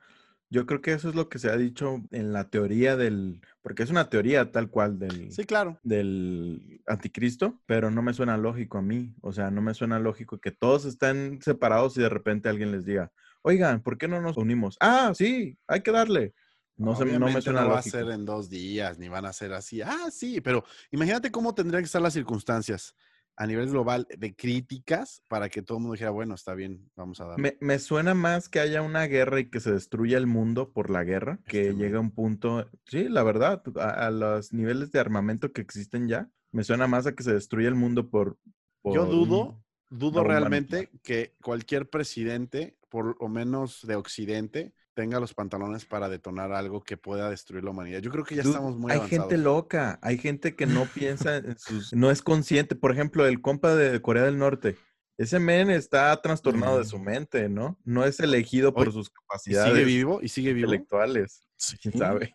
yo 0.50 0.66
creo 0.66 0.80
que 0.80 0.92
eso 0.92 1.08
es 1.08 1.14
lo 1.14 1.28
que 1.28 1.38
se 1.38 1.50
ha 1.50 1.56
dicho 1.56 2.02
en 2.11 2.32
la 2.32 2.48
teoría 2.48 2.96
del, 2.96 3.40
porque 3.62 3.82
es 3.82 3.90
una 3.90 4.08
teoría 4.08 4.50
tal 4.50 4.70
cual 4.70 4.98
del, 4.98 5.30
Sí, 5.32 5.44
claro. 5.44 5.78
del 5.82 6.80
anticristo, 6.87 7.61
pero 7.66 7.90
no 7.90 8.02
me 8.02 8.14
suena 8.14 8.37
lógico 8.37 8.78
a 8.78 8.82
mí, 8.82 9.14
o 9.20 9.32
sea, 9.32 9.50
no 9.50 9.61
me 9.61 9.74
suena 9.74 9.98
lógico 9.98 10.40
que 10.40 10.50
todos 10.50 10.84
estén 10.84 11.40
separados 11.42 11.96
y 11.96 12.00
de 12.00 12.08
repente 12.08 12.48
alguien 12.48 12.72
les 12.72 12.84
diga, 12.84 13.12
oigan, 13.42 13.82
¿por 13.82 13.98
qué 13.98 14.08
no 14.08 14.20
nos 14.20 14.37
unimos? 14.37 14.76
Ah, 14.80 15.12
sí, 15.14 15.58
hay 15.66 15.82
que 15.82 15.92
darle. 15.92 16.34
No, 16.76 16.94
se, 16.94 17.04
no 17.18 17.26
me 17.26 17.42
suena 17.42 17.62
no 17.62 17.70
va 17.70 17.80
a 17.80 17.82
ser 17.82 18.08
en 18.08 18.24
dos 18.24 18.48
días, 18.48 18.98
ni 18.98 19.08
van 19.08 19.26
a 19.26 19.32
ser 19.32 19.52
así. 19.52 19.82
Ah, 19.82 20.11
sí, 20.12 20.40
pero 20.40 20.64
imagínate 20.92 21.32
cómo 21.32 21.52
tendrían 21.52 21.82
que 21.82 21.87
estar 21.87 22.00
las 22.00 22.12
circunstancias 22.12 22.94
a 23.40 23.46
nivel 23.46 23.70
global 23.70 24.07
de 24.11 24.35
críticas 24.35 25.22
para 25.29 25.48
que 25.48 25.62
todo 25.62 25.79
el 25.79 25.83
mundo 25.83 25.94
dijera, 25.94 26.11
bueno, 26.11 26.35
está 26.35 26.55
bien, 26.55 26.90
vamos 26.96 27.20
a 27.20 27.27
dar. 27.27 27.38
Me, 27.38 27.57
me 27.61 27.79
suena 27.79 28.12
más 28.12 28.48
que 28.48 28.59
haya 28.59 28.83
una 28.83 29.05
guerra 29.05 29.38
y 29.38 29.48
que 29.48 29.61
se 29.61 29.70
destruya 29.70 30.18
el 30.18 30.27
mundo 30.27 30.72
por 30.72 30.90
la 30.90 31.05
guerra, 31.05 31.38
que 31.46 31.68
Este, 31.68 31.74
llegue 31.77 31.96
a 31.96 32.01
un 32.01 32.11
punto, 32.11 32.68
sí, 32.87 33.09
la 33.09 33.22
verdad, 33.22 33.62
a, 33.77 34.07
a 34.07 34.11
los 34.11 34.53
niveles 34.53 34.90
de 34.90 34.98
armamento 34.98 35.53
que 35.53 35.61
existen 35.61 36.09
ya, 36.09 36.29
me 36.51 36.64
suena 36.64 36.88
más 36.88 37.07
a 37.07 37.14
que 37.14 37.22
se 37.22 37.33
destruya 37.33 37.68
el 37.68 37.77
mundo 37.77 38.11
por... 38.11 38.38
Yo 38.83 39.07
dudo, 39.07 39.62
dudo 39.88 40.24
realmente 40.24 40.90
que 41.05 41.37
cualquier 41.40 41.88
presidente, 41.88 42.77
por 42.88 43.20
lo 43.20 43.29
menos 43.29 43.87
de 43.87 43.94
Occidente, 43.94 44.74
tenga 44.98 45.20
los 45.20 45.32
pantalones 45.32 45.84
para 45.84 46.08
detonar 46.08 46.50
algo 46.52 46.82
que 46.82 46.96
pueda 46.96 47.30
destruir 47.30 47.62
la 47.62 47.70
humanidad. 47.70 48.00
Yo 48.00 48.11
creo 48.11 48.24
que 48.24 48.34
ya 48.34 48.42
Dude, 48.42 48.50
estamos 48.52 48.76
muy 48.76 48.90
hay 48.90 48.98
avanzados. 48.98 49.28
gente 49.28 49.38
loca, 49.40 50.00
hay 50.02 50.18
gente 50.18 50.56
que 50.56 50.66
no 50.66 50.87
piensa 50.87 51.37
en 51.37 51.56
sus... 51.56 51.92
No 51.92 52.11
es 52.11 52.20
consciente. 52.20 52.74
Por 52.74 52.90
ejemplo, 52.90 53.24
el 53.24 53.40
compa 53.40 53.76
de 53.76 54.02
Corea 54.02 54.24
del 54.24 54.38
Norte. 54.38 54.76
Ese 55.16 55.38
men 55.38 55.70
está 55.70 56.20
trastornado 56.20 56.78
de 56.78 56.84
su 56.84 56.98
mente, 56.98 57.48
¿no? 57.48 57.78
No 57.84 58.04
es 58.04 58.18
elegido 58.18 58.74
por 58.74 58.92
sus 58.92 59.06
¿Y 59.08 59.12
capacidades 59.12 59.72
sigue 59.72 59.84
vivo? 59.84 60.18
¿Y 60.20 60.28
sigue 60.30 60.52
vivo? 60.52 60.66
intelectuales. 60.66 61.44
Sí. 61.54 61.76
¿Quién 61.80 61.94
sabe? 61.96 62.32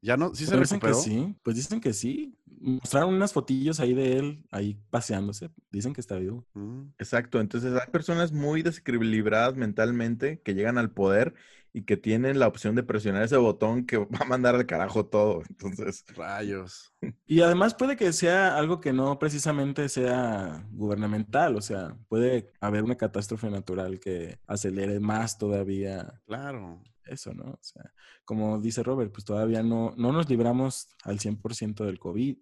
¿Ya 0.00 0.16
no? 0.16 0.32
¿Sí 0.32 0.46
se 0.46 0.56
Pues 0.56 0.60
dicen 0.60 0.78
que 0.80 0.86
recuperó? 0.88 1.02
sí, 1.02 1.36
pues 1.42 1.56
dicen 1.56 1.80
que 1.80 1.92
sí. 1.92 2.36
Mostraron 2.58 3.14
unas 3.14 3.32
fotillos 3.32 3.80
ahí 3.80 3.94
de 3.94 4.18
él, 4.18 4.44
ahí 4.52 4.78
paseándose. 4.90 5.50
Dicen 5.70 5.92
que 5.92 6.00
está 6.00 6.16
vivo. 6.16 6.46
Mm. 6.54 6.88
Exacto, 6.98 7.40
entonces 7.40 7.72
hay 7.74 7.90
personas 7.92 8.32
muy 8.32 8.62
desequilibradas 8.62 9.56
mentalmente 9.56 10.40
que 10.40 10.54
llegan 10.54 10.78
al 10.78 10.90
poder 10.92 11.34
y 11.76 11.82
que 11.82 11.98
tienen 11.98 12.38
la 12.38 12.46
opción 12.48 12.74
de 12.74 12.82
presionar 12.82 13.22
ese 13.22 13.36
botón 13.36 13.84
que 13.84 13.98
va 13.98 14.20
a 14.20 14.24
mandar 14.24 14.54
al 14.54 14.64
carajo 14.64 15.04
todo. 15.04 15.42
Entonces, 15.50 16.06
Rayos. 16.16 16.94
Y 17.26 17.42
además 17.42 17.74
puede 17.74 17.96
que 17.96 18.14
sea 18.14 18.56
algo 18.56 18.80
que 18.80 18.94
no 18.94 19.18
precisamente 19.18 19.90
sea 19.90 20.66
gubernamental, 20.70 21.54
o 21.54 21.60
sea, 21.60 21.94
puede 22.08 22.50
haber 22.62 22.82
una 22.82 22.96
catástrofe 22.96 23.50
natural 23.50 24.00
que 24.00 24.38
acelere 24.46 25.00
más 25.00 25.36
todavía 25.36 26.18
Claro. 26.26 26.82
eso, 27.04 27.34
¿no? 27.34 27.44
O 27.44 27.58
sea, 27.60 27.92
como 28.24 28.58
dice 28.58 28.82
Robert, 28.82 29.12
pues 29.12 29.26
todavía 29.26 29.62
no, 29.62 29.92
no 29.98 30.12
nos 30.12 30.30
libramos 30.30 30.88
al 31.04 31.18
100% 31.18 31.84
del 31.84 31.98
COVID. 31.98 32.38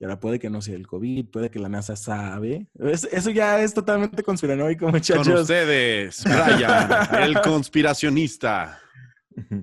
Y 0.00 0.04
ahora 0.04 0.18
puede 0.18 0.38
que 0.40 0.50
no 0.50 0.60
sea 0.60 0.74
el 0.74 0.86
COVID, 0.86 1.26
puede 1.26 1.50
que 1.50 1.58
la 1.58 1.68
NASA 1.68 1.94
sabe. 1.96 2.66
Es- 2.78 3.08
eso 3.12 3.30
ya 3.30 3.60
es 3.60 3.72
totalmente 3.72 4.22
conspiranoico, 4.22 4.86
Con 4.86 4.94
muchachos. 4.94 5.28
ustedes, 5.28 6.24
Brian, 6.24 6.88
el 7.22 7.40
conspiracionista. 7.40 8.80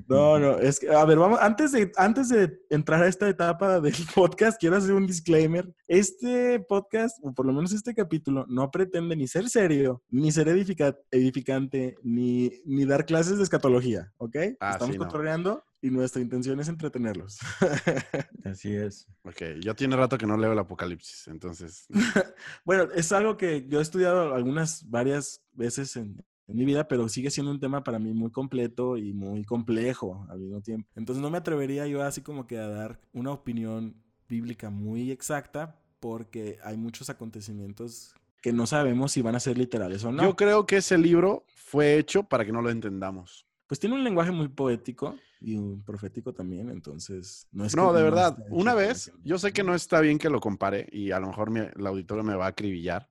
No, 0.07 0.37
no, 0.39 0.57
es 0.57 0.79
que, 0.79 0.89
a 0.89 1.03
ver, 1.05 1.17
vamos, 1.17 1.39
antes 1.41 1.71
de, 1.71 1.91
antes 1.97 2.29
de 2.29 2.59
entrar 2.69 3.01
a 3.03 3.07
esta 3.07 3.27
etapa 3.29 3.79
del 3.79 3.93
podcast, 4.15 4.59
quiero 4.59 4.77
hacer 4.77 4.93
un 4.93 5.07
disclaimer. 5.07 5.73
Este 5.87 6.59
podcast, 6.59 7.17
o 7.23 7.33
por 7.33 7.45
lo 7.45 7.53
menos 7.53 7.71
este 7.73 7.93
capítulo, 7.93 8.45
no 8.47 8.69
pretende 8.71 9.15
ni 9.15 9.27
ser 9.27 9.49
serio, 9.49 10.03
ni 10.09 10.31
ser 10.31 10.47
edifica- 10.47 10.97
edificante, 11.11 11.95
ni, 12.03 12.51
ni 12.65 12.85
dar 12.85 13.05
clases 13.05 13.37
de 13.37 13.43
escatología, 13.43 14.11
¿ok? 14.17 14.35
Ah, 14.59 14.71
Estamos 14.73 14.93
sí, 14.95 14.99
no. 14.99 15.63
y 15.81 15.89
nuestra 15.89 16.21
intención 16.21 16.59
es 16.59 16.67
entretenerlos. 16.67 17.39
Así 18.45 18.75
es. 18.75 19.07
Ok, 19.23 19.41
yo 19.61 19.75
tiene 19.75 19.95
rato 19.95 20.17
que 20.17 20.27
no 20.27 20.37
leo 20.37 20.53
el 20.53 20.59
Apocalipsis, 20.59 21.27
entonces. 21.27 21.87
Bueno, 22.65 22.87
es 22.95 23.11
algo 23.11 23.37
que 23.37 23.65
yo 23.67 23.79
he 23.79 23.81
estudiado 23.81 24.33
algunas, 24.33 24.87
varias 24.89 25.41
veces 25.53 25.95
en, 25.95 26.23
en 26.51 26.57
mi 26.57 26.65
vida, 26.65 26.87
pero 26.87 27.07
sigue 27.09 27.31
siendo 27.31 27.51
un 27.51 27.59
tema 27.59 27.83
para 27.83 27.99
mí 27.99 28.13
muy 28.13 28.31
completo 28.31 28.97
y 28.97 29.13
muy 29.13 29.43
complejo 29.43 30.25
al 30.29 30.39
mismo 30.39 30.61
tiempo. 30.61 30.87
Entonces 30.95 31.21
no 31.21 31.29
me 31.29 31.37
atrevería 31.37 31.87
yo 31.87 32.03
así 32.03 32.21
como 32.21 32.47
que 32.47 32.57
a 32.57 32.67
dar 32.67 32.99
una 33.13 33.31
opinión 33.31 33.95
bíblica 34.27 34.69
muy 34.69 35.11
exacta 35.11 35.79
porque 35.99 36.57
hay 36.63 36.77
muchos 36.77 37.09
acontecimientos 37.09 38.13
que 38.41 38.53
no 38.53 38.65
sabemos 38.65 39.11
si 39.11 39.21
van 39.21 39.35
a 39.35 39.39
ser 39.39 39.57
literales 39.57 40.03
o 40.03 40.11
no. 40.11 40.23
Yo 40.23 40.35
creo 40.35 40.65
que 40.65 40.77
ese 40.77 40.97
libro 40.97 41.45
fue 41.55 41.97
hecho 41.97 42.23
para 42.23 42.45
que 42.45 42.51
no 42.51 42.61
lo 42.61 42.69
entendamos. 42.69 43.45
Pues 43.67 43.79
tiene 43.79 43.95
un 43.95 44.03
lenguaje 44.03 44.31
muy 44.31 44.49
poético 44.49 45.15
y 45.39 45.55
un 45.55 45.81
profético 45.83 46.33
también, 46.33 46.69
entonces 46.69 47.47
no 47.51 47.65
es 47.65 47.73
No, 47.75 47.93
de 47.93 48.03
verdad, 48.03 48.37
una 48.49 48.73
vez, 48.73 49.11
yo 49.23 49.37
sé 49.37 49.53
que 49.53 49.63
no 49.63 49.73
está 49.75 50.01
bien 50.01 50.17
que 50.17 50.29
lo 50.29 50.39
compare 50.39 50.87
y 50.91 51.11
a 51.11 51.19
lo 51.19 51.27
mejor 51.27 51.51
mi- 51.51 51.61
el 51.61 51.87
auditorio 51.87 52.23
me 52.23 52.35
va 52.35 52.45
a 52.45 52.49
acribillar, 52.49 53.09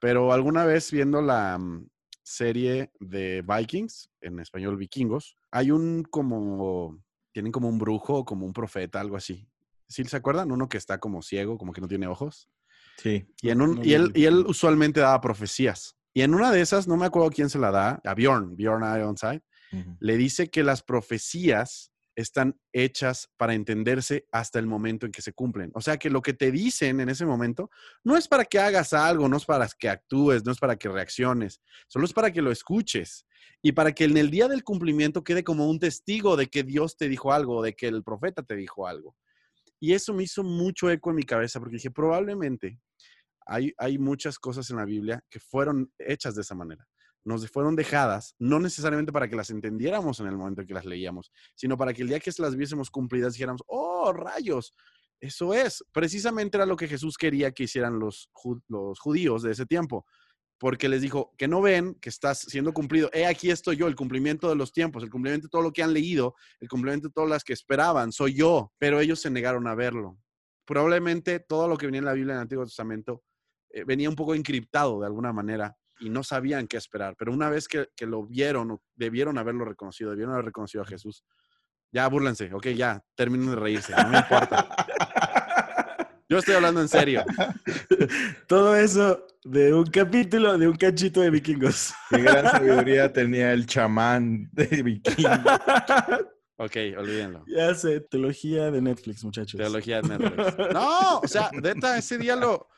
pero 0.00 0.32
alguna 0.32 0.64
vez 0.64 0.90
viendo 0.92 1.22
la 1.22 1.58
mm, 1.58 1.86
serie 2.24 2.90
de 2.98 3.44
Vikings, 3.46 4.10
en 4.22 4.40
español 4.40 4.76
vikingos, 4.76 5.36
hay 5.52 5.70
un 5.70 6.02
como, 6.02 6.98
tienen 7.32 7.52
como 7.52 7.68
un 7.68 7.78
brujo, 7.78 8.24
como 8.24 8.46
un 8.46 8.52
profeta, 8.52 9.00
algo 9.00 9.16
así. 9.16 9.46
¿Sí 9.86 10.02
se 10.04 10.16
acuerdan? 10.16 10.50
Uno 10.50 10.68
que 10.68 10.78
está 10.78 10.98
como 10.98 11.22
ciego, 11.22 11.58
como 11.58 11.72
que 11.72 11.80
no 11.80 11.86
tiene 11.86 12.06
ojos. 12.06 12.48
Sí. 12.96 13.26
Y, 13.42 13.50
en 13.50 13.60
un, 13.60 13.78
y, 13.84 13.92
él, 13.92 14.10
y 14.14 14.24
él 14.24 14.44
usualmente 14.48 15.00
daba 15.00 15.20
profecías. 15.20 15.96
Y 16.14 16.22
en 16.22 16.34
una 16.34 16.50
de 16.50 16.60
esas, 16.60 16.88
no 16.88 16.96
me 16.96 17.06
acuerdo 17.06 17.30
quién 17.30 17.50
se 17.50 17.58
la 17.58 17.70
da, 17.70 18.00
a 18.04 18.14
Bjorn, 18.14 18.56
Bjorn 18.56 18.84
Ironside, 18.96 19.42
Ujú. 19.72 19.96
le 20.00 20.16
dice 20.16 20.48
que 20.48 20.62
las 20.62 20.82
profecías 20.82 21.92
están 22.16 22.58
hechas 22.72 23.30
para 23.36 23.54
entenderse 23.54 24.26
hasta 24.30 24.58
el 24.58 24.66
momento 24.66 25.06
en 25.06 25.12
que 25.12 25.22
se 25.22 25.32
cumplen. 25.32 25.70
O 25.74 25.80
sea 25.80 25.96
que 25.96 26.10
lo 26.10 26.22
que 26.22 26.32
te 26.32 26.50
dicen 26.50 27.00
en 27.00 27.08
ese 27.08 27.26
momento 27.26 27.70
no 28.02 28.16
es 28.16 28.28
para 28.28 28.44
que 28.44 28.58
hagas 28.58 28.92
algo, 28.92 29.28
no 29.28 29.36
es 29.36 29.44
para 29.44 29.68
que 29.78 29.88
actúes, 29.88 30.44
no 30.44 30.52
es 30.52 30.58
para 30.58 30.76
que 30.76 30.88
reacciones, 30.88 31.60
solo 31.88 32.04
es 32.04 32.12
para 32.12 32.32
que 32.32 32.42
lo 32.42 32.50
escuches 32.50 33.26
y 33.62 33.72
para 33.72 33.92
que 33.92 34.04
en 34.04 34.16
el 34.16 34.30
día 34.30 34.48
del 34.48 34.64
cumplimiento 34.64 35.24
quede 35.24 35.44
como 35.44 35.68
un 35.68 35.78
testigo 35.78 36.36
de 36.36 36.46
que 36.48 36.62
Dios 36.62 36.96
te 36.96 37.08
dijo 37.08 37.32
algo, 37.32 37.62
de 37.62 37.74
que 37.74 37.88
el 37.88 38.02
profeta 38.02 38.42
te 38.42 38.56
dijo 38.56 38.86
algo. 38.86 39.16
Y 39.80 39.92
eso 39.92 40.14
me 40.14 40.22
hizo 40.22 40.42
mucho 40.42 40.90
eco 40.90 41.10
en 41.10 41.16
mi 41.16 41.24
cabeza 41.24 41.58
porque 41.58 41.76
dije, 41.76 41.90
probablemente 41.90 42.78
hay, 43.46 43.72
hay 43.76 43.98
muchas 43.98 44.38
cosas 44.38 44.70
en 44.70 44.76
la 44.76 44.84
Biblia 44.84 45.22
que 45.28 45.40
fueron 45.40 45.92
hechas 45.98 46.34
de 46.34 46.42
esa 46.42 46.54
manera. 46.54 46.86
Nos 47.24 47.48
fueron 47.50 47.74
dejadas, 47.74 48.34
no 48.38 48.60
necesariamente 48.60 49.12
para 49.12 49.28
que 49.28 49.36
las 49.36 49.50
entendiéramos 49.50 50.20
en 50.20 50.26
el 50.26 50.36
momento 50.36 50.60
en 50.60 50.66
que 50.66 50.74
las 50.74 50.84
leíamos, 50.84 51.32
sino 51.54 51.76
para 51.76 51.94
que 51.94 52.02
el 52.02 52.08
día 52.08 52.20
que 52.20 52.30
las 52.38 52.56
viésemos 52.56 52.90
cumplidas 52.90 53.32
dijéramos, 53.32 53.62
oh, 53.66 54.12
rayos, 54.12 54.74
eso 55.20 55.54
es. 55.54 55.82
Precisamente 55.92 56.58
era 56.58 56.66
lo 56.66 56.76
que 56.76 56.88
Jesús 56.88 57.16
quería 57.16 57.52
que 57.52 57.64
hicieran 57.64 57.98
los, 57.98 58.30
los 58.68 59.00
judíos 59.00 59.42
de 59.42 59.52
ese 59.52 59.64
tiempo, 59.64 60.04
porque 60.58 60.88
les 60.88 61.00
dijo, 61.00 61.32
que 61.38 61.48
no 61.48 61.62
ven 61.62 61.94
que 61.94 62.10
estás 62.10 62.40
siendo 62.40 62.72
cumplido. 62.72 63.10
He 63.12 63.26
aquí 63.26 63.50
estoy 63.50 63.76
yo, 63.76 63.86
el 63.86 63.96
cumplimiento 63.96 64.48
de 64.48 64.56
los 64.56 64.72
tiempos, 64.72 65.02
el 65.02 65.10
cumplimiento 65.10 65.46
de 65.46 65.50
todo 65.50 65.62
lo 65.62 65.72
que 65.72 65.82
han 65.82 65.94
leído, 65.94 66.34
el 66.60 66.68
cumplimiento 66.68 67.08
de 67.08 67.14
todas 67.14 67.30
las 67.30 67.44
que 67.44 67.54
esperaban, 67.54 68.12
soy 68.12 68.34
yo, 68.34 68.72
pero 68.78 69.00
ellos 69.00 69.20
se 69.20 69.30
negaron 69.30 69.66
a 69.66 69.74
verlo. 69.74 70.18
Probablemente 70.66 71.40
todo 71.40 71.68
lo 71.68 71.76
que 71.76 71.86
venía 71.86 71.98
en 72.00 72.04
la 72.06 72.12
Biblia 72.12 72.32
en 72.32 72.38
el 72.38 72.42
Antiguo 72.42 72.64
Testamento 72.64 73.22
eh, 73.70 73.84
venía 73.84 74.08
un 74.08 74.16
poco 74.16 74.34
encriptado 74.34 75.00
de 75.00 75.06
alguna 75.06 75.32
manera 75.32 75.76
y 76.04 76.10
no 76.10 76.22
sabían 76.22 76.66
qué 76.66 76.76
esperar. 76.76 77.14
Pero 77.18 77.32
una 77.32 77.48
vez 77.48 77.66
que, 77.66 77.88
que 77.96 78.06
lo 78.06 78.26
vieron, 78.26 78.70
o 78.72 78.82
debieron 78.94 79.38
haberlo 79.38 79.64
reconocido, 79.64 80.10
debieron 80.10 80.34
haber 80.34 80.46
reconocido 80.46 80.82
a 80.82 80.86
Jesús. 80.86 81.24
Ya, 81.90 82.06
búrlense, 82.08 82.52
ok, 82.52 82.68
ya, 82.68 83.02
terminen 83.14 83.50
de 83.50 83.56
reírse, 83.56 83.94
no 83.96 84.08
me 84.08 84.18
importa. 84.18 84.68
Yo 86.28 86.38
estoy 86.38 86.54
hablando 86.54 86.80
en 86.80 86.88
serio. 86.88 87.24
Todo 88.48 88.76
eso 88.76 89.26
de 89.44 89.72
un 89.72 89.86
capítulo, 89.86 90.58
de 90.58 90.68
un 90.68 90.76
cachito 90.76 91.20
de 91.20 91.30
vikingos. 91.30 91.94
Qué 92.10 92.18
gran 92.18 92.50
sabiduría 92.50 93.12
tenía 93.12 93.52
el 93.52 93.66
chamán 93.66 94.48
de 94.52 94.82
vikingo. 94.82 95.30
Ok, 96.56 96.76
olvídenlo. 96.96 97.44
ya 97.48 97.74
sé, 97.74 97.98
teología 98.00 98.70
de 98.70 98.80
Netflix, 98.80 99.24
muchachos. 99.24 99.58
Teología 99.58 100.00
de 100.00 100.16
Netflix. 100.16 100.56
No, 100.72 101.18
o 101.18 101.26
sea, 101.26 101.50
neta, 101.52 101.98
ese 101.98 102.16
día 102.16 102.36
lo, 102.36 102.68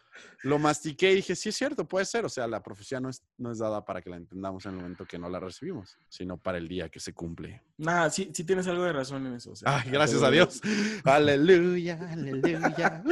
lo 0.47 0.59
mastiqué 0.59 1.11
y 1.13 1.17
dije, 1.17 1.35
sí 1.35 1.49
es 1.49 1.57
cierto, 1.57 1.87
puede 1.87 2.05
ser. 2.05 2.25
O 2.25 2.29
sea, 2.29 2.47
la 2.47 2.63
profecía 2.63 3.01
no 3.01 3.09
es, 3.09 3.23
no 3.37 3.51
es 3.51 3.59
dada 3.59 3.85
para 3.85 4.01
que 4.01 4.11
la 4.11 4.17
entendamos 4.17 4.65
en 4.67 4.73
el 4.73 4.77
momento 4.79 5.05
que 5.05 5.19
no 5.19 5.29
la 5.29 5.41
recibimos, 5.41 5.99
sino 6.09 6.39
para 6.39 6.59
el 6.59 6.69
día 6.69 6.89
que 6.89 7.01
se 7.01 7.13
cumple. 7.13 7.63
Nah, 7.79 8.09
sí, 8.11 8.31
sí 8.33 8.45
tienes 8.45 8.67
algo 8.69 8.85
de 8.85 8.93
razón 8.93 9.27
en 9.27 9.35
eso. 9.35 9.51
o 9.51 9.57
sea, 9.57 9.79
Ay, 9.79 9.91
gracias 9.91 10.23
a 10.23 10.31
Dios. 10.31 10.61
Aleluya, 11.05 11.99
aleluya. 12.11 13.03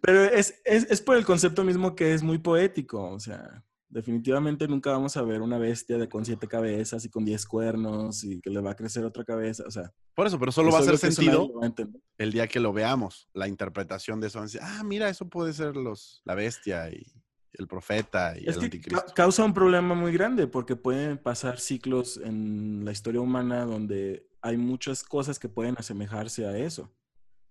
Pero 0.00 0.24
es, 0.24 0.60
es, 0.64 0.86
es 0.90 1.00
por 1.02 1.16
el 1.16 1.24
concepto 1.24 1.64
mismo 1.64 1.96
que 1.96 2.14
es 2.14 2.22
muy 2.22 2.38
poético, 2.38 3.10
o 3.10 3.18
sea, 3.20 3.64
definitivamente 3.88 4.66
nunca 4.68 4.90
vamos 4.90 5.16
a 5.16 5.22
ver 5.22 5.40
una 5.42 5.58
bestia 5.58 5.96
de 5.98 6.08
con 6.08 6.24
siete 6.24 6.46
cabezas 6.48 7.04
y 7.04 7.08
con 7.08 7.24
diez 7.24 7.46
cuernos 7.46 8.24
y 8.24 8.40
que 8.40 8.50
le 8.50 8.60
va 8.60 8.72
a 8.72 8.76
crecer 8.76 9.04
otra 9.04 9.24
cabeza, 9.24 9.64
o 9.66 9.70
sea. 9.70 9.92
Por 10.14 10.26
eso, 10.26 10.38
pero 10.38 10.52
solo 10.52 10.70
va 10.70 10.78
a 10.78 10.80
hacer 10.80 10.98
sentido 10.98 11.52
va 11.60 11.66
a 11.66 11.72
el 12.18 12.32
día 12.32 12.46
que 12.48 12.60
lo 12.60 12.72
veamos. 12.72 13.28
La 13.34 13.48
interpretación 13.48 14.20
de 14.20 14.28
eso. 14.28 14.40
decir, 14.42 14.60
ah, 14.62 14.82
mira, 14.84 15.08
eso 15.08 15.28
puede 15.28 15.52
ser 15.52 15.76
los, 15.76 16.22
la 16.24 16.34
bestia 16.34 16.90
y 16.90 17.04
el 17.52 17.66
profeta 17.68 18.34
y 18.38 18.46
Es 18.48 18.54
el 18.54 18.60
que 18.60 18.64
anticristo. 18.66 19.04
ca- 19.06 19.14
causa 19.14 19.44
un 19.44 19.54
problema 19.54 19.94
muy 19.94 20.12
grande 20.12 20.46
porque 20.46 20.76
pueden 20.76 21.16
pasar 21.18 21.58
ciclos 21.58 22.18
en 22.22 22.84
la 22.84 22.92
historia 22.92 23.20
humana 23.20 23.64
donde 23.64 24.26
hay 24.42 24.56
muchas 24.56 25.02
cosas 25.02 25.38
que 25.38 25.48
pueden 25.48 25.74
asemejarse 25.78 26.46
a 26.46 26.56
eso. 26.56 26.92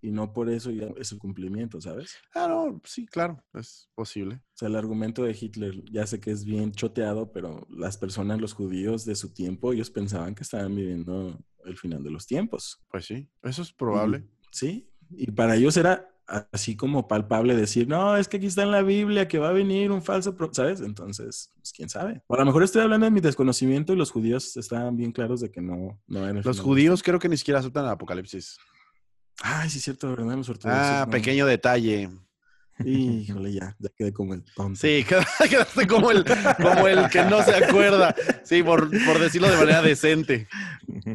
Y 0.06 0.12
no 0.12 0.32
por 0.32 0.48
eso 0.48 0.70
ya 0.70 0.86
es 0.98 1.10
el 1.10 1.18
cumplimiento, 1.18 1.80
¿sabes? 1.80 2.14
Ah, 2.32 2.46
no, 2.46 2.80
sí, 2.84 3.06
claro, 3.06 3.42
es 3.54 3.88
posible. 3.96 4.36
O 4.36 4.56
sea, 4.56 4.68
el 4.68 4.76
argumento 4.76 5.24
de 5.24 5.36
Hitler, 5.38 5.82
ya 5.90 6.06
sé 6.06 6.20
que 6.20 6.30
es 6.30 6.44
bien 6.44 6.70
choteado, 6.70 7.32
pero 7.32 7.66
las 7.68 7.96
personas, 7.98 8.40
los 8.40 8.52
judíos 8.52 9.04
de 9.04 9.16
su 9.16 9.34
tiempo, 9.34 9.72
ellos 9.72 9.90
pensaban 9.90 10.36
que 10.36 10.44
estaban 10.44 10.76
viviendo 10.76 11.36
el 11.64 11.76
final 11.76 12.04
de 12.04 12.12
los 12.12 12.24
tiempos. 12.24 12.78
Pues 12.88 13.04
sí, 13.06 13.28
eso 13.42 13.62
es 13.62 13.72
probable. 13.72 14.18
Y- 14.18 14.46
sí, 14.52 14.88
y 15.10 15.28
para 15.32 15.56
ellos 15.56 15.76
era 15.76 16.08
así 16.52 16.76
como 16.76 17.08
palpable 17.08 17.56
decir, 17.56 17.88
no, 17.88 18.16
es 18.16 18.28
que 18.28 18.36
aquí 18.36 18.46
está 18.46 18.62
en 18.62 18.70
la 18.70 18.82
Biblia 18.82 19.26
que 19.26 19.40
va 19.40 19.48
a 19.48 19.52
venir 19.52 19.90
un 19.90 20.02
falso, 20.02 20.36
pro-", 20.36 20.54
¿sabes? 20.54 20.82
Entonces, 20.82 21.50
pues, 21.56 21.72
quién 21.72 21.88
sabe. 21.88 22.22
O 22.28 22.34
a 22.36 22.38
lo 22.38 22.44
mejor 22.46 22.62
estoy 22.62 22.82
hablando 22.82 23.06
de 23.06 23.10
mi 23.10 23.20
desconocimiento 23.20 23.92
y 23.92 23.96
los 23.96 24.12
judíos 24.12 24.56
estaban 24.56 24.96
bien 24.96 25.10
claros 25.10 25.40
de 25.40 25.50
que 25.50 25.60
no, 25.60 26.00
no 26.06 26.20
era 26.28 26.38
el 26.38 26.44
Los 26.44 26.60
judíos 26.60 27.02
creo 27.02 27.18
que 27.18 27.28
ni 27.28 27.36
siquiera 27.36 27.58
aceptan 27.58 27.86
el 27.86 27.90
apocalipsis. 27.90 28.56
Ay, 29.42 29.70
sí, 29.70 29.78
es 29.78 29.84
cierto, 29.84 30.08
¿verdad? 30.10 30.36
Los 30.36 30.48
ortodoxos. 30.48 30.80
Ah, 30.82 31.04
no. 31.06 31.10
pequeño 31.10 31.46
detalle. 31.46 32.10
Híjole, 32.84 33.54
ya, 33.54 33.74
ya 33.78 33.88
quedé 33.96 34.12
como 34.12 34.34
el 34.34 34.44
tonto. 34.54 34.78
Sí, 34.78 35.02
quedaste 35.48 35.86
como 35.86 36.10
el, 36.10 36.24
como 36.62 36.86
el 36.86 37.08
que 37.08 37.22
no 37.24 37.42
se 37.42 37.54
acuerda. 37.64 38.14
Sí, 38.44 38.62
por, 38.62 38.90
por 39.06 39.18
decirlo 39.18 39.48
de 39.48 39.56
manera 39.56 39.80
decente. 39.80 40.46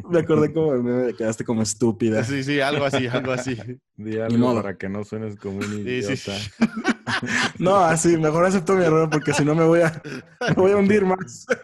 Me 0.08 0.20
acordé 0.20 0.52
como 0.52 0.72
de 0.72 1.14
quedaste 1.14 1.44
como 1.44 1.62
estúpida. 1.62 2.24
Sí, 2.24 2.42
sí, 2.42 2.60
algo 2.60 2.84
así, 2.84 3.06
algo 3.06 3.30
así. 3.30 3.56
Di 3.96 4.18
algo 4.18 4.56
para 4.56 4.76
que 4.76 4.88
no 4.88 5.04
suenes 5.04 5.36
como 5.36 5.58
un 5.58 5.62
Sí, 5.70 5.78
idiota. 5.88 6.16
sí. 6.16 6.50
No, 7.58 7.76
así, 7.76 8.16
mejor 8.16 8.46
acepto 8.46 8.74
mi 8.74 8.84
error 8.84 9.08
porque 9.08 9.32
si 9.32 9.44
no 9.44 9.54
me 9.54 9.64
voy 9.64 9.82
a, 9.82 10.02
me 10.48 10.54
voy 10.54 10.72
a 10.72 10.76
hundir 10.76 11.04
más. 11.04 11.46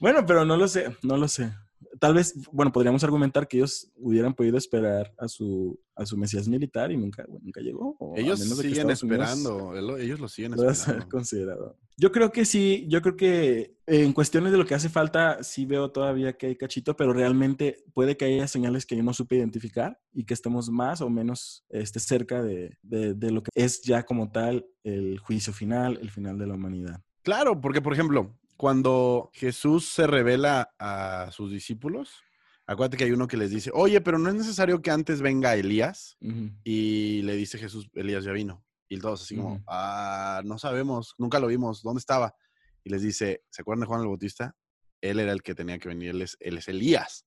Bueno, 0.00 0.24
pero 0.24 0.44
no 0.44 0.56
lo 0.56 0.68
sé, 0.68 0.96
no 1.02 1.16
lo 1.16 1.26
sé. 1.26 1.52
Tal 2.00 2.14
vez, 2.14 2.34
bueno, 2.52 2.72
podríamos 2.72 3.02
argumentar 3.04 3.48
que 3.48 3.58
ellos 3.58 3.90
hubieran 3.96 4.34
podido 4.34 4.56
esperar 4.58 5.12
a 5.18 5.28
su, 5.28 5.78
a 5.96 6.06
su 6.06 6.16
Mesías 6.16 6.46
militar 6.48 6.92
y 6.92 6.96
nunca, 6.96 7.24
bueno, 7.28 7.44
nunca 7.44 7.60
llegó. 7.60 7.96
o 7.98 8.14
Ellos 8.16 8.38
siguen 8.40 8.86
Unidos 8.86 9.02
esperando. 9.02 9.74
el- 9.74 10.00
Ellos 10.02 10.20
lo 10.20 10.28
siguen 10.28 10.52
esperando. 10.54 11.08
considerado. 11.08 11.76
Yo 11.96 12.12
creo 12.12 12.30
que 12.30 12.44
sí, 12.44 12.86
yo 12.88 13.02
creo 13.02 13.16
que 13.16 13.76
en 13.86 14.12
cuestiones 14.12 14.52
de 14.52 14.58
lo 14.58 14.64
que 14.64 14.74
hace 14.76 14.88
falta, 14.88 15.42
sí 15.42 15.66
veo 15.66 15.90
todavía 15.90 16.34
que 16.34 16.46
hay 16.46 16.54
cachito, 16.56 16.94
pero 16.96 17.12
realmente 17.12 17.82
puede 17.92 18.16
que 18.16 18.26
haya 18.26 18.46
señales 18.46 18.86
que 18.86 18.96
yo 18.96 19.02
no 19.02 19.12
supe 19.12 19.34
identificar 19.36 19.98
y 20.12 20.24
que 20.24 20.34
estemos 20.34 20.70
más 20.70 21.00
o 21.00 21.10
menos 21.10 21.64
este, 21.70 21.98
cerca 21.98 22.40
de, 22.42 22.78
de- 22.82 23.14
de 23.14 23.30
lo 23.32 23.42
que 23.42 23.50
es 23.54 23.82
ya 23.82 24.04
como 24.04 24.30
tal 24.30 24.64
el 24.84 25.18
juicio 25.18 25.52
final, 25.52 25.98
el 26.00 26.10
final 26.10 26.38
de 26.38 26.46
la 26.46 26.54
humanidad. 26.54 27.02
Claro, 27.22 27.60
porque 27.60 27.82
por 27.82 27.92
ejemplo, 27.92 28.38
cuando 28.58 29.30
Jesús 29.34 29.88
se 29.88 30.08
revela 30.08 30.74
a 30.80 31.30
sus 31.30 31.52
discípulos, 31.52 32.10
acuérdate 32.66 32.96
que 32.96 33.04
hay 33.04 33.12
uno 33.12 33.28
que 33.28 33.36
les 33.36 33.50
dice, 33.50 33.70
oye, 33.72 34.00
pero 34.00 34.18
no 34.18 34.28
es 34.28 34.34
necesario 34.34 34.82
que 34.82 34.90
antes 34.90 35.22
venga 35.22 35.54
Elías. 35.54 36.16
Y 36.64 37.22
le 37.22 37.36
dice 37.36 37.56
Jesús, 37.56 37.88
Elías 37.94 38.24
ya 38.24 38.32
vino. 38.32 38.66
Y 38.88 38.98
todos 38.98 39.22
así 39.22 39.36
como, 39.36 39.62
ah, 39.68 40.42
no 40.44 40.58
sabemos, 40.58 41.14
nunca 41.18 41.38
lo 41.38 41.46
vimos, 41.46 41.82
¿dónde 41.84 42.00
estaba? 42.00 42.34
Y 42.82 42.90
les 42.90 43.02
dice, 43.02 43.44
¿se 43.48 43.62
acuerdan 43.62 43.82
de 43.82 43.86
Juan 43.86 44.00
el 44.00 44.08
Bautista? 44.08 44.56
Él 45.00 45.20
era 45.20 45.30
el 45.30 45.42
que 45.42 45.54
tenía 45.54 45.78
que 45.78 45.88
venir, 45.88 46.10
él 46.10 46.22
es, 46.22 46.36
él 46.40 46.58
es 46.58 46.66
Elías. 46.66 47.26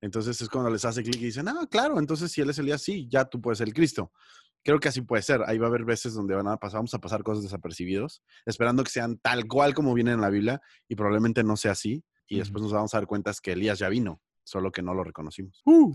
Entonces 0.00 0.40
es 0.40 0.48
cuando 0.48 0.70
les 0.70 0.84
hace 0.84 1.04
clic 1.04 1.20
y 1.20 1.26
dicen, 1.26 1.46
ah, 1.46 1.68
claro, 1.70 2.00
entonces 2.00 2.32
si 2.32 2.40
él 2.40 2.50
es 2.50 2.58
Elías, 2.58 2.82
sí, 2.82 3.06
ya 3.08 3.24
tú 3.26 3.40
puedes 3.40 3.58
ser 3.58 3.68
el 3.68 3.74
Cristo. 3.74 4.10
Creo 4.64 4.80
que 4.80 4.88
así 4.88 5.02
puede 5.02 5.22
ser. 5.22 5.42
Ahí 5.46 5.58
va 5.58 5.66
a 5.66 5.68
haber 5.68 5.84
veces 5.84 6.14
donde 6.14 6.34
van 6.34 6.48
a 6.48 6.56
pasar, 6.56 6.78
vamos 6.78 6.94
a 6.94 6.98
pasar 6.98 7.22
cosas 7.22 7.44
desapercibidos, 7.44 8.22
esperando 8.46 8.82
que 8.82 8.90
sean 8.90 9.18
tal 9.18 9.46
cual 9.46 9.74
como 9.74 9.92
vienen 9.94 10.14
en 10.14 10.20
la 10.22 10.30
Biblia 10.30 10.60
y 10.88 10.94
probablemente 10.96 11.44
no 11.44 11.56
sea 11.56 11.72
así. 11.72 12.02
Y 12.26 12.38
después 12.38 12.62
nos 12.62 12.72
vamos 12.72 12.94
a 12.94 12.96
dar 12.98 13.06
cuenta 13.06 13.30
que 13.42 13.52
Elías 13.52 13.78
ya 13.78 13.88
vino, 13.90 14.20
solo 14.42 14.72
que 14.72 14.80
no 14.82 14.94
lo 14.94 15.04
reconocimos. 15.04 15.60
Ujú. 15.66 15.94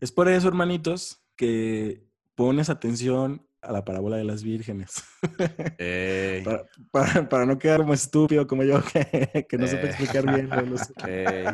Es 0.00 0.12
por 0.12 0.28
eso, 0.28 0.46
hermanitos, 0.46 1.20
que 1.36 2.06
pones 2.36 2.70
atención 2.70 3.44
a 3.60 3.72
la 3.72 3.84
parábola 3.84 4.16
de 4.16 4.22
las 4.22 4.44
vírgenes. 4.44 5.02
Ey, 5.78 6.44
para, 6.44 6.64
para- 6.92 7.28
para 7.28 7.46
no 7.46 7.58
quedar 7.58 7.80
como 7.80 7.92
estúpido 7.94 8.46
como 8.46 8.62
yo, 8.62 8.80
que, 8.92 9.46
que 9.48 9.58
no 9.58 9.66
supe 9.66 9.86
Eh. 9.86 9.88
explicar 9.88 10.24
bien. 10.32 10.48
lo- 10.48 10.62
los- 10.62 10.92
ey. 11.08 11.44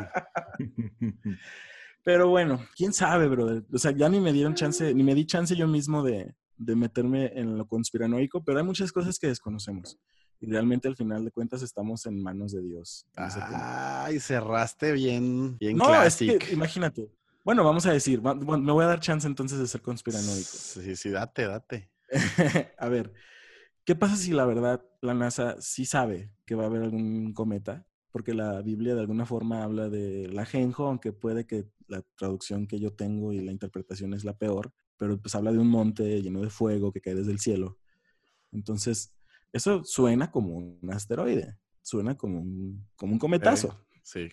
Pero 2.05 2.29
bueno, 2.29 2.63
quién 2.77 2.93
sabe, 2.93 3.27
brother. 3.27 3.63
O 3.73 3.79
sea, 3.79 3.89
ya 3.89 4.07
ni 4.07 4.19
me 4.19 4.31
dieron 4.31 4.53
chance, 4.53 4.93
ni 4.93 5.03
me 5.03 5.15
di 5.15 5.25
chance 5.25 5.55
yo 5.55 5.67
mismo 5.67 6.03
de, 6.03 6.35
de 6.55 6.75
meterme 6.75 7.31
en 7.33 7.57
lo 7.57 7.67
conspiranoico, 7.67 8.43
pero 8.43 8.59
hay 8.59 8.63
muchas 8.63 8.91
cosas 8.91 9.17
que 9.17 9.25
desconocemos. 9.25 9.97
Y 10.39 10.45
realmente 10.45 10.87
al 10.87 10.95
final 10.95 11.25
de 11.25 11.31
cuentas 11.31 11.63
estamos 11.63 12.05
en 12.05 12.21
manos 12.21 12.51
de 12.51 12.61
Dios. 12.61 13.07
Ay, 13.15 14.19
cerraste 14.19 14.91
bien, 14.91 15.57
bien 15.57 15.77
no, 15.77 16.03
es 16.03 16.17
que 16.17 16.37
imagínate. 16.51 17.09
Bueno, 17.43 17.63
vamos 17.63 17.87
a 17.87 17.93
decir, 17.93 18.19
bueno, 18.19 18.59
me 18.59 18.71
voy 18.71 18.83
a 18.83 18.87
dar 18.89 18.99
chance 18.99 19.25
entonces 19.25 19.57
de 19.57 19.65
ser 19.65 19.81
conspiranoico. 19.81 20.51
Sí, 20.51 20.95
sí, 20.95 21.09
date, 21.09 21.47
date. 21.47 21.89
a 22.77 22.87
ver, 22.87 23.13
¿qué 23.83 23.95
pasa 23.95 24.15
si 24.15 24.31
la 24.31 24.45
verdad 24.45 24.85
la 25.01 25.15
NASA 25.15 25.55
sí 25.59 25.85
sabe 25.85 26.31
que 26.45 26.53
va 26.53 26.65
a 26.65 26.67
haber 26.67 26.83
algún 26.83 27.33
cometa? 27.33 27.83
Porque 28.15 28.33
la 28.33 28.61
Biblia 28.61 28.95
de 28.95 29.01
alguna 29.01 29.25
forma 29.25 29.61
habla 29.61 29.89
de 29.89 30.29
la 30.29 30.45
Genjo, 30.45 30.87
aunque 30.87 31.11
puede 31.11 31.45
que 31.45 31.65
la 31.89 32.01
traducción 32.15 32.65
que 32.65 32.79
yo 32.79 32.93
tengo 32.93 33.33
y 33.33 33.41
la 33.41 33.51
interpretación 33.51 34.13
es 34.13 34.23
la 34.23 34.37
peor, 34.37 34.71
pero 34.95 35.21
pues 35.21 35.35
habla 35.35 35.51
de 35.51 35.59
un 35.59 35.67
monte 35.67 36.21
lleno 36.21 36.41
de 36.41 36.49
fuego 36.49 36.93
que 36.93 37.01
cae 37.01 37.13
desde 37.13 37.33
el 37.33 37.39
cielo. 37.39 37.77
Entonces, 38.53 39.13
eso 39.51 39.83
suena 39.83 40.31
como 40.31 40.55
un 40.55 40.79
asteroide, 40.93 41.57
suena 41.81 42.15
como 42.15 42.39
un, 42.39 42.87
como 42.95 43.11
un 43.11 43.19
cometazo. 43.19 43.85
Sí. 44.01 44.29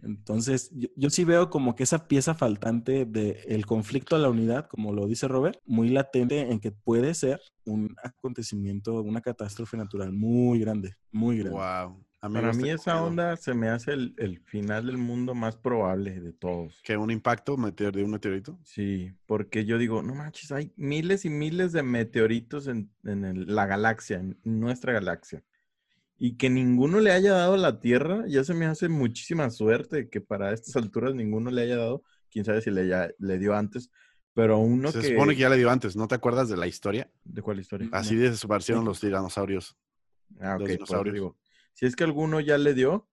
Entonces, 0.00 0.70
yo, 0.72 0.88
yo 0.96 1.10
sí 1.10 1.24
veo 1.24 1.50
como 1.50 1.76
que 1.76 1.82
esa 1.82 2.08
pieza 2.08 2.32
faltante 2.34 3.04
del 3.04 3.66
conflicto 3.66 4.16
a 4.16 4.20
la 4.20 4.30
unidad, 4.30 4.68
como 4.68 4.94
lo 4.94 5.06
dice 5.06 5.28
Robert, 5.28 5.60
muy 5.66 5.90
latente 5.90 6.50
en 6.50 6.60
que 6.60 6.72
puede 6.72 7.12
ser 7.12 7.42
un 7.66 7.94
acontecimiento, 8.02 9.02
una 9.02 9.20
catástrofe 9.20 9.76
natural 9.76 10.14
muy 10.14 10.60
grande, 10.60 10.94
muy 11.10 11.40
grande. 11.40 11.58
Wow. 11.58 12.06
Para 12.22 12.52
mí 12.52 12.70
esa 12.70 13.02
onda 13.02 13.36
se 13.36 13.52
me 13.52 13.68
hace 13.68 13.92
el, 13.92 14.14
el 14.16 14.38
final 14.40 14.86
del 14.86 14.96
mundo 14.96 15.34
más 15.34 15.56
probable 15.56 16.20
de 16.20 16.32
todos. 16.32 16.80
¿Que 16.84 16.96
un 16.96 17.10
impacto 17.10 17.56
meteor 17.56 17.92
de 17.92 18.04
un 18.04 18.12
meteorito? 18.12 18.56
Sí, 18.62 19.12
porque 19.26 19.64
yo 19.64 19.76
digo, 19.76 20.02
no 20.02 20.14
manches, 20.14 20.52
hay 20.52 20.72
miles 20.76 21.24
y 21.24 21.30
miles 21.30 21.72
de 21.72 21.82
meteoritos 21.82 22.68
en, 22.68 22.90
en 23.02 23.24
el- 23.24 23.52
la 23.52 23.66
galaxia, 23.66 24.18
en 24.20 24.38
nuestra 24.44 24.92
galaxia. 24.92 25.42
Y 26.16 26.36
que 26.36 26.48
ninguno 26.48 27.00
le 27.00 27.10
haya 27.10 27.32
dado 27.32 27.54
a 27.54 27.58
la 27.58 27.80
Tierra, 27.80 28.24
ya 28.28 28.44
se 28.44 28.54
me 28.54 28.66
hace 28.66 28.88
muchísima 28.88 29.50
suerte 29.50 30.08
que 30.08 30.20
para 30.20 30.52
estas 30.52 30.76
alturas 30.76 31.16
ninguno 31.16 31.50
le 31.50 31.62
haya 31.62 31.76
dado. 31.76 32.04
Quién 32.30 32.44
sabe 32.44 32.62
si 32.62 32.70
le, 32.70 32.86
ya- 32.86 33.10
le 33.18 33.38
dio 33.40 33.56
antes, 33.56 33.90
pero 34.32 34.58
uno 34.58 34.92
Se 34.92 35.00
que... 35.00 35.08
supone 35.08 35.34
que 35.34 35.40
ya 35.40 35.48
le 35.50 35.56
dio 35.56 35.70
antes, 35.70 35.96
¿no 35.96 36.06
te 36.06 36.14
acuerdas 36.14 36.48
de 36.48 36.56
la 36.56 36.68
historia? 36.68 37.10
¿De 37.24 37.42
cuál 37.42 37.58
historia? 37.58 37.88
Así 37.90 38.14
No. 38.14 38.20
desaparecieron 38.22 38.84
los 38.84 39.00
tiranosaurios. 39.00 39.76
Ah, 40.40 40.54
ok, 40.54 40.60
por 40.60 40.70
eso 40.70 40.74
dinosaurios. 40.76 41.14
digo. 41.14 41.36
Si 41.72 41.86
es 41.86 41.96
que 41.96 42.04
alguno 42.04 42.40
ya 42.40 42.58
le 42.58 42.74
dio, 42.74 43.08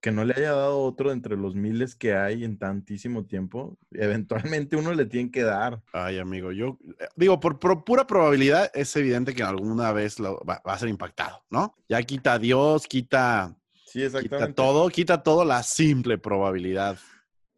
que 0.00 0.12
no 0.12 0.24
le 0.24 0.34
haya 0.34 0.52
dado 0.52 0.80
otro 0.80 1.12
entre 1.12 1.36
los 1.36 1.54
miles 1.54 1.96
que 1.96 2.14
hay 2.14 2.44
en 2.44 2.58
tantísimo 2.58 3.26
tiempo, 3.26 3.78
eventualmente 3.90 4.76
uno 4.76 4.94
le 4.94 5.06
tiene 5.06 5.30
que 5.30 5.42
dar. 5.42 5.82
Ay, 5.92 6.18
amigo, 6.18 6.52
yo 6.52 6.78
eh, 7.00 7.08
digo, 7.16 7.40
por, 7.40 7.58
por 7.58 7.84
pura 7.84 8.06
probabilidad 8.06 8.70
es 8.74 8.94
evidente 8.96 9.34
que 9.34 9.42
alguna 9.42 9.92
vez 9.92 10.18
lo, 10.18 10.40
va, 10.44 10.62
va 10.66 10.74
a 10.74 10.78
ser 10.78 10.88
impactado, 10.88 11.44
¿no? 11.50 11.74
Ya 11.88 12.02
quita 12.02 12.34
a 12.34 12.38
Dios, 12.38 12.86
quita, 12.86 13.56
Sí, 13.86 14.02
exactamente. 14.02 14.52
quita 14.52 14.54
todo, 14.54 14.88
quita 14.90 15.22
todo, 15.22 15.44
la 15.44 15.62
simple 15.62 16.18
probabilidad 16.18 16.98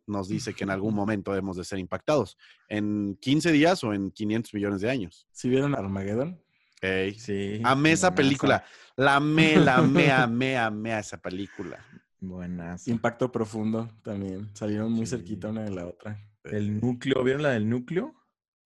nos 0.06 0.28
dice 0.28 0.54
que 0.54 0.64
en 0.64 0.70
algún 0.70 0.94
momento 0.94 1.34
hemos 1.34 1.56
de 1.56 1.64
ser 1.64 1.78
impactados. 1.78 2.36
¿En 2.68 3.16
15 3.20 3.52
días 3.52 3.82
o 3.84 3.92
en 3.92 4.10
500 4.10 4.54
millones 4.54 4.80
de 4.80 4.90
años? 4.90 5.26
¿Si 5.32 5.48
vieron 5.48 5.74
Armageddon? 5.74 6.40
Ey. 6.80 7.14
Sí. 7.14 7.60
Amé 7.64 7.92
esa 7.92 8.08
buenaza, 8.08 8.14
película. 8.14 8.64
La 8.96 9.16
amé, 9.16 9.56
la 9.56 9.76
amé, 9.76 10.10
amé, 10.10 10.56
amé 10.56 10.92
a 10.92 11.00
esa 11.00 11.18
película. 11.20 11.78
Buenaza. 12.20 12.90
Impacto 12.90 13.30
profundo 13.32 13.88
también. 14.02 14.48
Salieron 14.54 14.92
muy 14.92 15.06
Sí. 15.06 15.16
cerquita 15.16 15.48
una 15.48 15.62
de 15.62 15.70
la 15.70 15.86
otra. 15.86 16.18
El 16.44 16.80
núcleo, 16.80 17.22
¿vieron 17.24 17.42
la 17.42 17.50
del 17.50 17.68
núcleo? 17.68 18.14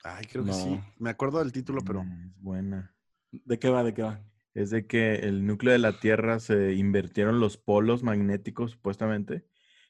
Ay, 0.02 0.26
creo 0.26 0.44
que 0.44 0.52
sí. 0.52 0.80
Me 0.98 1.10
acuerdo 1.10 1.38
del 1.38 1.52
título, 1.52 1.80
pero 1.84 2.00
Es 2.02 2.40
buena. 2.40 2.94
¿De 3.32 3.58
qué 3.58 3.68
va? 3.68 3.82
¿De 3.82 3.94
qué 3.94 4.02
va? 4.02 4.20
Es 4.54 4.70
de 4.70 4.86
que 4.86 5.14
el 5.16 5.46
núcleo 5.46 5.72
de 5.72 5.78
la 5.80 5.98
Tierra 5.98 6.38
se 6.38 6.74
invirtieron 6.74 7.40
los 7.40 7.56
polos 7.56 8.02
magnéticos, 8.04 8.72
supuestamente, 8.72 9.44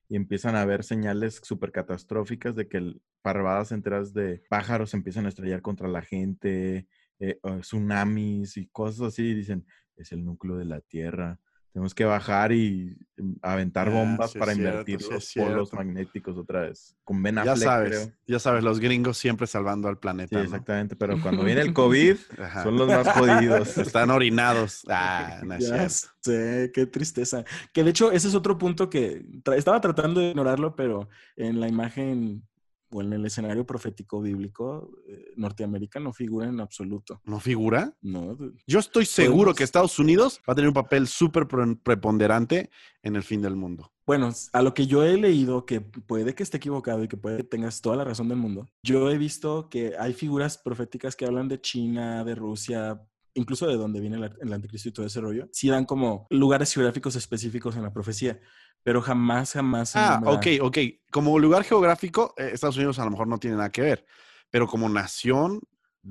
y 0.08 0.16
empiezan 0.16 0.56
a 0.56 0.62
haber 0.62 0.84
señales 0.84 1.40
súper 1.42 1.72
catastróficas 1.72 2.54
de 2.54 2.68
que 2.68 2.78
el- 2.78 3.02
parvadas 3.22 3.72
enteras 3.72 4.14
de 4.14 4.42
pájaros 4.48 4.94
empiezan 4.94 5.26
a 5.26 5.30
estrellar 5.30 5.60
contra 5.62 5.88
la 5.88 6.00
gente, 6.02 6.86
eh, 7.20 7.38
tsunamis 7.60 8.56
y 8.56 8.66
cosas 8.68 9.08
así. 9.08 9.22
y 9.22 9.34
dicen, 9.34 9.66
es 9.96 10.12
el 10.12 10.24
núcleo 10.24 10.56
de 10.56 10.64
la 10.64 10.80
Tierra. 10.80 11.38
Tenemos 11.72 11.92
que 11.92 12.04
bajar 12.04 12.52
y 12.52 12.96
mm, 13.16 13.32
aventar 13.42 13.88
Ah, 13.88 13.90
bombas 13.90 14.30
sí 14.30 14.38
para 14.38 14.52
invertir 14.52 15.00
los 15.02 15.32
polos 15.34 15.72
magnéticos 15.72 16.36
otra 16.36 16.60
vez. 16.60 16.96
Con 17.02 17.20
Ben 17.20 17.34
ya 17.44 17.56
sabes, 17.56 17.88
creo. 17.98 18.12
ya 18.28 18.38
sabes, 18.38 18.62
los 18.62 18.78
gringos 18.78 19.18
siempre 19.18 19.48
salvando 19.48 19.88
al 19.88 19.96
Sí, 19.96 20.00
planeta. 20.00 20.36
¿no? 20.38 20.44
exactamente. 20.44 20.94
Pero 20.94 21.20
cuando 21.20 21.42
viene 21.42 21.62
el 21.62 21.72
COVID, 21.74 22.16
son 22.62 22.76
los 22.76 22.86
más 22.88 23.08
jodidos. 23.10 23.76
Están 23.76 24.10
orinados. 24.10 24.84
Ah, 24.88 25.40
no 25.44 25.58
Ya 25.58 25.88
sé, 25.88 26.70
qué 26.72 26.86
tristeza. 26.86 27.44
Que 27.72 27.82
de 27.82 27.90
hecho, 27.90 28.12
ese 28.12 28.28
es 28.28 28.36
otro 28.36 28.56
punto 28.56 28.88
que 28.88 29.24
tra- 29.42 29.56
estaba 29.56 29.80
tratando 29.80 30.20
de 30.20 30.28
ignorarlo, 30.28 30.76
pero 30.76 31.08
en 31.34 31.58
la 31.58 31.66
imagen 31.66 32.46
o 32.94 33.02
en 33.02 33.12
el 33.12 33.26
escenario 33.26 33.66
profético 33.66 34.20
bíblico, 34.22 34.88
eh, 35.08 35.32
Norteamérica 35.36 35.98
no 35.98 36.12
figura 36.12 36.46
en 36.48 36.60
absoluto. 36.60 37.20
¿No 37.24 37.40
figura? 37.40 37.92
No, 38.00 38.38
Yo 38.68 38.78
estoy 38.78 39.04
seguro 39.04 39.36
Podemos- 39.46 39.56
que 39.56 39.64
Estados 39.64 39.98
Unidos 39.98 40.40
va 40.48 40.52
a 40.52 40.54
tener 40.54 40.68
un 40.68 40.74
papel 40.74 41.08
súper 41.08 41.48
pre- 41.48 41.74
preponderante 41.82 42.70
en 43.02 43.16
el 43.16 43.24
fin 43.24 43.42
del 43.42 43.56
mundo. 43.56 43.90
Bueno, 44.06 44.30
a 44.52 44.62
lo 44.62 44.74
que 44.74 44.86
yo 44.86 45.02
he 45.02 45.16
leído, 45.16 45.64
que 45.66 45.80
puede 45.80 46.34
que 46.34 46.42
esté 46.44 46.58
equivocado 46.58 47.02
y 47.02 47.08
que 47.08 47.16
puede 47.16 47.38
que 47.38 47.44
tengas 47.44 47.80
toda 47.80 47.96
la 47.96 48.04
razón 48.04 48.28
del 48.28 48.38
mundo, 48.38 48.66
yo 48.82 49.10
he 49.10 49.18
visto 49.18 49.68
que 49.68 49.94
hay 49.98 50.12
figuras 50.12 50.56
proféticas 50.58 51.16
que 51.16 51.24
hablan 51.26 51.48
de 51.48 51.60
China, 51.60 52.22
de 52.22 52.34
Rusia, 52.34 53.00
incluso 53.34 53.66
de 53.66 53.76
dónde 53.76 54.00
viene 54.00 54.16
el, 54.16 54.32
el 54.40 54.52
anticristo 54.52 54.88
y 54.88 54.92
todo 54.92 55.06
ese 55.06 55.20
rollo. 55.20 55.48
Sí 55.52 55.68
dan 55.68 55.84
como 55.84 56.26
lugares 56.30 56.72
geográficos 56.72 57.16
específicos 57.16 57.76
en 57.76 57.82
la 57.82 57.92
profecía, 57.92 58.40
pero 58.82 59.00
jamás, 59.02 59.52
jamás. 59.52 59.94
Ah, 59.96 60.20
ok, 60.24 60.46
ok. 60.60 60.78
Como 61.10 61.38
lugar 61.38 61.64
geográfico, 61.64 62.34
eh, 62.36 62.50
Estados 62.52 62.76
Unidos 62.76 62.98
a 62.98 63.04
lo 63.04 63.10
mejor 63.10 63.28
no 63.28 63.38
tiene 63.38 63.56
nada 63.56 63.70
que 63.70 63.82
ver, 63.82 64.06
pero 64.50 64.66
como 64.66 64.88
nación 64.88 65.60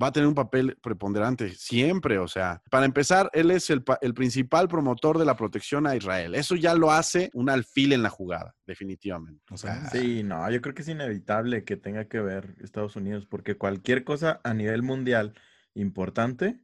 va 0.00 0.08
a 0.08 0.12
tener 0.12 0.26
un 0.26 0.34
papel 0.34 0.76
preponderante 0.82 1.50
siempre. 1.54 2.18
O 2.18 2.26
sea, 2.26 2.60
para 2.68 2.84
empezar, 2.84 3.30
él 3.32 3.52
es 3.52 3.70
el, 3.70 3.84
el 4.00 4.12
principal 4.12 4.66
promotor 4.66 5.18
de 5.18 5.24
la 5.24 5.36
protección 5.36 5.86
a 5.86 5.94
Israel. 5.94 6.34
Eso 6.34 6.56
ya 6.56 6.74
lo 6.74 6.90
hace 6.90 7.30
un 7.32 7.48
alfil 7.48 7.92
en 7.92 8.02
la 8.02 8.10
jugada, 8.10 8.56
definitivamente. 8.66 9.44
O 9.52 9.56
sea, 9.56 9.84
Ah, 9.84 9.90
Sí, 9.92 10.24
no, 10.24 10.50
yo 10.50 10.60
creo 10.60 10.74
que 10.74 10.82
es 10.82 10.88
inevitable 10.88 11.62
que 11.64 11.76
tenga 11.76 12.06
que 12.06 12.20
ver 12.20 12.56
Estados 12.60 12.96
Unidos, 12.96 13.26
porque 13.30 13.56
cualquier 13.56 14.02
cosa 14.02 14.40
a 14.42 14.52
nivel 14.52 14.82
mundial 14.82 15.34
importante, 15.74 16.60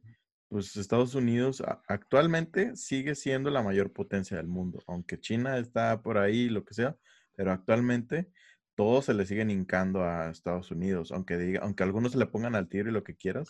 pues 0.51 0.75
Estados 0.75 1.15
Unidos 1.15 1.63
actualmente 1.87 2.75
sigue 2.75 3.15
siendo 3.15 3.49
la 3.49 3.63
mayor 3.63 3.93
potencia 3.93 4.35
del 4.35 4.47
mundo, 4.47 4.83
aunque 4.85 5.17
China 5.17 5.57
está 5.57 6.01
por 6.01 6.17
ahí, 6.17 6.49
lo 6.49 6.65
que 6.65 6.73
sea, 6.73 6.97
pero 7.37 7.53
actualmente 7.53 8.29
todos 8.75 9.05
se 9.05 9.13
le 9.13 9.25
siguen 9.25 9.49
hincando 9.49 10.03
a 10.03 10.29
Estados 10.29 10.69
Unidos, 10.69 11.13
aunque 11.13 11.37
diga, 11.37 11.61
aunque 11.63 11.83
algunos 11.83 12.11
se 12.11 12.17
le 12.17 12.25
pongan 12.25 12.55
al 12.55 12.67
tiro 12.67 12.89
y 12.89 12.91
lo 12.93 13.01
que 13.05 13.15
quieras. 13.15 13.49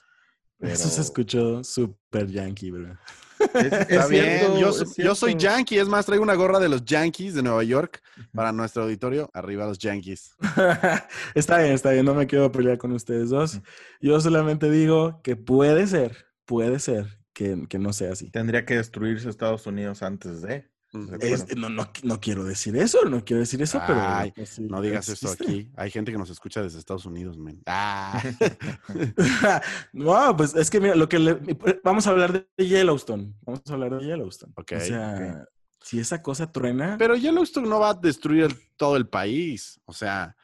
Pero 0.59 0.73
Eso 0.73 0.89
se 0.89 1.01
escuchó 1.01 1.63
súper 1.63 2.27
yankee, 2.27 2.69
bro. 2.69 2.91
es- 2.93 2.99
es 3.73 3.89
Está 3.89 4.05
bien, 4.05 4.25
cierto, 4.37 4.59
yo, 4.59 4.69
es 4.69 4.95
yo 4.97 5.15
soy 5.15 5.35
yankee, 5.35 5.79
es 5.79 5.87
más, 5.87 6.05
traigo 6.05 6.21
una 6.23 6.35
gorra 6.35 6.59
de 6.59 6.69
los 6.69 6.85
Yankees 6.85 7.33
de 7.33 7.41
Nueva 7.41 7.63
York 7.63 7.99
para 8.31 8.51
nuestro 8.51 8.83
auditorio. 8.83 9.27
Arriba 9.33 9.65
los 9.65 9.79
Yankees. 9.79 10.35
está 11.33 11.57
bien, 11.57 11.71
está 11.73 11.89
bien, 11.89 12.05
no 12.05 12.13
me 12.13 12.27
quiero 12.27 12.51
pelear 12.51 12.77
con 12.77 12.91
ustedes 12.91 13.31
dos. 13.31 13.59
Yo 14.01 14.21
solamente 14.21 14.69
digo 14.69 15.19
que 15.23 15.35
puede 15.35 15.87
ser, 15.87 16.27
puede 16.51 16.79
ser 16.79 17.17
que, 17.31 17.65
que 17.69 17.79
no 17.79 17.93
sea 17.93 18.11
así. 18.11 18.29
Tendría 18.29 18.65
que 18.65 18.75
destruirse 18.75 19.29
Estados 19.29 19.65
Unidos 19.65 20.03
antes 20.03 20.41
de. 20.41 20.69
Ujú. 20.93 21.17
De 21.17 21.31
Es- 21.31 21.55
no, 21.55 21.69
no, 21.69 21.89
no 22.03 22.19
quiero 22.19 22.43
decir 22.43 22.75
eso, 22.75 23.05
no 23.05 23.23
quiero 23.23 23.39
decir 23.39 23.61
eso, 23.61 23.81
pero... 23.87 24.01
Ay, 24.01 24.33
sí, 24.45 24.63
No 24.69 24.81
digas 24.81 25.07
eso 25.07 25.31
aquí. 25.31 25.71
Hay 25.77 25.89
gente 25.89 26.11
que 26.11 26.17
nos 26.17 26.29
escucha 26.29 26.61
desde 26.61 26.79
Estados 26.79 27.05
Unidos, 27.05 27.37
men. 27.37 27.61
Ah. 27.65 28.21
no, 29.93 30.35
pues 30.35 30.53
es 30.55 30.69
que 30.69 30.81
mira, 30.81 30.95
lo 30.95 31.07
que 31.07 31.19
le- 31.19 31.39
vamos 31.85 32.05
a 32.05 32.09
hablar 32.09 32.45
de 32.57 32.67
Yellowstone. 32.67 33.33
Vamos 33.43 33.61
a 33.69 33.73
hablar 33.73 33.97
de 33.97 34.05
Yellowstone. 34.07 34.51
Ok, 34.57 34.73
o 34.75 34.79
sea, 34.81 35.45
si 35.81 35.99
esa 35.99 36.21
cosa 36.21 36.51
truena, 36.51 36.97
Pero 36.99 37.15
Yellowstone 37.15 37.69
no 37.69 37.79
va 37.79 37.91
a 37.91 37.93
destruir 37.93 38.43
el- 38.43 38.59
todo 38.75 38.97
el 38.97 39.07
país. 39.07 39.79
O 39.85 39.93
sea, 39.93 40.35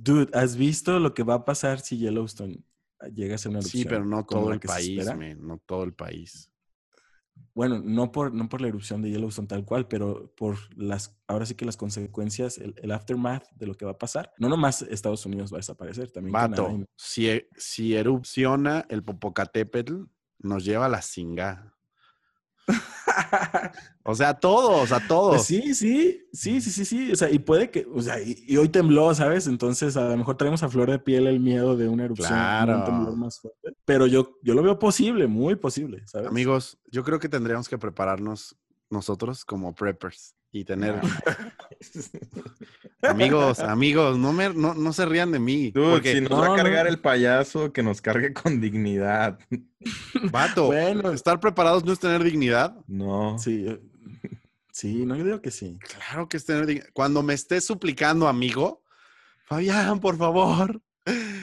Dude, 0.00 0.30
¿has 0.36 0.56
visto 0.56 0.98
lo 0.98 1.14
que 1.14 1.22
va 1.22 1.34
a 1.34 1.44
pasar 1.44 1.80
si 1.80 1.96
Yellowstone 1.98 2.58
llega 3.08 3.34
a 3.34 3.38
ser 3.38 3.50
una 3.50 3.60
erupción? 3.60 3.82
Sí, 3.82 3.88
pero 3.88 4.04
no 4.04 4.24
todo 4.24 4.52
el 4.52 4.60
país, 4.60 5.06
man, 5.14 5.46
no 5.46 5.58
todo 5.58 5.84
el 5.84 5.92
país. 5.92 6.50
Bueno, 7.52 7.80
no 7.84 8.10
por, 8.10 8.32
no 8.32 8.48
por 8.48 8.60
la 8.60 8.68
erupción 8.68 9.02
de 9.02 9.10
Yellowstone 9.10 9.48
tal 9.48 9.64
cual, 9.64 9.86
pero 9.86 10.32
por 10.36 10.56
las, 10.76 11.16
ahora 11.26 11.46
sí 11.46 11.54
que 11.54 11.64
las 11.64 11.76
consecuencias, 11.76 12.58
el, 12.58 12.74
el 12.78 12.90
aftermath 12.90 13.48
de 13.52 13.66
lo 13.66 13.74
que 13.74 13.84
va 13.84 13.92
a 13.92 13.98
pasar. 13.98 14.32
No 14.38 14.48
nomás 14.48 14.82
Estados 14.82 15.24
Unidos 15.26 15.52
va 15.52 15.56
a 15.56 15.60
desaparecer, 15.60 16.10
también 16.10 16.32
Vato, 16.32 16.66
Canadá 16.66 16.86
si, 16.96 17.28
e- 17.28 17.48
si 17.56 17.94
erupciona 17.94 18.86
el 18.88 19.04
Popocatépetl, 19.04 20.02
nos 20.38 20.64
lleva 20.64 20.86
a 20.86 20.88
la 20.88 21.02
cinga. 21.02 21.74
O 24.06 24.14
sea, 24.14 24.34
todos, 24.34 24.92
a 24.92 25.00
todos. 25.06 25.36
Pues 25.36 25.44
sí, 25.46 25.74
sí, 25.74 26.26
sí, 26.32 26.60
sí, 26.60 26.70
sí, 26.70 26.84
sí. 26.84 27.12
O 27.12 27.16
sea, 27.16 27.30
y 27.30 27.38
puede 27.38 27.70
que, 27.70 27.86
o 27.94 28.02
sea, 28.02 28.20
y, 28.20 28.36
y 28.46 28.56
hoy 28.58 28.68
tembló, 28.68 29.14
¿sabes? 29.14 29.46
Entonces 29.46 29.96
a 29.96 30.08
lo 30.08 30.16
mejor 30.16 30.36
traemos 30.36 30.62
a 30.62 30.68
flor 30.68 30.90
de 30.90 30.98
piel 30.98 31.26
el 31.26 31.40
miedo 31.40 31.74
de 31.76 31.88
una 31.88 32.04
erupción, 32.04 32.28
Claro. 32.28 32.78
un 32.78 32.84
temblor 32.84 33.16
más 33.16 33.40
fuerte. 33.40 33.72
Pero 33.86 34.06
yo, 34.06 34.36
yo 34.42 34.52
lo 34.54 34.62
veo 34.62 34.78
posible, 34.78 35.26
muy 35.26 35.56
posible, 35.56 36.02
¿sabes? 36.06 36.28
Amigos, 36.28 36.78
yo 36.90 37.02
creo 37.02 37.18
que 37.18 37.28
tendríamos 37.30 37.68
que 37.68 37.78
prepararnos 37.78 38.56
nosotros 38.90 39.44
como 39.46 39.74
preppers 39.74 40.34
y 40.54 40.64
tener... 40.64 41.00
amigos, 43.02 43.58
amigos, 43.58 44.16
no, 44.16 44.32
me, 44.32 44.54
no, 44.54 44.72
no 44.72 44.92
se 44.92 45.04
rían 45.04 45.32
de 45.32 45.40
mí. 45.40 45.72
Dude, 45.72 45.90
porque, 45.90 46.12
si 46.12 46.20
nos 46.20 46.30
no, 46.30 46.38
va 46.38 46.46
a 46.46 46.48
no. 46.50 46.56
cargar 46.56 46.86
el 46.86 47.00
payaso, 47.00 47.72
que 47.72 47.82
nos 47.82 48.00
cargue 48.00 48.32
con 48.32 48.60
dignidad. 48.60 49.38
vato, 50.30 50.66
Bueno, 50.66 51.10
estar 51.10 51.40
preparados 51.40 51.84
no 51.84 51.92
es 51.92 51.98
tener 51.98 52.22
dignidad. 52.22 52.76
No. 52.86 53.36
sí, 53.38 53.66
sí, 54.70 55.04
no, 55.04 55.16
yo 55.16 55.24
digo 55.24 55.42
que 55.42 55.50
sí. 55.50 55.76
Claro 55.80 56.28
que 56.28 56.36
es 56.36 56.46
tener 56.46 56.66
dignidad. 56.66 56.88
Cuando 56.92 57.24
me 57.24 57.34
estés 57.34 57.64
suplicando, 57.64 58.28
amigo, 58.28 58.84
Fabián, 59.46 59.98
por 59.98 60.16
favor, 60.16 60.80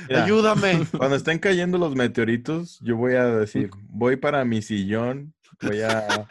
Mira, 0.07 0.23
ayúdame. 0.23 0.87
Cuando 0.97 1.17
estén 1.17 1.37
cayendo 1.37 1.77
los 1.77 1.95
meteoritos, 1.95 2.79
yo 2.79 2.95
voy 2.95 3.15
a 3.15 3.25
decir, 3.25 3.71
voy 3.89 4.15
para 4.15 4.45
mi 4.45 4.61
sillón, 4.61 5.33
voy 5.61 5.81
a, 5.81 6.27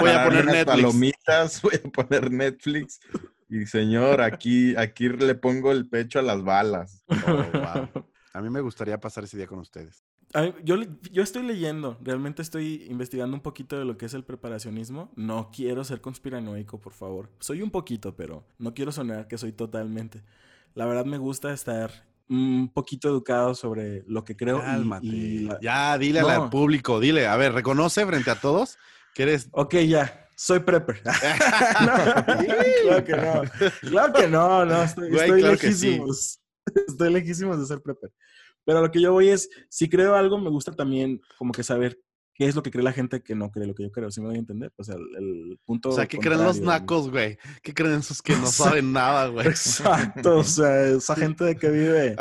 Voy 0.00 0.10
a 0.10 0.24
poner 0.24 0.44
Netflix. 0.46 0.64
palomitas, 0.66 1.62
voy 1.62 1.74
a 1.84 1.88
poner 1.90 2.30
Netflix. 2.30 3.00
Y 3.48 3.66
señor, 3.66 4.20
aquí, 4.20 4.74
aquí 4.76 5.08
le 5.08 5.34
pongo 5.34 5.70
el 5.72 5.88
pecho 5.88 6.18
a 6.18 6.22
las 6.22 6.42
balas. 6.42 7.04
Oh, 7.26 7.44
wow. 7.52 8.04
A 8.32 8.40
mí 8.40 8.50
me 8.50 8.60
gustaría 8.60 8.98
pasar 8.98 9.24
ese 9.24 9.36
día 9.36 9.46
con 9.46 9.60
ustedes. 9.60 10.02
Mí- 10.34 10.52
yo, 10.64 10.76
yo 11.12 11.22
estoy 11.22 11.44
leyendo, 11.44 11.96
realmente 12.02 12.42
estoy 12.42 12.84
investigando 12.90 13.36
un 13.36 13.42
poquito 13.42 13.78
de 13.78 13.84
lo 13.84 13.96
que 13.96 14.06
es 14.06 14.14
el 14.14 14.24
preparacionismo. 14.24 15.12
No 15.14 15.50
quiero 15.54 15.84
ser 15.84 16.00
conspiranoico, 16.00 16.80
por 16.80 16.92
favor. 16.94 17.30
Soy 17.38 17.62
un 17.62 17.70
poquito, 17.70 18.16
pero 18.16 18.44
no 18.58 18.74
quiero 18.74 18.90
sonar 18.90 19.28
que 19.28 19.38
soy 19.38 19.52
totalmente. 19.52 20.22
La 20.74 20.86
verdad 20.86 21.04
me 21.04 21.18
gusta 21.18 21.52
estar 21.52 21.92
un 22.28 22.68
poquito 22.74 23.06
educado 23.08 23.54
sobre 23.54 24.02
lo 24.08 24.24
que 24.24 24.34
creo. 24.36 24.58
y- 24.58 24.62
Cálmate. 24.62 25.06
y 25.06 25.38
la- 25.44 25.60
Ya, 25.60 25.96
dile 25.98 26.22
No. 26.22 26.28
al 26.28 26.50
público, 26.50 26.98
dile, 26.98 27.28
a 27.28 27.36
ver, 27.36 27.52
reconoce 27.52 28.04
frente 28.04 28.30
a 28.32 28.40
todos 28.40 28.78
que 29.14 29.22
eres... 29.22 29.48
Ok, 29.52 29.76
ya, 29.76 30.24
soy 30.36 30.60
prepper. 30.60 31.02
No, 31.80 33.04
claro 33.04 33.04
que 33.04 33.16
no. 33.16 33.42
Claro 33.90 34.12
que 34.12 34.28
no, 34.28 34.64
no, 34.64 34.82
estoy, 34.82 35.10
Güey, 35.10 35.22
estoy 35.22 35.40
claro 35.40 35.58
que 35.58 35.72
sí. 35.72 35.86
lejísimos. 35.86 36.40
Estoy 36.88 37.12
lejísimos 37.12 37.58
de 37.60 37.66
ser 37.66 37.82
prepper. 37.82 38.10
Pero 38.64 38.80
lo 38.80 38.90
que 38.90 39.00
yo 39.00 39.12
voy 39.12 39.28
es, 39.28 39.50
si 39.68 39.88
creo 39.88 40.14
algo, 40.14 40.38
me 40.38 40.48
gusta 40.48 40.72
también 40.72 41.20
como 41.36 41.52
que 41.52 41.62
saber 41.62 42.00
qué 42.32 42.46
es 42.46 42.54
lo 42.56 42.62
que 42.62 42.70
cree 42.70 42.82
la 42.82 42.92
gente 42.92 43.22
que 43.22 43.34
no 43.34 43.50
cree 43.50 43.66
lo 43.66 43.74
que 43.74 43.82
yo 43.82 43.92
creo. 43.92 44.10
¿Sí 44.10 44.22
me 44.22 44.28
doy 44.28 44.36
a 44.36 44.38
entender? 44.38 44.72
O 44.76 44.82
sea, 44.82 44.94
el, 44.94 45.02
el 45.16 45.60
punto. 45.66 45.90
O 45.90 45.92
sea, 45.92 46.06
¿qué 46.06 46.18
creen 46.18 46.42
los 46.42 46.60
nacos, 46.60 47.10
güey? 47.10 47.38
¿Qué 47.62 47.74
creen 47.74 47.98
esos 47.98 48.22
que 48.22 48.34
no 48.34 48.46
saben 48.46 48.92
nada, 48.92 49.26
güey? 49.26 49.46
Exacto, 49.46 50.38
o 50.38 50.44
sea, 50.44 50.86
esa 50.86 51.14
gente 51.14 51.44
de 51.44 51.56
que 51.56 51.68
vive. 51.68 52.16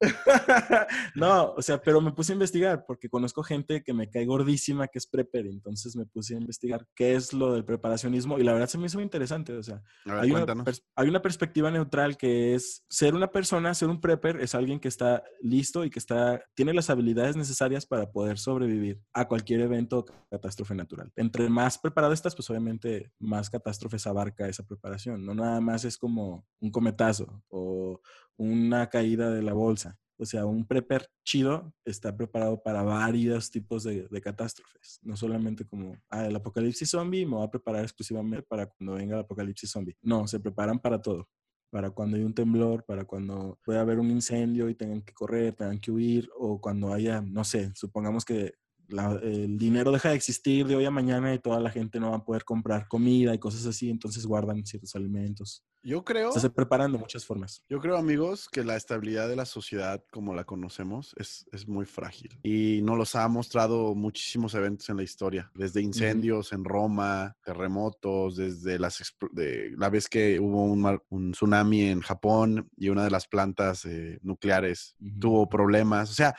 No, 1.14 1.52
o 1.52 1.62
sea, 1.62 1.80
pero 1.80 2.00
me 2.00 2.12
puse 2.12 2.32
a 2.32 2.34
investigar 2.34 2.84
porque 2.86 3.08
conozco 3.08 3.42
gente 3.42 3.82
que 3.82 3.92
me 3.92 4.08
cae 4.08 4.24
gordísima 4.24 4.88
que 4.88 4.98
es 4.98 5.06
prepper, 5.06 5.46
entonces 5.46 5.96
me 5.96 6.06
puse 6.06 6.34
a 6.34 6.38
investigar 6.38 6.86
qué 6.94 7.14
es 7.14 7.32
lo 7.32 7.52
del 7.52 7.64
preparacionismo 7.64 8.38
y 8.38 8.44
la 8.44 8.52
verdad 8.52 8.68
se 8.68 8.78
me 8.78 8.86
hizo 8.86 8.98
muy 8.98 9.04
interesante, 9.04 9.52
o 9.52 9.62
sea, 9.62 9.82
ver, 10.04 10.32
una, 10.32 10.64
hay 10.96 11.08
una 11.08 11.22
perspectiva 11.22 11.70
neutral 11.70 12.16
que 12.16 12.54
es 12.54 12.84
ser 12.88 13.14
una 13.14 13.30
persona, 13.30 13.74
ser 13.74 13.88
un 13.88 14.00
prepper 14.00 14.40
es 14.40 14.54
alguien 14.54 14.80
que 14.80 14.88
está 14.88 15.22
listo 15.40 15.84
y 15.84 15.90
que 15.90 15.98
está, 15.98 16.42
tiene 16.54 16.72
las 16.72 16.90
habilidades 16.90 17.36
necesarias 17.36 17.86
para 17.86 18.10
poder 18.10 18.38
sobrevivir 18.38 19.00
a 19.12 19.28
cualquier 19.28 19.60
evento 19.60 19.98
o 19.98 20.04
catástrofe 20.30 20.74
natural. 20.74 21.12
Entre 21.16 21.48
más 21.48 21.78
preparado 21.78 22.12
estás, 22.12 22.34
pues 22.34 22.48
obviamente 22.50 23.12
más 23.18 23.50
catástrofes 23.50 24.06
abarca 24.06 24.48
esa 24.48 24.64
preparación. 24.64 25.24
No 25.24 25.34
nada 25.34 25.60
más 25.60 25.84
es 25.84 25.96
como 25.98 26.46
un 26.60 26.70
cometazo 26.70 27.42
o 27.48 28.00
una 28.40 28.88
caída 28.88 29.30
de 29.30 29.42
la 29.42 29.52
bolsa. 29.52 29.98
O 30.16 30.24
sea, 30.24 30.46
un 30.46 30.66
prepper 30.66 31.08
chido 31.24 31.74
está 31.84 32.16
preparado 32.16 32.62
para 32.62 32.82
varios 32.82 33.50
tipos 33.50 33.84
de, 33.84 34.08
catástrofes. 34.22 34.98
No 35.02 35.16
solamente 35.16 35.66
como, 35.66 35.96
ah, 36.10 36.26
el 36.26 36.36
apocalipsis 36.36 36.90
zombie, 36.90 37.26
me 37.26 37.36
voy 37.36 37.46
a 37.46 37.50
preparar 37.50 37.82
exclusivamente 37.82 38.42
para 38.42 38.66
cuando 38.66 38.94
venga 38.94 39.14
el 39.16 39.22
apocalipsis 39.22 39.70
zombie. 39.70 39.96
No, 40.02 40.26
se 40.26 40.40
preparan 40.40 40.78
para 40.78 41.00
todo. 41.00 41.28
Para 41.70 41.90
cuando 41.90 42.16
hay 42.16 42.24
un 42.24 42.34
temblor, 42.34 42.84
para 42.84 43.04
cuando 43.04 43.58
pueda 43.64 43.82
haber 43.82 43.98
un 43.98 44.10
incendio 44.10 44.68
y 44.68 44.74
tengan 44.74 45.02
que 45.02 45.12
correr, 45.12 45.54
tengan 45.54 45.78
que 45.78 45.90
huir, 45.90 46.28
o 46.36 46.60
cuando 46.60 46.92
haya, 46.92 47.20
no 47.20 47.44
sé, 47.44 47.72
supongamos 47.74 48.24
que 48.24 48.54
la- 48.88 49.20
el 49.22 49.56
dinero 49.56 49.92
deja 49.92 50.10
de 50.10 50.16
existir 50.16 50.66
de 50.66 50.76
hoy 50.76 50.84
a 50.84 50.90
mañana 50.90 51.32
y 51.32 51.38
toda 51.38 51.60
la 51.60 51.70
gente 51.70 52.00
no 52.00 52.10
va 52.10 52.16
a 52.18 52.24
poder 52.24 52.44
comprar 52.44 52.88
comida 52.88 53.34
y 53.34 53.38
cosas 53.38 53.66
así, 53.66 53.88
entonces 53.88 54.26
guardan 54.26 54.64
ciertos 54.66 54.94
alimentos. 54.96 55.64
Yo 55.82 56.04
creo, 56.04 56.32
se 56.32 56.50
preparan 56.50 56.92
de 56.92 56.98
muchas 56.98 57.24
formas. 57.24 57.64
yo 57.68 57.80
creo, 57.80 57.96
amigos, 57.96 58.48
que 58.50 58.64
la 58.64 58.76
estabilidad 58.76 59.28
de 59.28 59.36
la 59.36 59.46
sociedad 59.46 60.04
como 60.10 60.34
la 60.34 60.44
conocemos 60.44 61.14
es, 61.16 61.46
es 61.52 61.66
muy 61.66 61.86
frágil. 61.86 62.38
Y 62.42 62.80
nos 62.82 62.98
los 62.98 63.16
ha 63.16 63.26
mostrado 63.28 63.94
muchísimos 63.94 64.54
eventos 64.54 64.88
en 64.90 64.98
la 64.98 65.02
historia, 65.02 65.50
desde 65.54 65.80
incendios 65.80 66.52
en 66.52 66.64
Roma, 66.64 67.34
terremotos, 67.44 68.36
desde 68.36 68.78
las 68.78 69.14
de, 69.32 69.72
la 69.78 69.88
vez 69.88 70.08
que 70.08 70.38
hubo 70.38 70.64
un, 70.64 70.82
mar- 70.82 71.02
un 71.08 71.32
tsunami 71.32 71.82
en 71.84 72.00
Japón 72.00 72.70
y 72.76 72.90
una 72.90 73.04
de 73.04 73.10
las 73.10 73.26
plantas 73.26 73.84
eh, 73.86 74.18
nucleares 74.22 74.96
tuvo 75.18 75.48
problemas. 75.48 76.10
O 76.10 76.14
sea, 76.14 76.36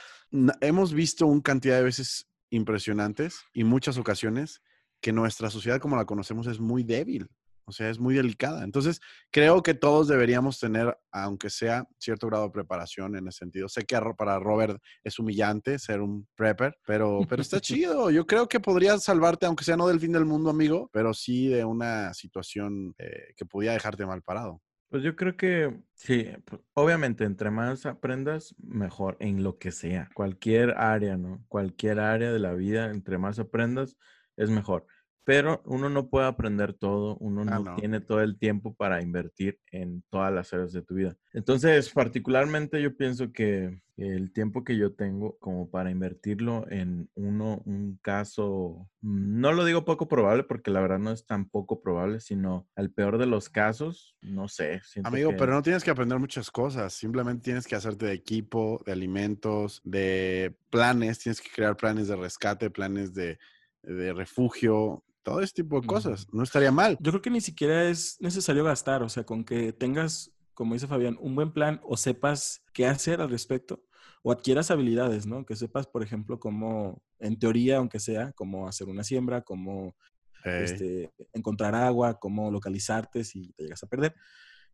hemos 0.62 0.94
visto 0.94 1.26
una 1.26 1.42
cantidad 1.42 1.78
de 1.78 1.84
veces 1.84 2.28
impresionantes 2.52 3.39
y 3.54 3.64
muchas 3.64 3.98
ocasiones 3.98 4.62
que 5.02 5.12
nuestra 5.12 5.50
sociedad 5.50 5.80
como 5.80 5.96
la 5.96 6.06
conocemos 6.06 6.46
es 6.46 6.60
muy 6.60 6.84
débil. 6.84 7.28
O 7.66 7.72
sea, 7.72 7.89
es 7.89 7.99
muy 7.99 8.16
delicada. 8.16 8.64
Entonces, 8.64 8.99
creo 9.32 9.64
que 9.64 9.74
todos 9.74 10.07
deberíamos 10.07 10.59
tener, 10.59 10.97
aunque 11.12 11.49
sea 11.49 11.88
cierto 11.99 12.28
grado 12.28 12.45
de 12.45 12.51
preparación 12.51 13.16
en 13.16 13.28
ese 13.28 13.39
sentido. 13.39 13.70
Sé 13.70 13.86
que 13.86 13.99
para 14.18 14.39
Robert 14.39 14.82
es 15.03 15.20
humillante 15.20 15.80
ser 15.80 16.01
un 16.01 16.28
prepper, 16.36 16.78
pero, 16.86 17.22
pero 17.30 17.41
está 17.41 17.59
chido. 17.62 18.09
Yo 18.09 18.26
creo 18.26 18.47
que 18.47 18.59
podría 18.59 18.97
salvarte, 18.97 19.45
aunque 19.45 19.64
sea 19.64 19.78
no 19.78 19.88
del 19.88 19.99
fin 19.99 20.12
del 20.12 20.26
mundo, 20.26 20.49
amigo, 20.49 20.89
pero 20.91 21.14
sí 21.14 21.47
de 21.47 21.66
una 21.66 22.14
situación 22.14 22.93
eh, 22.97 23.34
que 23.36 23.45
podía 23.45 23.74
dejarte 23.74 24.05
mal 24.05 24.22
parado. 24.22 24.62
Pues 24.91 25.03
yo 25.03 25.16
creo 25.16 25.38
que 25.38 25.74
sí, 25.93 26.28
pues, 26.43 26.62
obviamente 26.74 27.24
entre 27.24 27.49
más 27.49 27.86
aprendas, 27.86 28.53
mejor 28.57 29.16
en 29.22 29.41
lo 29.41 29.57
que 29.57 29.72
sea, 29.72 30.09
cualquier 30.14 30.72
área, 30.72 31.16
¿no? 31.16 31.45
Cualquier 31.47 32.01
área 32.01 32.34
de 32.34 32.39
la 32.39 32.51
vida, 32.53 32.91
entre 32.91 33.18
más 33.18 33.39
aprendas, 33.39 33.95
es 34.36 34.49
mejor. 34.49 34.86
Pero 35.24 35.62
uno 35.66 35.90
no 35.90 36.10
puede 36.10 36.26
aprender 36.28 36.74
todo, 36.74 37.16
uno 37.18 37.42
Ah, 37.46 37.60
no, 37.60 37.76
tiene 37.76 38.02
todo 38.02 38.22
el 38.22 38.38
tiempo 38.40 38.74
para 38.74 39.02
invertir 39.04 39.60
en 39.72 40.04
todas 40.10 40.34
las 40.34 40.52
áreas 40.54 40.74
de 40.74 40.82
tu 40.82 40.96
vida. 40.96 41.16
Entonces, 41.34 41.90
particularmente 41.92 42.82
yo 42.82 42.98
pienso 42.98 43.32
que 43.32 43.82
el 43.98 44.34
tiempo 44.34 44.64
que 44.64 44.78
yo 44.78 44.96
tengo 44.96 45.38
como 45.38 45.70
para 45.70 45.92
invertirlo 45.92 46.66
en 46.72 47.10
uno, 47.14 47.62
un 47.66 48.00
caso, 48.02 48.90
no 49.02 49.52
lo 49.54 49.64
digo 49.64 49.86
poco 49.86 50.08
probable 50.08 50.44
porque 50.44 50.72
la 50.72 50.82
verdad 50.82 50.98
no 50.98 51.12
es 51.12 51.26
tan 51.28 51.48
poco 51.50 51.82
probable, 51.82 52.20
sino 52.20 52.68
al 52.76 52.90
peor 52.90 53.20
de 53.20 53.28
los 53.28 53.48
casos, 53.50 54.18
no 54.22 54.48
sé. 54.48 54.82
Amigo, 55.04 55.32
que- 55.32 55.38
pero 55.38 55.54
no 55.54 55.62
tienes 55.62 55.84
que 55.84 55.92
aprender 55.92 56.18
muchas 56.18 56.50
cosas. 56.50 56.94
Simplemente 56.94 57.44
tienes 57.44 57.68
que 57.68 57.76
hacerte 57.76 58.08
de 58.08 58.14
equipo, 58.14 58.82
de 58.86 58.92
alimentos, 58.92 59.82
de 59.84 60.56
planes. 60.72 61.20
Tienes 61.20 61.42
que 61.42 61.50
crear 61.50 61.78
planes 61.78 62.08
de 62.08 62.16
rescate, 62.16 62.70
planes 62.72 63.14
de, 63.14 63.38
de 63.84 64.14
refugio, 64.14 65.04
todo 65.24 65.42
ese 65.42 65.54
tipo 65.54 65.80
de 65.80 65.88
cosas. 65.88 66.28
No 66.32 66.44
estaría 66.44 66.72
mal. 66.72 66.98
Yo 67.00 67.12
creo 67.12 67.22
que 67.22 67.30
ni 67.30 67.42
siquiera 67.42 67.86
es 67.90 68.18
necesario 68.20 68.64
gastar, 68.64 69.04
o 69.04 69.10
sea, 69.10 69.24
con 69.24 69.44
que 69.44 69.74
tengas, 69.74 70.32
como 70.54 70.74
dice 70.74 70.88
Fabián, 70.88 71.18
un 71.20 71.36
buen 71.36 71.52
plan 71.52 71.80
o 71.84 71.98
sepas 71.98 72.64
qué 72.74 72.86
hacer 72.86 73.22
al 73.22 73.30
respecto 73.30 73.84
o 74.24 74.32
adquieras 74.32 74.72
habilidades, 74.72 75.26
¿no? 75.26 75.46
Que 75.46 75.56
sepas, 75.56 75.88
por 75.88 76.04
ejemplo, 76.04 76.40
cómo, 76.40 77.02
en 77.20 77.40
teoría, 77.40 77.78
aunque 77.78 78.00
sea, 78.00 78.32
cómo 78.34 78.68
hacer 78.68 78.88
una 78.88 79.04
siembra, 79.04 79.42
cómo 79.42 79.96
este, 80.44 81.12
encontrar 81.34 81.76
agua, 81.76 82.20
cómo 82.20 82.52
localizarte 82.52 83.24
si 83.24 83.52
te 83.54 83.64
llegas 83.64 83.84
a 83.84 83.88
perder. 83.88 84.16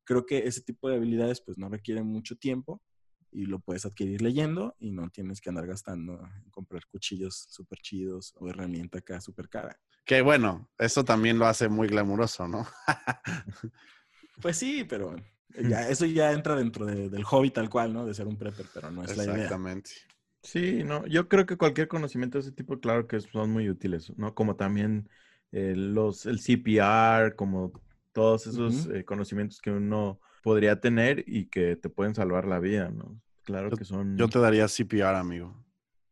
Creo 0.04 0.26
que 0.26 0.39
ese 0.39 0.62
tipo 0.62 0.89
de 0.89 0.95
habilidades 0.95 1.41
pues 1.41 1.58
no 1.58 1.70
requieren 1.70 2.06
mucho 2.06 2.36
tiempo 2.38 2.82
y 3.32 3.45
lo 3.45 3.59
puedes 3.59 3.86
adquirir 3.86 4.21
leyendo 4.21 4.75
y 4.80 4.91
no 4.91 5.09
tienes 5.09 5.41
que 5.41 5.49
andar 5.49 5.67
gastando 5.67 6.19
en 6.43 6.49
comprar 6.51 6.86
cuchillos 6.88 7.47
súper 7.49 7.80
chidos 7.80 8.34
o 8.38 8.49
herramienta 8.49 8.99
acá 8.99 9.21
súper 9.21 9.49
cara. 9.49 9.80
que 10.05 10.21
bueno, 10.21 10.69
eso 10.78 11.03
también 11.05 11.38
lo 11.39 11.45
hace 11.47 11.67
muy 11.69 11.88
glamuroso, 11.88 12.47
¿no? 12.47 12.65
Pues 14.41 14.57
sí, 14.57 14.84
pero 14.84 15.15
Ya, 15.59 15.89
eso 15.89 16.05
ya 16.05 16.32
entra 16.34 16.55
dentro 16.55 16.86
de- 16.86 17.09
del 17.09 17.23
hobby 17.23 17.49
tal 17.51 17.69
cual, 17.69 17.93
¿no? 17.93 18.05
De 18.05 18.13
ser 18.13 18.28
un 18.28 18.38
prepper, 18.38 18.69
pero 18.71 18.91
no 18.91 19.03
es 19.03 19.15
la 19.15 19.25
idea. 19.25 19.59
Exactamente. 19.59 19.91
Sí, 20.43 20.84
no, 20.84 21.05
yo 21.07 21.28
creo 21.28 21.45
que 21.45 21.57
cualquier 21.57 21.88
conocimiento 21.88 22.38
de 22.38 22.43
ese 22.43 22.51
tipo, 22.51 22.80
claro 22.80 23.07
que 23.07 23.19
son 23.19 23.51
muy 23.51 23.69
útiles, 23.69 24.13
¿no? 24.17 24.34
Como 24.36 24.55
también 24.55 25.09
eh, 25.51 25.73
los, 25.75 26.25
el 26.25 26.39
CPR, 26.39 27.36
como 27.36 27.73
todos 28.13 28.47
esos 28.47 28.86
eh, 28.88 29.03
conocimientos 29.05 29.59
que 29.61 29.71
uno 29.71 30.19
podría 30.48 30.80
tener 30.80 31.26
y 31.28 31.48
que 31.48 31.76
te 31.76 31.89
pueden 31.89 32.16
salvar 32.16 32.48
la 32.48 32.60
vida, 32.60 32.89
¿no? 32.89 33.20
Claro 33.43 33.70
que 33.70 33.84
son... 33.84 34.16
Yo 34.16 34.30
te 34.30 34.39
daría 34.39 34.68
CPR, 34.68 35.18
amigo. 35.18 35.54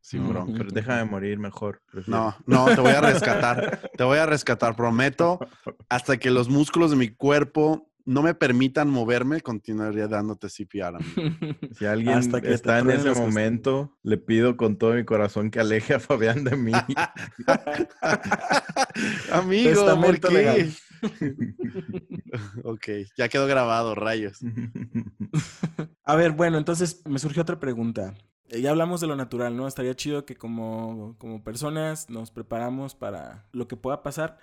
Sin 0.01 0.23
No, 0.23 0.27
bronca. 0.27 0.55
pero 0.57 0.71
deja 0.71 0.97
de 0.97 1.05
morir 1.05 1.39
mejor. 1.39 1.81
prefiero. 1.89 2.19
No, 2.19 2.35
no, 2.65 2.75
te 2.75 2.81
voy 2.81 2.91
a 2.91 2.99
rescatar. 2.99 3.89
te 3.97 4.03
voy 4.03 4.17
a 4.17 4.25
rescatar, 4.25 4.75
prometo. 4.75 5.39
Hasta 5.87 6.17
que 6.17 6.31
los 6.31 6.49
músculos 6.49 6.91
de 6.91 6.97
mi 6.97 7.07
cuerpo 7.11 7.89
no 8.03 8.23
me 8.23 8.33
permitan 8.33 8.89
moverme, 8.89 9.39
continuaría 9.39 10.09
dándote 10.09 10.49
CPR, 10.49 10.97
amigo. 10.97 11.55
Si 11.79 11.85
alguien 11.85 12.17
Hasta 12.17 12.41
que 12.41 12.53
está 12.53 12.79
en 12.79 12.91
ese 12.91 13.13
momento, 13.13 13.97
le 14.03 14.17
pido 14.17 14.57
con 14.57 14.77
todo 14.77 14.95
mi 14.95 15.05
corazón 15.05 15.49
que 15.49 15.61
aleje 15.61 15.93
a 15.93 16.01
Fabián 16.01 16.43
de 16.43 16.57
mí. 16.57 16.73
amigo, 19.31 20.01
¿por 20.01 20.19
qué? 20.19 20.33
legal. 20.33 20.73
ok, 22.63 22.87
ya 23.17 23.29
quedó 23.29 23.47
grabado, 23.47 23.95
rayos. 23.95 24.39
A 26.03 26.15
ver, 26.15 26.31
bueno, 26.31 26.57
entonces 26.57 27.01
me 27.05 27.19
surgió 27.19 27.41
otra 27.41 27.59
pregunta. 27.59 28.13
Eh, 28.49 28.61
Ya 28.61 28.69
hablamos 28.71 29.01
de 29.01 29.07
lo 29.07 29.15
natural, 29.15 29.55
¿no? 29.57 29.67
Estaría 29.67 29.95
chido 29.95 30.25
que 30.25 30.35
como, 30.35 31.15
como 31.17 31.43
personas 31.43 32.09
nos 32.09 32.31
preparamos 32.31 32.95
para 32.95 33.47
lo 33.51 33.67
que 33.67 33.77
pueda 33.77 34.03
pasar. 34.03 34.37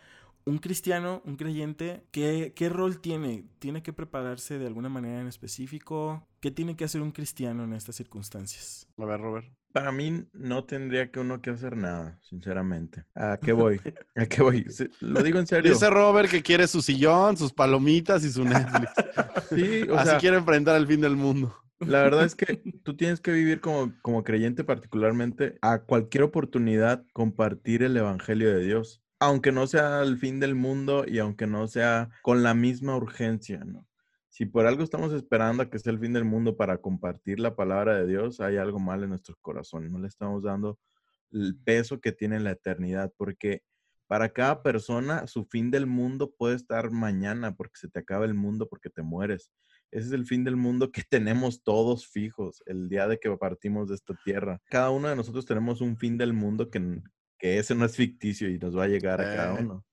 Un 0.44 0.58
cristiano, 0.58 1.22
un 1.24 1.36
creyente, 1.36 2.04
¿qué, 2.10 2.52
¿qué 2.56 2.68
rol 2.68 3.00
tiene? 3.00 3.48
¿Tiene 3.60 3.82
que 3.82 3.92
prepararse 3.92 4.58
de 4.58 4.66
alguna 4.66 4.88
manera 4.88 5.20
en 5.20 5.28
específico? 5.28 6.26
¿Qué 6.40 6.50
tiene 6.50 6.76
que 6.76 6.84
hacer 6.84 7.00
un 7.00 7.12
cristiano 7.12 7.62
en 7.64 7.72
estas 7.72 7.94
circunstancias? 7.96 8.88
A 8.98 9.04
ver, 9.04 9.20
Robert. 9.20 9.46
Para 9.72 9.90
mí 9.92 10.24
no 10.32 10.64
tendría 10.64 11.10
que 11.10 11.20
uno 11.20 11.40
que 11.40 11.50
hacer 11.50 11.76
nada, 11.76 12.18
sinceramente. 12.22 13.04
¿A 13.14 13.38
qué 13.42 13.52
voy? 13.52 13.80
¿A 14.16 14.26
qué 14.26 14.42
voy? 14.42 14.66
Lo 15.00 15.22
digo 15.22 15.38
en 15.38 15.46
serio. 15.46 15.72
Dice 15.72 15.88
Robert 15.90 16.28
que 16.30 16.42
quiere 16.42 16.66
su 16.68 16.82
sillón, 16.82 17.36
sus 17.36 17.52
palomitas 17.52 18.24
y 18.24 18.30
su 18.32 18.44
Netflix. 18.44 18.92
Sí, 19.54 19.82
o 19.90 19.96
Así 19.96 20.04
sea, 20.04 20.18
quiere 20.18 20.38
enfrentar 20.38 20.76
el 20.76 20.86
fin 20.86 21.00
del 21.02 21.16
mundo. 21.16 21.54
la 21.84 22.02
verdad 22.02 22.24
es 22.24 22.34
que 22.34 22.62
tú 22.84 22.96
tienes 22.96 23.20
que 23.20 23.32
vivir 23.32 23.60
como, 23.60 23.92
como 24.02 24.24
creyente 24.24 24.64
particularmente 24.64 25.58
a 25.62 25.80
cualquier 25.84 26.24
oportunidad 26.24 27.04
compartir 27.12 27.82
el 27.82 27.96
evangelio 27.96 28.48
de 28.54 28.64
Dios, 28.64 29.01
aunque 29.22 29.52
no 29.52 29.68
sea 29.68 30.02
el 30.02 30.18
fin 30.18 30.40
del 30.40 30.56
mundo 30.56 31.04
y 31.06 31.18
aunque 31.20 31.46
no 31.46 31.68
sea 31.68 32.10
con 32.22 32.42
la 32.42 32.54
misma 32.54 32.96
urgencia, 32.96 33.64
¿no? 33.64 33.86
Si 34.28 34.46
por 34.46 34.66
algo 34.66 34.82
estamos 34.82 35.12
esperando 35.12 35.62
a 35.62 35.70
que 35.70 35.78
sea 35.78 35.92
el 35.92 36.00
fin 36.00 36.12
del 36.12 36.24
mundo 36.24 36.56
para 36.56 36.78
compartir 36.78 37.38
la 37.38 37.54
palabra 37.54 37.94
de 37.94 38.06
Dios, 38.06 38.40
hay 38.40 38.56
algo 38.56 38.80
mal 38.80 39.02
en 39.02 39.10
nuestros 39.10 39.36
corazones. 39.40 39.92
No 39.92 40.00
le 40.00 40.08
estamos 40.08 40.42
dando 40.42 40.78
el 41.30 41.56
peso 41.56 42.00
que 42.00 42.12
tiene 42.12 42.40
la 42.40 42.50
eternidad, 42.50 43.12
porque 43.16 43.62
para 44.08 44.32
cada 44.32 44.62
persona 44.62 45.26
su 45.26 45.44
fin 45.44 45.70
del 45.70 45.86
mundo 45.86 46.34
puede 46.36 46.56
estar 46.56 46.90
mañana, 46.90 47.54
porque 47.54 47.78
se 47.78 47.88
te 47.88 48.00
acaba 48.00 48.24
el 48.24 48.34
mundo, 48.34 48.68
porque 48.68 48.90
te 48.90 49.02
mueres. 49.02 49.52
Ese 49.92 50.06
es 50.08 50.12
el 50.12 50.26
fin 50.26 50.42
del 50.42 50.56
mundo 50.56 50.90
que 50.90 51.02
tenemos 51.08 51.62
todos 51.62 52.08
fijos, 52.08 52.62
el 52.66 52.88
día 52.88 53.06
de 53.06 53.20
que 53.20 53.30
partimos 53.36 53.88
de 53.88 53.94
esta 53.94 54.14
tierra. 54.24 54.60
Cada 54.68 54.90
uno 54.90 55.08
de 55.08 55.16
nosotros 55.16 55.46
tenemos 55.46 55.80
un 55.80 55.96
fin 55.96 56.18
del 56.18 56.32
mundo 56.32 56.70
que, 56.70 57.02
que 57.42 57.58
ese 57.58 57.74
no 57.76 57.84
es 57.86 57.96
ficticio 57.96 58.48
y 58.50 58.58
nos 58.58 58.78
va 58.78 58.84
a 58.84 58.88
llegar 58.88 59.20
a 59.20 59.28
cada 59.28 59.54
Eh, 59.54 59.56
uno. 59.56 59.84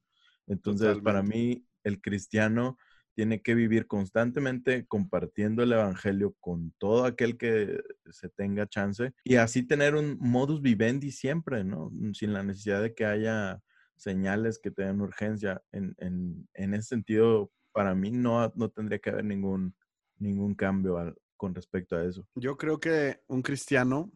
Entonces, 0.47 0.99
para 0.99 1.23
totalmente. 1.23 1.23
mí, 1.23 1.65
el 1.83 2.01
cristiano 2.01 2.77
tiene 3.15 3.41
que 3.41 3.55
vivir 3.55 3.87
constantemente 3.87 4.87
compartiendo 4.87 5.63
el 5.63 5.73
evangelio 5.73 6.35
con 6.39 6.73
todo 6.79 7.05
aquel 7.05 7.37
que 7.37 7.81
se 8.11 8.29
tenga 8.29 8.67
chance 8.67 9.13
y 9.23 9.35
así 9.37 9.63
tener 9.63 9.95
un 9.95 10.17
modus 10.21 10.61
vivendi 10.61 11.11
siempre, 11.11 11.63
¿no? 11.65 11.91
Sin 12.13 12.33
la 12.33 12.43
necesidad 12.43 12.81
de 12.81 12.93
que 12.95 13.05
haya 13.05 13.61
señales 13.97 14.59
que 14.59 14.71
te 14.71 14.83
den 14.83 15.01
urgencia. 15.01 15.61
En, 15.71 15.95
en, 15.99 16.47
en 16.53 16.73
ese 16.75 16.89
sentido, 16.89 17.51
para 17.73 17.95
mí 17.95 18.11
no, 18.11 18.51
no 18.55 18.69
tendría 18.69 18.99
que 18.99 19.09
haber 19.11 19.25
ningún, 19.25 19.75
ningún 20.17 20.55
cambio 20.55 20.97
al- 20.97 21.15
con 21.37 21.55
respecto 21.55 21.95
a 21.97 22.05
eso. 22.05 22.27
Yo 22.35 22.57
creo 22.57 22.79
que 22.79 23.21
un 23.27 23.41
cristiano 23.41 24.11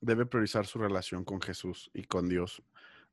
debe 0.00 0.26
priorizar 0.26 0.66
su 0.66 0.78
relación 0.78 1.24
con 1.24 1.40
Jesús 1.40 1.90
y 1.94 2.04
con 2.04 2.28
Dios, 2.28 2.62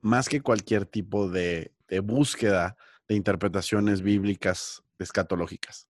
más 0.02 0.28
que 0.28 0.42
cualquier 0.42 0.86
tipo 0.86 1.30
de, 1.30 1.74
búsqueda 2.04 2.76
de 3.08 3.16
interpretaciones 3.16 4.02
bíblicas 4.02 4.84
escatológicas. 5.00 5.88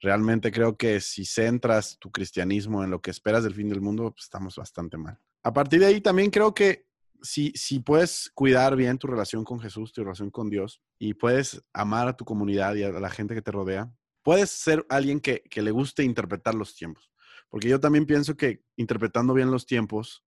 Realmente 0.00 0.50
creo 0.52 0.76
que 0.76 1.00
si 1.00 1.24
centras 1.24 1.98
tu 1.98 2.10
cristianismo 2.10 2.82
en 2.82 2.90
lo 2.90 3.00
que 3.00 3.10
esperas 3.10 3.44
del 3.44 3.54
fin 3.54 3.68
del 3.68 3.80
mundo, 3.80 4.10
pues, 4.12 4.24
estamos 4.24 4.56
bastante 4.56 4.96
mal. 4.96 5.18
A 5.42 5.52
partir 5.52 5.80
de 5.80 5.86
ahí 5.86 6.00
también 6.00 6.30
creo 6.30 6.54
que 6.54 6.86
si, 7.22 7.52
si 7.54 7.80
puedes 7.80 8.30
cuidar 8.34 8.74
bien 8.76 8.98
tu 8.98 9.06
relación 9.06 9.44
con 9.44 9.60
Jesús, 9.60 9.92
tu 9.92 10.02
relación 10.02 10.30
con 10.30 10.50
Dios, 10.50 10.80
y 10.98 11.14
puedes 11.14 11.62
amar 11.72 12.08
a 12.08 12.16
tu 12.16 12.24
comunidad 12.24 12.74
y 12.74 12.82
a 12.82 12.90
la 12.90 13.10
gente 13.10 13.34
que 13.34 13.42
te 13.42 13.52
rodea, 13.52 13.92
puedes 14.22 14.50
ser 14.50 14.84
alguien 14.88 15.20
que, 15.20 15.42
que 15.42 15.62
le 15.62 15.70
guste 15.70 16.02
interpretar 16.04 16.54
los 16.54 16.74
tiempos. 16.74 17.11
Porque 17.52 17.68
yo 17.68 17.78
también 17.78 18.06
pienso 18.06 18.34
que 18.34 18.64
interpretando 18.76 19.34
bien 19.34 19.50
los 19.50 19.66
tiempos, 19.66 20.24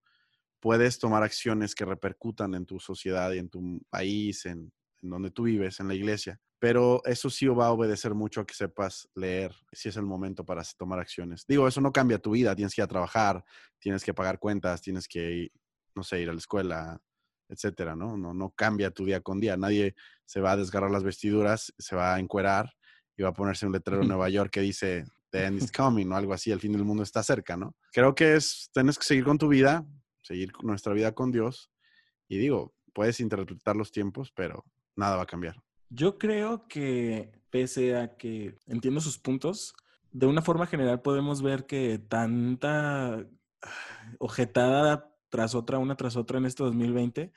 puedes 0.60 1.00
tomar 1.00 1.24
acciones 1.24 1.74
que 1.74 1.84
repercutan 1.84 2.54
en 2.54 2.68
tu 2.68 2.80
sociedad 2.80 3.32
y 3.32 3.40
en 3.40 3.50
tu 3.50 3.82
país, 3.90 4.46
en, 4.46 4.72
en 5.02 5.10
donde 5.10 5.32
tú 5.32 5.44
vives, 5.44 5.80
en 5.80 5.88
la 5.88 5.96
iglesia. 5.96 6.40
Pero 6.60 7.02
eso 7.04 7.32
sí 7.32 7.48
va 7.48 7.66
a 7.66 7.72
obedecer 7.72 8.14
mucho 8.14 8.42
a 8.42 8.46
que 8.46 8.54
sepas 8.54 9.10
leer 9.16 9.56
si 9.72 9.90
es 9.90 9.98
el 9.98 10.06
momento 10.06 10.46
para 10.46 10.62
tomar 10.78 11.00
acciones. 11.00 11.46
Digo, 11.48 11.68
eso 11.68 11.82
no 11.82 11.92
cambia 11.92 12.20
tu 12.20 12.30
vida. 12.30 12.56
Tienes 12.56 12.76
que 12.76 12.82
ir 12.82 12.86
a 12.86 12.90
trabajar, 12.90 13.44
tienes 13.80 14.04
que 14.04 14.14
pagar 14.14 14.38
cuentas, 14.38 14.84
tienes 14.84 15.08
que, 15.08 15.32
ir, 15.32 15.52
no 15.96 16.04
sé, 16.04 16.22
ir 16.22 16.30
a 16.30 16.34
la 16.34 16.38
escuela, 16.38 17.02
etcétera, 17.50 17.96
¿no? 17.96 18.18
No, 18.18 18.36
no 18.36 18.52
cambia 18.52 18.92
tu 18.92 19.04
día 19.04 19.22
con 19.22 19.40
día. 19.40 19.58
Nadie 19.58 19.96
se 20.26 20.42
va 20.42 20.52
a 20.52 20.58
desgarrar 20.58 20.92
las 20.92 21.04
vestiduras, 21.04 21.74
se 21.80 21.96
va 21.96 22.14
a 22.14 22.20
encuerar 22.20 22.76
y 23.18 23.24
va 23.24 23.30
a 23.30 23.34
ponerse 23.34 23.66
un 23.66 23.72
letrero 23.72 24.04
en 24.04 24.10
Nueva 24.10 24.30
York 24.30 24.52
que 24.52 24.62
dice 24.62 25.06
The 25.36 25.46
end 25.46 25.62
is 25.62 25.72
coming 25.72 26.12
o 26.12 26.16
algo 26.16 26.34
así, 26.34 26.52
el 26.52 26.62
fin 26.62 26.72
del 26.72 26.86
mundo 26.86 27.04
está 27.04 27.22
cerca, 27.22 27.58
¿no? 27.58 27.76
Creo 27.92 28.16
que 28.16 28.36
es, 28.36 28.70
tienes 28.74 28.98
que 28.98 29.04
seguir 29.04 29.26
con 29.26 29.38
tu 29.38 29.50
vida, 29.50 29.86
seguir 30.22 30.52
nuestra 30.64 30.94
vida 30.94 31.14
con 31.14 31.32
Dios 31.32 31.72
y 32.30 32.38
digo, 32.38 32.74
puedes 32.94 33.20
interpretar 33.20 33.76
los 33.76 33.92
tiempos, 33.92 34.32
pero 34.34 34.64
nada 34.96 35.18
va 35.18 35.24
a 35.24 35.28
cambiar. 35.28 35.62
Yo 35.90 36.18
creo 36.18 36.68
que 36.70 37.34
pese 37.50 37.98
a 37.98 38.16
que 38.16 38.58
entiendo 38.66 39.02
sus 39.02 39.20
puntos, 39.20 39.74
de 40.12 40.26
una 40.26 40.42
forma 40.42 40.68
general 40.68 41.02
podemos 41.02 41.42
ver 41.42 41.66
que 41.66 42.00
tanta 42.00 43.28
ojetada 44.20 45.14
tras 45.28 45.54
otra, 45.54 45.80
una 45.80 45.98
tras 45.98 46.16
otra 46.16 46.38
en 46.38 46.46
este 46.46 46.64
2020, 46.64 47.34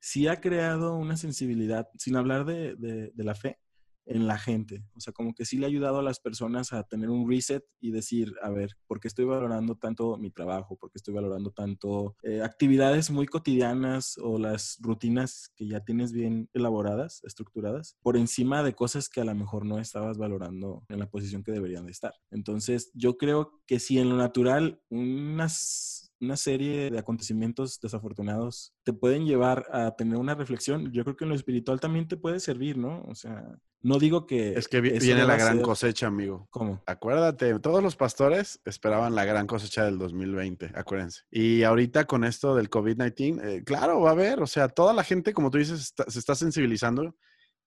sí 0.00 0.28
ha 0.28 0.40
creado 0.40 0.96
una 0.96 1.18
sensibilidad, 1.18 1.88
sin 1.98 2.16
hablar 2.16 2.46
de, 2.46 2.74
de, 2.76 3.10
de 3.14 3.24
la 3.24 3.34
fe, 3.34 3.58
en 4.06 4.26
la 4.26 4.38
gente. 4.38 4.84
O 4.94 5.00
sea, 5.00 5.12
como 5.12 5.34
que 5.34 5.44
sí 5.44 5.58
le 5.58 5.66
ha 5.66 5.68
ayudado 5.68 5.98
a 5.98 6.02
las 6.02 6.20
personas 6.20 6.72
a 6.72 6.82
tener 6.84 7.10
un 7.10 7.28
reset 7.28 7.64
y 7.80 7.90
decir, 7.90 8.34
a 8.42 8.50
ver, 8.50 8.70
¿por 8.86 9.00
qué 9.00 9.08
estoy 9.08 9.24
valorando 9.24 9.76
tanto 9.76 10.16
mi 10.16 10.30
trabajo? 10.30 10.76
¿Por 10.76 10.90
qué 10.90 10.98
estoy 10.98 11.14
valorando 11.14 11.50
tanto 11.50 12.16
eh, 12.22 12.42
actividades 12.42 13.10
muy 13.10 13.26
cotidianas 13.26 14.18
o 14.18 14.38
las 14.38 14.78
rutinas 14.80 15.50
que 15.56 15.66
ya 15.66 15.80
tienes 15.80 16.12
bien 16.12 16.48
elaboradas, 16.52 17.22
estructuradas, 17.24 17.96
por 18.02 18.16
encima 18.16 18.62
de 18.62 18.74
cosas 18.74 19.08
que 19.08 19.20
a 19.20 19.24
lo 19.24 19.34
mejor 19.34 19.64
no 19.64 19.78
estabas 19.78 20.18
valorando 20.18 20.84
en 20.88 20.98
la 20.98 21.08
posición 21.08 21.42
que 21.42 21.52
deberían 21.52 21.86
de 21.86 21.92
estar? 21.92 22.14
Entonces, 22.30 22.90
yo 22.94 23.16
creo 23.16 23.62
que 23.66 23.80
si 23.80 23.98
en 23.98 24.08
lo 24.08 24.16
natural 24.16 24.80
unas 24.90 26.03
una 26.20 26.36
serie 26.36 26.90
de 26.90 26.98
acontecimientos 26.98 27.80
desafortunados 27.80 28.72
te 28.82 28.92
pueden 28.92 29.26
llevar 29.26 29.66
a 29.72 29.94
tener 29.96 30.16
una 30.16 30.34
reflexión, 30.34 30.90
yo 30.92 31.02
creo 31.04 31.16
que 31.16 31.24
en 31.24 31.30
lo 31.30 31.36
espiritual 31.36 31.80
también 31.80 32.08
te 32.08 32.16
puede 32.16 32.40
servir, 32.40 32.76
¿no? 32.78 33.02
O 33.08 33.14
sea, 33.14 33.44
no 33.82 33.98
digo 33.98 34.26
que... 34.26 34.54
Es 34.54 34.66
que 34.68 34.80
viene 34.80 35.24
la 35.26 35.36
gran 35.36 35.56
ser- 35.56 35.62
cosecha, 35.62 36.06
amigo. 36.06 36.46
¿Cómo? 36.50 36.82
Acuérdate, 36.86 37.58
todos 37.58 37.82
los 37.82 37.96
pastores 37.96 38.60
esperaban 38.64 39.14
la 39.14 39.24
gran 39.26 39.46
cosecha 39.46 39.84
del 39.84 39.98
2020, 39.98 40.70
acuérdense. 40.74 41.22
Y 41.30 41.62
ahorita 41.64 42.04
con 42.06 42.24
esto 42.24 42.54
del 42.56 42.70
COVID-19, 42.70 43.40
eh, 43.44 43.64
claro, 43.64 44.00
va 44.00 44.10
a 44.10 44.12
haber, 44.12 44.40
o 44.42 44.46
sea, 44.46 44.68
toda 44.68 44.94
la 44.94 45.04
gente, 45.04 45.34
como 45.34 45.50
tú 45.50 45.58
dices, 45.58 45.80
está- 45.80 46.10
se 46.10 46.18
está 46.18 46.34
sensibilizando 46.34 47.14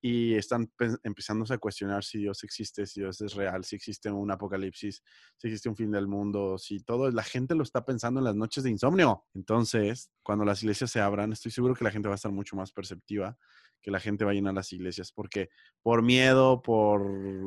y 0.02 0.36
están 0.36 0.72
empezándose 1.04 1.54
a 1.54 1.58
cuestionar 1.58 2.04
si 2.04 2.20
Dios 2.20 2.44
existe, 2.44 2.86
si 2.86 3.02
Dios 3.02 3.20
es 3.22 3.34
real, 3.34 3.64
si 3.64 3.76
existe 3.76 4.12
un 4.12 4.30
apocalipsis, 4.32 5.02
si 5.38 5.48
existe 5.48 5.70
un 5.70 5.76
fin 5.76 5.92
del 5.92 6.08
mundo, 6.08 6.58
si 6.58 6.80
todo, 6.82 7.10
la 7.10 7.24
gente 7.24 7.56
lo 7.56 7.64
está 7.64 7.84
pensando 7.84 8.20
en 8.20 8.26
las 8.26 8.36
noches 8.36 8.64
de 8.64 8.70
insomnio. 8.70 9.26
Entonces, 9.34 10.12
cuando 10.22 10.46
las 10.46 10.62
iglesias 10.62 10.92
se 10.92 11.00
abran, 11.00 11.34
estoy 11.34 11.52
seguro 11.52 11.74
que 11.74 11.84
la 11.84 11.92
gente 11.92 12.08
va 12.08 12.14
a 12.14 12.18
estar 12.18 12.32
mucho 12.32 12.56
más 12.56 12.72
perceptiva, 12.72 13.38
que 13.82 13.92
la 13.92 14.00
gente 14.00 14.26
va 14.26 14.32
a 14.32 14.34
llenar 14.34 14.54
las 14.54 14.72
iglesias, 14.74 15.12
porque 15.12 15.50
por 15.82 16.04
miedo, 16.04 16.62
por 16.62 17.02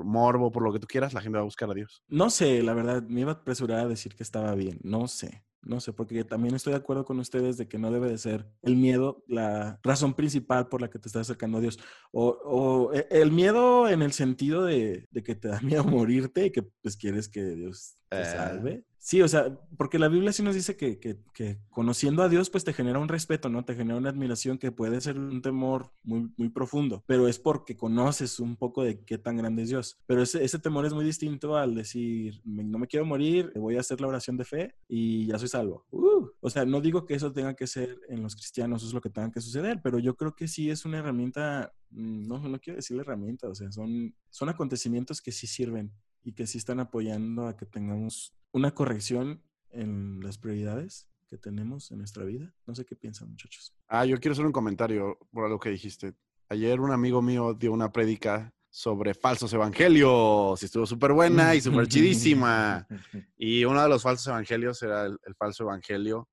morbo, 0.04 0.50
por 0.50 0.62
lo 0.62 0.72
que 0.72 0.80
tú 0.80 0.86
quieras, 0.86 1.12
la 1.12 1.20
gente 1.20 1.36
va 1.36 1.42
a 1.42 1.44
buscar 1.44 1.70
a 1.70 1.74
Dios. 1.74 2.02
No 2.08 2.30
sé, 2.30 2.62
la 2.62 2.74
verdad, 2.74 3.02
me 3.02 3.20
iba 3.20 3.32
a 3.32 3.34
apresurar 3.34 3.80
a 3.80 3.88
decir 3.88 4.14
que 4.14 4.22
estaba 4.22 4.54
bien, 4.54 4.78
no 4.82 5.06
sé. 5.06 5.44
No 5.62 5.78
sé, 5.78 5.92
porque 5.92 6.24
también 6.24 6.54
estoy 6.54 6.72
de 6.72 6.78
acuerdo 6.78 7.04
con 7.04 7.18
ustedes 7.18 7.58
de 7.58 7.68
que 7.68 7.78
no 7.78 7.90
debe 7.90 8.08
de 8.08 8.16
ser 8.16 8.46
el 8.62 8.76
miedo 8.76 9.22
la 9.28 9.78
razón 9.82 10.14
principal 10.14 10.68
por 10.68 10.80
la 10.80 10.88
que 10.88 10.98
te 10.98 11.08
estás 11.08 11.22
acercando 11.22 11.58
a 11.58 11.60
Dios. 11.60 11.78
O, 12.12 12.28
o 12.28 12.92
e- 12.94 13.06
el 13.10 13.30
miedo 13.30 13.86
en 13.88 14.00
el 14.00 14.12
sentido 14.12 14.64
de, 14.64 15.06
de 15.10 15.22
que 15.22 15.34
te 15.34 15.48
da 15.48 15.60
miedo 15.60 15.84
morirte 15.84 16.46
y 16.46 16.50
que 16.50 16.62
pues 16.62 16.96
quieres 16.96 17.28
que 17.28 17.44
Dios 17.44 17.96
te 18.08 18.22
Eh. 18.22 18.24
salve. 18.24 18.84
Sí, 19.02 19.22
o 19.22 19.28
sea, 19.28 19.58
porque 19.78 19.98
la 19.98 20.08
Biblia 20.08 20.30
sí 20.30 20.42
nos 20.42 20.54
dice 20.54 20.76
que, 20.76 20.98
que, 21.00 21.16
que 21.32 21.58
conociendo 21.70 22.22
a 22.22 22.28
Dios, 22.28 22.50
pues 22.50 22.64
te 22.64 22.74
genera 22.74 22.98
un 22.98 23.08
respeto, 23.08 23.48
¿no? 23.48 23.64
Te 23.64 23.74
genera 23.74 23.96
una 23.96 24.10
admiración 24.10 24.58
que 24.58 24.72
puede 24.72 25.00
ser 25.00 25.18
un 25.18 25.40
temor 25.40 25.90
muy, 26.02 26.30
muy 26.36 26.50
profundo, 26.50 27.02
pero 27.06 27.26
es 27.26 27.38
porque 27.38 27.78
conoces 27.78 28.38
un 28.40 28.56
poco 28.56 28.82
de 28.84 29.02
qué 29.02 29.16
tan 29.16 29.38
grande 29.38 29.62
es 29.62 29.70
Dios. 29.70 29.98
Pero 30.06 30.22
ese, 30.22 30.44
ese 30.44 30.58
temor 30.58 30.84
es 30.84 30.92
muy 30.92 31.02
distinto 31.06 31.56
al 31.56 31.74
decir, 31.74 32.42
"Me- 32.44 32.62
no 32.62 32.78
me 32.78 32.86
quiero 32.88 33.06
morir, 33.06 33.50
voy 33.56 33.76
a 33.78 33.80
hacer 33.80 34.02
la 34.02 34.08
oración 34.08 34.36
de 34.36 34.44
fe 34.44 34.74
y 34.86 35.24
ya 35.26 35.38
soy 35.38 35.48
salvo. 35.48 35.86
Uh, 35.90 36.26
o 36.40 36.50
sea, 36.50 36.66
no 36.66 36.82
digo 36.82 37.06
que 37.06 37.14
eso 37.14 37.32
tenga 37.32 37.54
que 37.54 37.66
ser 37.66 37.98
en 38.10 38.22
los 38.22 38.34
cristianos, 38.36 38.82
eso 38.82 38.88
es 38.88 38.94
lo 38.94 39.00
que 39.00 39.08
tenga 39.08 39.30
que 39.32 39.40
suceder, 39.40 39.80
pero 39.82 39.98
yo 39.98 40.14
creo 40.14 40.34
que 40.36 40.46
sí 40.46 40.68
es 40.68 40.84
una 40.84 40.98
herramienta, 40.98 41.72
mm, 41.88 42.28
no, 42.28 42.38
no 42.38 42.60
quiero 42.60 42.76
decirle 42.76 43.00
herramienta, 43.00 43.48
o 43.48 43.54
sea, 43.54 43.72
son, 43.72 44.14
son 44.28 44.50
acontecimientos 44.50 45.22
que 45.22 45.32
sí 45.32 45.46
sirven 45.46 45.90
y 46.22 46.34
que 46.34 46.46
sí 46.46 46.58
están 46.58 46.80
apoyando 46.80 47.46
a 47.46 47.56
que 47.56 47.64
tengamos 47.64 48.34
una 48.52 48.72
corrección 48.72 49.42
en 49.70 50.20
las 50.20 50.38
prioridades 50.38 51.08
que 51.28 51.38
tenemos 51.38 51.90
en 51.90 51.98
nuestra 51.98 52.24
vida. 52.24 52.52
No 52.66 52.74
sé 52.74 52.84
qué 52.84 52.96
piensan, 52.96 53.30
muchachos. 53.30 53.74
Ah, 53.86 54.04
yo 54.04 54.18
quiero 54.18 54.32
hacer 54.32 54.46
un 54.46 54.52
comentario 54.52 55.18
por 55.32 55.48
lo 55.48 55.58
que 55.58 55.70
dijiste. 55.70 56.14
Ayer 56.48 56.80
un 56.80 56.90
amigo 56.90 57.22
mío 57.22 57.54
dio 57.54 57.72
una 57.72 57.92
prédica 57.92 58.52
sobre 58.68 59.14
falsos 59.14 59.52
evangelios. 59.52 60.60
y 60.62 60.66
Estuvo 60.66 60.86
súper 60.86 61.12
buena 61.12 61.54
y 61.54 61.60
súper 61.60 61.86
chidísima. 61.86 62.86
Y 63.36 63.64
uno 63.64 63.82
de 63.82 63.88
los 63.88 64.02
falsos 64.02 64.26
evangelios 64.26 64.82
era 64.82 65.06
el, 65.06 65.18
el 65.24 65.34
falso 65.34 65.64
evangelio 65.64 66.28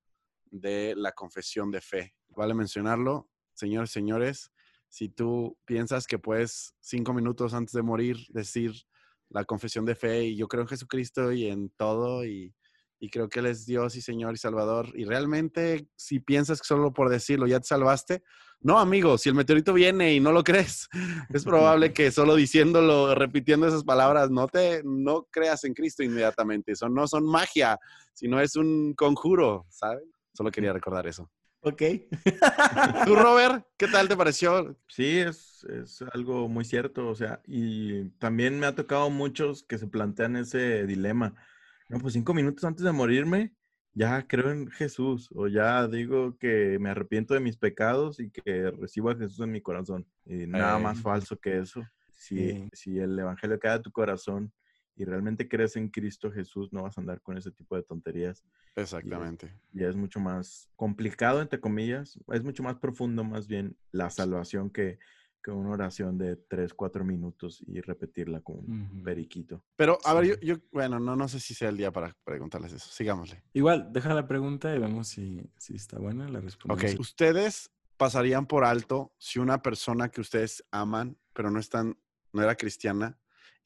de 0.45 0.93
la 0.95 1.11
confesión 1.11 1.71
de 1.71 1.81
fe. 1.81 2.15
Vale 2.29 2.53
mencionarlo, 2.53 3.29
señores, 3.53 3.91
señores, 3.91 4.51
si 4.89 5.09
tú 5.09 5.57
piensas 5.65 6.07
que 6.07 6.19
puedes 6.19 6.73
cinco 6.79 7.13
minutos 7.13 7.53
antes 7.53 7.73
de 7.73 7.81
morir 7.81 8.17
decir 8.29 8.73
la 9.29 9.45
confesión 9.45 9.85
de 9.85 9.95
fe 9.95 10.25
y 10.25 10.35
yo 10.35 10.47
creo 10.47 10.63
en 10.63 10.67
Jesucristo 10.69 11.31
y 11.31 11.47
en 11.47 11.69
todo 11.71 12.25
y, 12.25 12.53
y 12.99 13.09
creo 13.09 13.29
que 13.29 13.39
Él 13.39 13.47
es 13.47 13.65
Dios 13.65 13.95
y 13.95 14.01
Señor 14.01 14.33
y 14.33 14.37
Salvador 14.37 14.91
y 14.95 15.05
realmente 15.05 15.87
si 15.95 16.19
piensas 16.19 16.61
que 16.61 16.67
solo 16.67 16.93
por 16.93 17.09
decirlo 17.09 17.47
ya 17.47 17.59
te 17.59 17.67
salvaste, 17.67 18.23
no 18.61 18.79
amigo, 18.79 19.17
si 19.17 19.29
el 19.29 19.35
meteorito 19.35 19.73
viene 19.73 20.13
y 20.13 20.19
no 20.19 20.31
lo 20.31 20.43
crees, 20.43 20.89
es 21.33 21.43
probable 21.43 21.93
que 21.93 22.11
solo 22.11 22.35
diciéndolo, 22.35 23.13
repitiendo 23.13 23.67
esas 23.67 23.83
palabras, 23.83 24.31
no 24.31 24.47
te, 24.47 24.81
no 24.83 25.27
creas 25.29 25.63
en 25.63 25.73
Cristo 25.73 26.03
inmediatamente. 26.03 26.71
Eso 26.71 26.89
no 26.89 27.07
son 27.07 27.25
magia, 27.25 27.77
sino 28.13 28.39
es 28.39 28.55
un 28.55 28.93
conjuro, 28.95 29.65
¿saben? 29.69 30.11
Solo 30.33 30.51
quería 30.51 30.73
recordar 30.73 31.07
eso. 31.07 31.29
Ok. 31.67 31.81
Tú, 33.05 33.15
Robert, 33.15 33.65
¿qué 33.77 33.87
tal 33.87 34.07
te 34.07 34.15
pareció? 34.15 34.77
Sí, 34.87 35.17
es, 35.19 35.63
es 35.65 36.01
algo 36.13 36.47
muy 36.47 36.63
cierto, 36.65 37.07
o 37.09 37.15
sea, 37.15 37.41
y 37.45 38.05
también 38.19 38.59
me 38.59 38.65
ha 38.67 38.75
tocado 38.75 39.09
muchos 39.09 39.63
que 39.63 39.77
se 39.77 39.87
plantean 39.87 40.35
ese 40.37 40.85
dilema. 40.85 41.33
No, 41.89 41.99
pues 41.99 42.13
cinco 42.13 42.33
minutos 42.33 42.63
antes 42.63 42.83
de 42.83 42.91
morirme, 42.91 43.53
ya 43.93 44.27
creo 44.27 44.51
en 44.51 44.69
Jesús, 44.69 45.29
o 45.35 45.47
ya 45.47 45.87
digo 45.87 46.37
que 46.37 46.77
me 46.79 46.89
arrepiento 46.89 47.33
de 47.33 47.39
mis 47.39 47.57
pecados 47.57 48.19
y 48.19 48.29
que 48.29 48.71
recibo 48.71 49.09
a 49.09 49.15
Jesús 49.15 49.39
en 49.41 49.51
mi 49.51 49.61
corazón. 49.61 50.05
Y 50.25 50.47
nada 50.47 50.77
más 50.79 51.01
falso 51.01 51.37
que 51.37 51.57
eso. 51.59 51.81
Si, 52.11 52.35
Sí. 52.51 52.69
si 52.73 52.99
el 52.99 53.17
Evangelio 53.17 53.59
cae 53.59 53.73
a 53.73 53.81
tu 53.81 53.91
corazón 53.91 54.51
y 54.97 55.05
realmente 55.05 55.47
crees 55.47 55.75
en 55.75 55.89
Cristo 55.89 56.31
Jesús, 56.31 56.73
no 56.73 56.83
vas 56.83 56.97
a 56.97 57.01
andar 57.01 57.21
con 57.21 57.37
ese 57.37 57.51
tipo 57.51 57.75
de 57.75 57.83
tonterías. 57.83 58.43
Exactamente. 58.75 59.53
Ya 59.73 59.87
es 59.87 59.95
mucho 59.95 60.19
más 60.19 60.69
complicado, 60.75 61.41
entre 61.41 61.59
comillas, 61.59 62.19
es 62.33 62.43
mucho 62.43 62.63
más 62.63 62.75
profundo 62.77 63.23
más 63.23 63.47
bien 63.47 63.77
la 63.91 64.09
salvación 64.09 64.69
que, 64.69 64.97
que 65.43 65.51
una 65.51 65.69
oración 65.71 66.17
de 66.17 66.35
tres, 66.35 66.73
cuatro 66.73 67.05
minutos 67.05 67.63
y 67.67 67.79
repetirla 67.81 68.41
con 68.41 68.57
un 68.57 69.03
periquito. 69.03 69.63
Pero, 69.75 69.99
a 70.03 70.13
ver, 70.15 70.25
yo, 70.25 70.35
yo- 70.41 70.61
bueno, 70.71 70.99
no, 70.99 71.15
no 71.15 71.27
sé 71.27 71.39
si 71.39 71.53
sea 71.53 71.69
el 71.69 71.77
día 71.77 71.91
para 71.91 72.15
preguntarles 72.23 72.73
eso. 72.73 72.89
Sigámosle. 72.91 73.43
Igual, 73.53 73.91
deja 73.93 74.13
la 74.13 74.27
pregunta 74.27 74.75
y 74.75 74.79
vemos 74.79 75.07
si, 75.09 75.41
si 75.57 75.75
está 75.75 75.99
buena 75.99 76.27
la 76.27 76.41
respondemos. 76.41 76.93
Ok. 76.93 76.99
¿Ustedes 76.99 77.71
pasarían 77.97 78.45
por 78.45 78.63
alto 78.65 79.13
si 79.17 79.39
una 79.39 79.61
persona 79.61 80.09
que 80.09 80.21
ustedes 80.21 80.63
aman, 80.71 81.17
pero 81.33 81.49
no 81.51 81.59
están, 81.59 81.97
no 82.33 82.41
era 82.43 82.55
cristiana, 82.55 83.17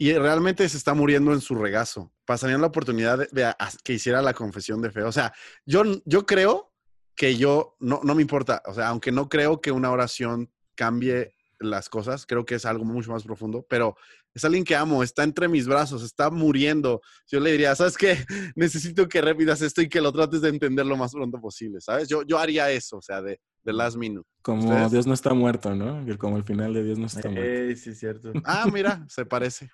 y 0.04 0.14
realmente 0.14 0.68
se 0.68 0.78
está 0.78 0.96
muriendo 0.96 1.32
en 1.32 1.42
su 1.42 1.54
regazo? 1.54 2.12
¿Pasarían 2.26 2.60
la 2.62 2.68
oportunidad 2.68 3.20
de, 3.20 3.28
de 3.32 3.46
a- 3.46 3.56
que 3.84 3.94
hiciera 3.94 4.20
la 4.24 4.34
confesión 4.34 4.82
de 4.82 4.90
fe? 4.90 5.04
O 5.04 5.12
sea, 5.12 5.32
yo, 5.64 5.84
yo 6.06 6.26
creo 6.26 6.74
que 7.16 7.38
yo, 7.38 7.76
no, 7.80 8.02
no 8.04 8.16
me 8.16 8.24
importa, 8.24 8.64
o 8.66 8.74
sea, 8.74 8.88
aunque 8.88 9.12
no 9.12 9.30
creo 9.30 9.62
que 9.62 9.72
una 9.72 9.92
oración 9.92 10.52
cambie 10.74 11.36
las 11.60 11.88
cosas, 11.88 12.26
creo 12.26 12.44
que 12.46 12.56
es 12.56 12.66
algo 12.66 12.84
mucho 12.84 13.12
más 13.12 13.24
profundo, 13.24 13.64
pero 13.70 13.96
es 14.34 14.44
alguien 14.44 14.64
que 14.64 14.76
amo, 14.76 15.04
está 15.04 15.22
entre 15.22 15.48
mis 15.48 15.68
brazos, 15.68 16.02
está 16.02 16.32
muriendo. 16.32 17.02
Yo 17.28 17.40
le 17.40 17.52
diría, 17.52 17.76
¿sabes 17.76 17.96
qué? 17.96 18.18
Necesito 18.56 19.08
que 19.08 19.22
repitas 19.22 19.62
esto 19.62 19.84
y 19.84 19.88
que 19.88 20.02
lo 20.02 20.12
trates 20.12 20.42
de 20.42 20.50
entender 20.50 20.88
lo 20.88 20.98
más 20.98 21.12
pronto 21.12 21.40
posible, 21.40 21.80
¿sabes? 21.80 22.10
Yo, 22.10 22.24
yo 22.24 22.40
haría 22.40 22.72
eso, 22.72 22.98
o 22.98 23.02
sea, 23.04 23.22
de, 23.22 23.40
de 23.62 23.74
last 23.74 23.98
minute. 23.98 24.28
Como 24.42 24.62
¿Ustedes? 24.64 24.92
Dios 24.92 25.06
no 25.06 25.14
está 25.14 25.36
muerto, 25.36 25.76
¿no? 25.76 26.04
Que 26.08 26.18
Como 26.18 26.38
el 26.38 26.44
final 26.44 26.74
de 26.74 26.84
Dios 26.86 26.98
no 26.98 27.06
está 27.06 27.30
muerto. 27.30 27.44
Ey, 27.52 27.76
sí, 27.76 27.92
es 27.92 28.00
cierto. 28.00 28.34
Ah, 28.44 28.68
mira, 28.74 29.06
se 29.08 29.28
parece. 29.28 29.70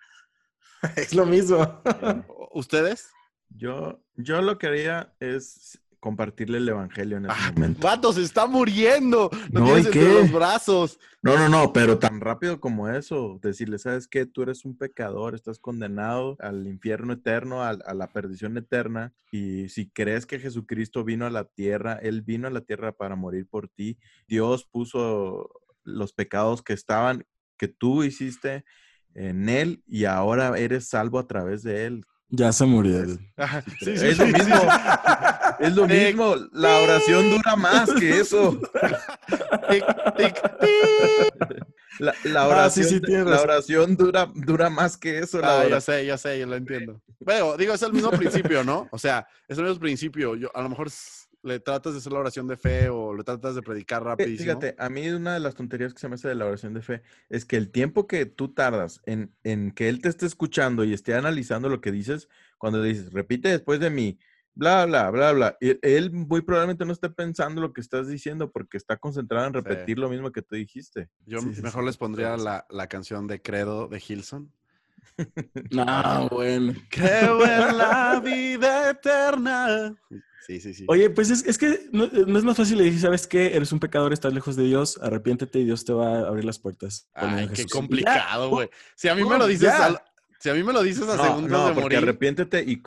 es 0.96 1.14
lo 1.14 1.26
mismo. 1.26 1.82
Eh, 1.86 2.24
¿Ustedes? 2.54 3.10
yo, 3.50 4.00
yo 4.16 4.42
lo 4.42 4.58
que 4.58 4.68
haría 4.68 5.14
es 5.20 5.80
compartirle 6.00 6.60
el 6.60 6.70
Evangelio 6.70 7.18
en 7.18 7.26
ese 7.26 7.36
Ah, 7.36 7.52
momento. 7.54 7.82
Vato, 7.82 8.14
se 8.14 8.22
está 8.22 8.46
muriendo. 8.46 9.30
No, 9.52 9.60
No, 9.62 9.66
tienes 9.66 9.86
¿y 9.86 9.88
entre 9.88 10.02
qué? 10.08 10.14
los 10.14 10.32
brazos. 10.32 11.00
No, 11.24 11.36
no, 11.38 11.50
no, 11.50 11.74
pero 11.74 11.98
tan 11.98 12.22
rápido 12.22 12.60
como 12.60 12.88
eso, 12.88 13.40
decirle, 13.42 13.80
¿sabes 13.80 14.08
qué? 14.08 14.26
Tú 14.26 14.44
eres 14.44 14.64
un 14.64 14.78
pecador, 14.78 15.34
estás 15.34 15.58
condenado 15.60 16.38
al 16.40 16.68
infierno 16.68 17.14
eterno, 17.14 17.64
al- 17.64 17.82
a, 17.86 17.94
la 17.96 18.12
perdición 18.14 18.56
eterna, 18.58 19.14
y 19.32 19.70
si 19.70 19.90
crees 19.90 20.26
que 20.26 20.40
Jesucristo 20.40 21.04
vino 21.04 21.26
a 21.26 21.32
la 21.32 21.46
tierra, 21.46 21.94
Él 22.02 22.22
vino 22.22 22.48
a 22.48 22.52
la 22.52 22.62
tierra 22.62 22.92
para 22.92 23.16
morir 23.16 23.48
por 23.50 23.68
ti, 23.68 23.98
Dios 24.28 24.66
puso 24.66 25.50
los 25.84 26.14
pecados 26.14 26.62
que 26.62 26.74
estaban, 26.74 27.26
que 27.58 27.68
tú 27.68 28.04
hiciste 28.04 28.64
en 29.16 29.50
Él, 29.50 29.82
y 29.88 30.06
ahora 30.06 30.58
eres 30.58 30.88
salvo 30.90 31.20
a 31.20 31.28
través 31.28 31.64
de 31.64 31.86
Él. 31.86 32.06
Ya 32.30 32.52
se 32.52 32.66
murió. 32.66 33.06
Sí, 33.06 33.92
es 33.92 34.18
lo 34.18 34.26
sí, 34.26 34.34
mismo. 34.34 34.56
sí. 34.58 34.68
Es 35.60 35.76
lo 35.76 35.88
Tic, 35.88 36.08
mismo, 36.08 36.36
la 36.52 36.78
oración 36.80 37.30
dura 37.30 37.56
más 37.56 37.90
que 37.94 38.20
eso. 38.20 38.60
Tic, 39.70 39.86
tic, 40.18 40.42
tic. 40.60 41.66
La, 42.00 42.14
la 42.26 42.66
Ah, 42.66 42.70
sí, 42.70 42.82
oración, 42.82 43.30
la 43.30 43.42
oración 43.42 43.96
dura, 43.98 44.30
dura 44.36 44.70
más 44.70 44.98
que 44.98 45.20
eso. 45.20 45.40
La 45.40 45.62
Ah, 45.62 45.68
ya 45.68 45.82
sé, 45.82 46.06
ya 46.06 46.18
sé, 46.18 46.38
yo 46.38 46.46
lo 46.46 46.56
entiendo. 46.56 47.02
Pero, 47.26 47.58
digo, 47.58 47.74
es 47.74 47.82
el 47.82 47.94
mismo 47.94 48.12
principio, 48.12 48.64
¿no? 48.64 48.88
O 48.92 49.00
sea, 49.00 49.28
es 49.48 49.58
el 49.58 49.64
mismo 49.64 49.80
principio. 49.80 50.36
Yo, 50.36 50.52
a 50.56 50.62
lo 50.62 50.70
mejor 50.70 50.90
le 51.48 51.60
tratas 51.60 51.94
de 51.94 52.00
hacer 52.00 52.12
la 52.14 52.20
oración 52.20 52.48
de 52.48 52.58
fe 52.58 52.90
o 52.90 53.14
le 53.16 53.24
tratas 53.24 53.56
de 53.56 53.62
predicar 53.64 54.04
rapidísimo. 54.04 54.46
Fíjate, 54.62 54.76
a 54.80 54.90
mí 54.90 55.08
una 55.10 55.34
de 55.36 55.40
las 55.40 55.56
tonterías 55.56 55.94
que 55.94 56.00
se 56.00 56.10
me 56.10 56.16
hace 56.16 56.28
de 56.28 56.36
la 56.36 56.46
oración 56.46 56.74
de 56.74 56.82
fe 56.82 57.04
es 57.30 57.46
que 57.46 57.56
el 57.58 57.72
tiempo 57.72 58.08
que 58.08 58.26
tú 58.26 58.54
tardas 58.54 59.02
en, 59.06 59.36
en 59.44 59.72
que 59.72 59.90
él 59.90 60.02
te 60.02 60.10
esté 60.10 60.26
escuchando 60.26 60.84
y 60.84 60.94
esté 60.94 61.14
analizando 61.14 61.70
lo 61.70 61.82
que 61.82 61.92
dices, 61.92 62.28
cuando 62.58 62.82
le 62.82 62.90
dices, 62.90 63.12
repite 63.14 63.50
después 63.50 63.80
de 63.80 63.90
mí, 63.92 64.18
bla, 64.56 64.86
bla, 64.86 65.12
bla, 65.12 65.34
bla, 65.34 65.58
y 65.62 65.78
él 65.84 66.12
muy 66.12 66.42
probablemente 66.42 66.84
no 66.86 66.94
esté 66.94 67.10
pensando 67.12 67.62
lo 67.62 67.74
que 67.74 67.82
estás 67.82 68.08
diciendo 68.08 68.52
porque 68.52 68.78
está 68.78 68.98
concentrado 68.98 69.46
en 69.48 69.54
Sí. 69.54 69.60
repetir 69.60 70.00
lo 70.00 70.10
mismo 70.10 70.32
que 70.32 70.42
tú 70.42 70.56
dijiste. 70.56 71.10
Yo 71.26 71.42
Sí, 71.42 71.62
mejor 71.62 71.84
sí, 71.84 71.86
les 71.86 71.98
pondría 71.98 72.38
la, 72.38 72.66
la 72.70 72.88
canción 72.88 73.28
de 73.28 73.42
Credo 73.42 73.88
de 73.88 74.02
Hilson. 74.06 74.52
No, 75.72 76.28
bueno. 76.32 76.74
Creo 76.90 77.44
en 77.46 77.78
la 77.78 78.20
vida 78.24 78.90
eterna. 78.92 79.96
Sí, 80.46 80.62
sí, 80.62 80.74
sí. 80.74 80.86
Oye, 80.88 81.10
pues 81.10 81.30
es, 81.30 81.46
es 81.46 81.58
que 81.58 81.90
no, 81.92 82.08
no 82.08 82.38
es 82.38 82.44
más 82.46 82.56
fácil 82.56 82.78
decir, 82.78 83.00
¿sabes 83.02 83.28
qué? 83.28 83.56
Eres 83.56 83.72
un 83.74 83.80
pecador, 83.80 84.14
estás 84.14 84.34
lejos 84.34 84.56
de 84.56 84.64
Dios, 84.64 84.98
arrepiéntete 85.02 85.60
y 85.60 85.66
Dios 85.66 85.84
te 85.84 85.92
va 85.92 86.20
a 86.20 86.28
abrir 86.28 86.46
las 86.46 86.60
puertas. 86.60 87.10
Ay, 87.14 87.50
qué 87.54 87.66
complicado, 87.66 88.50
güey. 88.50 88.70
Si 88.96 89.10
a 89.10 89.16
mí 89.16 89.24
me 89.26 89.38
lo 89.38 89.46
dices, 89.48 89.70
al- 89.70 90.02
si 90.40 90.50
a 90.50 90.54
mí 90.54 90.64
me 90.64 90.74
lo 90.74 90.82
dices 90.84 91.08
a 91.10 91.16
No, 91.16 91.24
segundos 91.24 91.52
no, 91.52 91.60
de 91.68 91.74
porque 91.74 91.82
morir, 91.84 91.98
arrepiéntete 92.00 92.64
y, 92.64 92.82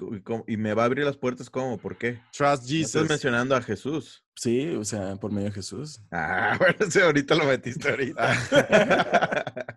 y 0.46 0.57
me 0.57 0.74
va 0.74 0.82
a 0.82 0.86
abrir 0.86 1.05
las 1.05 1.16
puertas, 1.16 1.51
¿cómo? 1.51 1.78
¿Por 1.78 1.96
qué? 1.96 2.20
trust 2.36 2.64
Jesus. 2.68 2.94
Estás 2.94 3.09
mencionando 3.09 3.55
a 3.57 3.62
Jesús. 3.62 4.24
Sí, 4.36 4.74
o 4.74 4.84
sea, 4.84 5.16
por 5.16 5.32
medio 5.32 5.48
de 5.48 5.55
Jesús. 5.55 6.01
Ah, 6.11 6.57
bueno, 6.59 6.76
sí, 6.90 6.98
ahorita 7.01 7.34
lo 7.34 7.44
metiste 7.44 7.90
ahorita. 7.90 9.66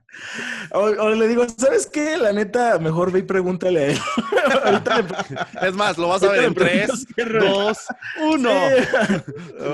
O, 0.71 0.81
o 0.81 1.09
le 1.09 1.27
digo, 1.27 1.43
¿sabes 1.57 1.87
qué? 1.87 2.17
La 2.17 2.31
neta, 2.33 2.77
mejor 2.77 3.11
ve 3.11 3.19
y 3.19 3.23
pregúntale 3.23 3.79
a 3.79 3.85
él. 3.87 3.97
Ahorita 4.63 5.01
le- 5.01 5.67
Es 5.67 5.73
más, 5.73 5.97
lo 5.97 6.07
vas 6.09 6.21
a 6.21 6.29
ver 6.29 6.43
en 6.43 6.45
ahorita 6.45 6.63
le 6.63 6.69
3, 6.69 6.87
preguntas 6.87 7.07
qué 7.15 7.25
rollo. 7.25 7.49
2, 7.51 7.77
1. 8.33 8.49
Sí. 8.49 9.15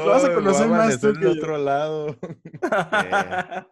Vas 0.07 0.23
a 0.23 0.33
conocer 0.33 0.67
más 0.69 0.99
tú 1.01 1.13
que 1.13 1.21
yo. 1.23 1.31
otro 1.31 1.57
lado. 1.57 2.15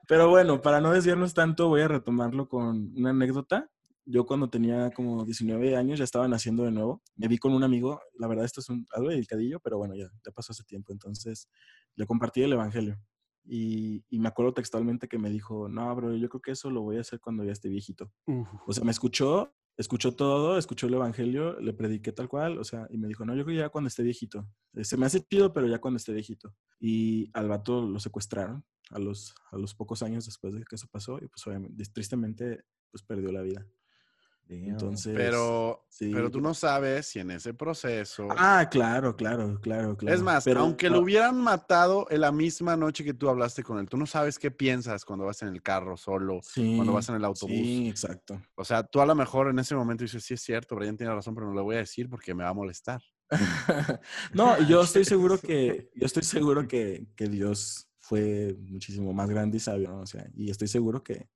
Pero 0.08 0.28
bueno, 0.30 0.62
para 0.62 0.82
no 0.82 0.92
desviarnos 0.92 1.34
tanto, 1.34 1.70
voy 1.70 1.82
a 1.82 1.88
retomarlo 1.88 2.50
con 2.50 2.92
una 2.98 3.12
anécdota. 3.12 3.70
Yo 4.08 4.26
cuando 4.26 4.50
tenía 4.50 4.90
como 4.92 5.26
19 5.26 5.76
años 5.76 6.00
ya 6.00 6.06
estaba 6.06 6.28
naciendo 6.28 6.64
de 6.64 6.72
nuevo. 6.72 7.02
Me 7.16 7.28
vi 7.28 7.38
con 7.38 7.54
un 7.54 7.64
amigo, 7.64 8.02
la 8.18 8.28
verdad 8.28 8.46
esto 8.46 8.62
es 8.62 8.70
un, 8.70 8.88
algo 8.92 9.10
delicadillo, 9.10 9.60
pero 9.60 9.78
bueno, 9.78 9.96
ya, 9.96 10.06
ya 10.26 10.32
pasó 10.32 10.54
hace 10.54 10.64
tiempo. 10.64 10.94
Entonces 10.94 11.50
le 11.96 12.06
compartí 12.06 12.42
el 12.42 12.54
Evangelio. 12.54 12.98
Y, 13.44 14.04
y, 14.10 14.20
me 14.20 14.28
acuerdo 14.28 14.54
textualmente 14.54 15.08
que 15.08 15.18
me 15.18 15.30
dijo, 15.30 15.70
no, 15.70 15.94
bro, 15.96 16.14
yo 16.16 16.28
creo 16.28 16.42
que 16.42 16.52
eso 16.52 16.70
lo 16.70 16.82
voy 16.82 16.98
a 16.98 17.02
hacer 17.02 17.20
cuando 17.20 17.46
ya 17.46 17.54
esté 17.54 17.70
viejito. 17.70 18.12
Uh. 18.26 18.44
O 18.66 18.74
sea, 18.74 18.84
me 18.84 18.92
escuchó, 18.92 19.54
escuchó 19.78 20.16
todo, 20.16 20.58
escuchó 20.58 20.88
el 20.88 20.96
Evangelio, 20.96 21.58
le 21.62 21.72
prediqué 21.72 22.12
tal 22.12 22.28
cual, 22.28 22.58
o 22.58 22.66
sea, 22.66 22.88
y 22.90 22.98
me 22.98 23.08
dijo, 23.08 23.26
no, 23.26 23.36
yo 23.36 23.46
creo 23.46 23.56
que 23.56 23.62
ya 23.62 23.70
cuando 23.70 23.88
esté 23.88 24.04
viejito. 24.04 24.50
Eh, 24.74 24.84
se 24.84 24.98
me 24.98 25.06
hace 25.06 25.22
chido, 25.22 25.54
pero 25.54 25.66
ya 25.68 25.80
cuando 25.80 25.98
esté 25.98 26.12
viejito. 26.12 26.54
Y 26.78 27.30
al 27.34 27.48
vato 27.48 27.82
lo 27.82 28.00
secuestraron 28.02 28.66
a 28.90 29.00
los, 29.00 29.34
a 29.52 29.58
los 29.58 29.74
pocos 29.74 30.04
años 30.04 30.26
después 30.26 30.54
de 30.54 30.64
que 30.66 30.76
eso 30.76 30.88
pasó 30.92 31.18
y 31.18 31.28
pues 31.28 31.46
obviamente, 31.48 31.82
tristemente, 31.94 32.66
pues 32.92 33.02
perdió 33.04 33.32
la 33.32 33.42
vida. 33.42 33.66
Entonces, 34.50 35.14
pero, 35.16 35.86
pero 36.00 36.32
tú 36.32 36.40
no 36.40 36.54
sabes 36.54 37.08
si 37.08 37.20
en 37.20 37.32
ese 37.32 37.54
proceso. 37.54 38.28
Ah, 38.32 38.68
claro, 38.70 39.16
claro, 39.16 39.60
claro, 39.60 39.98
claro. 39.98 40.16
Es 40.16 40.22
más, 40.22 40.46
pero, 40.46 40.62
aunque 40.62 40.90
lo 40.90 41.02
hubieran 41.02 41.40
matado 41.42 42.08
en 42.10 42.22
la 42.22 42.32
misma 42.32 42.78
noche 42.78 43.04
que 43.04 43.14
tú 43.14 43.30
hablaste 43.30 43.64
con 43.64 43.80
él, 43.80 43.90
tú 43.90 43.98
no 43.98 44.06
sabes 44.06 44.40
qué 44.40 44.50
piensas 44.50 45.04
cuando 45.04 45.26
vas 45.26 45.42
en 45.42 45.50
el 45.50 45.62
carro 45.62 45.98
solo, 45.98 46.40
cuando 46.56 46.94
vas 46.94 47.10
en 47.10 47.16
el 47.16 47.26
autobús. 47.26 47.56
Sí, 47.56 47.90
exacto. 47.90 48.42
O 48.56 48.64
sea, 48.64 48.84
tú 48.84 49.02
a 49.02 49.06
lo 49.06 49.16
mejor 49.16 49.50
en 49.50 49.60
ese 49.60 49.76
momento 49.76 50.04
dices, 50.04 50.24
sí 50.24 50.34
es 50.34 50.42
cierto, 50.42 50.76
Brian 50.76 50.96
tiene 50.96 51.14
razón, 51.14 51.36
pero 51.36 51.48
no 51.48 51.54
le 51.54 51.62
voy 51.62 51.76
a 51.76 51.80
decir 51.80 52.10
porque 52.10 52.34
me 52.34 52.44
va 52.44 52.50
a 52.50 52.54
molestar. 52.54 53.02
no, 54.34 54.62
yo 54.68 54.82
estoy 54.82 55.04
seguro 55.04 55.38
que, 55.42 55.90
yo 55.94 56.06
estoy 56.06 56.24
seguro 56.24 56.68
que, 56.68 57.08
que 57.16 57.28
Dios 57.28 57.90
fue 58.00 58.56
muchísimo 58.62 59.12
más 59.12 59.30
grande 59.30 59.58
y 59.58 59.60
sabio, 59.60 59.90
¿no? 59.90 60.00
O 60.00 60.06
sea, 60.06 60.26
y 60.34 60.50
estoy 60.50 60.70
seguro 60.70 61.04
que, 61.04 61.28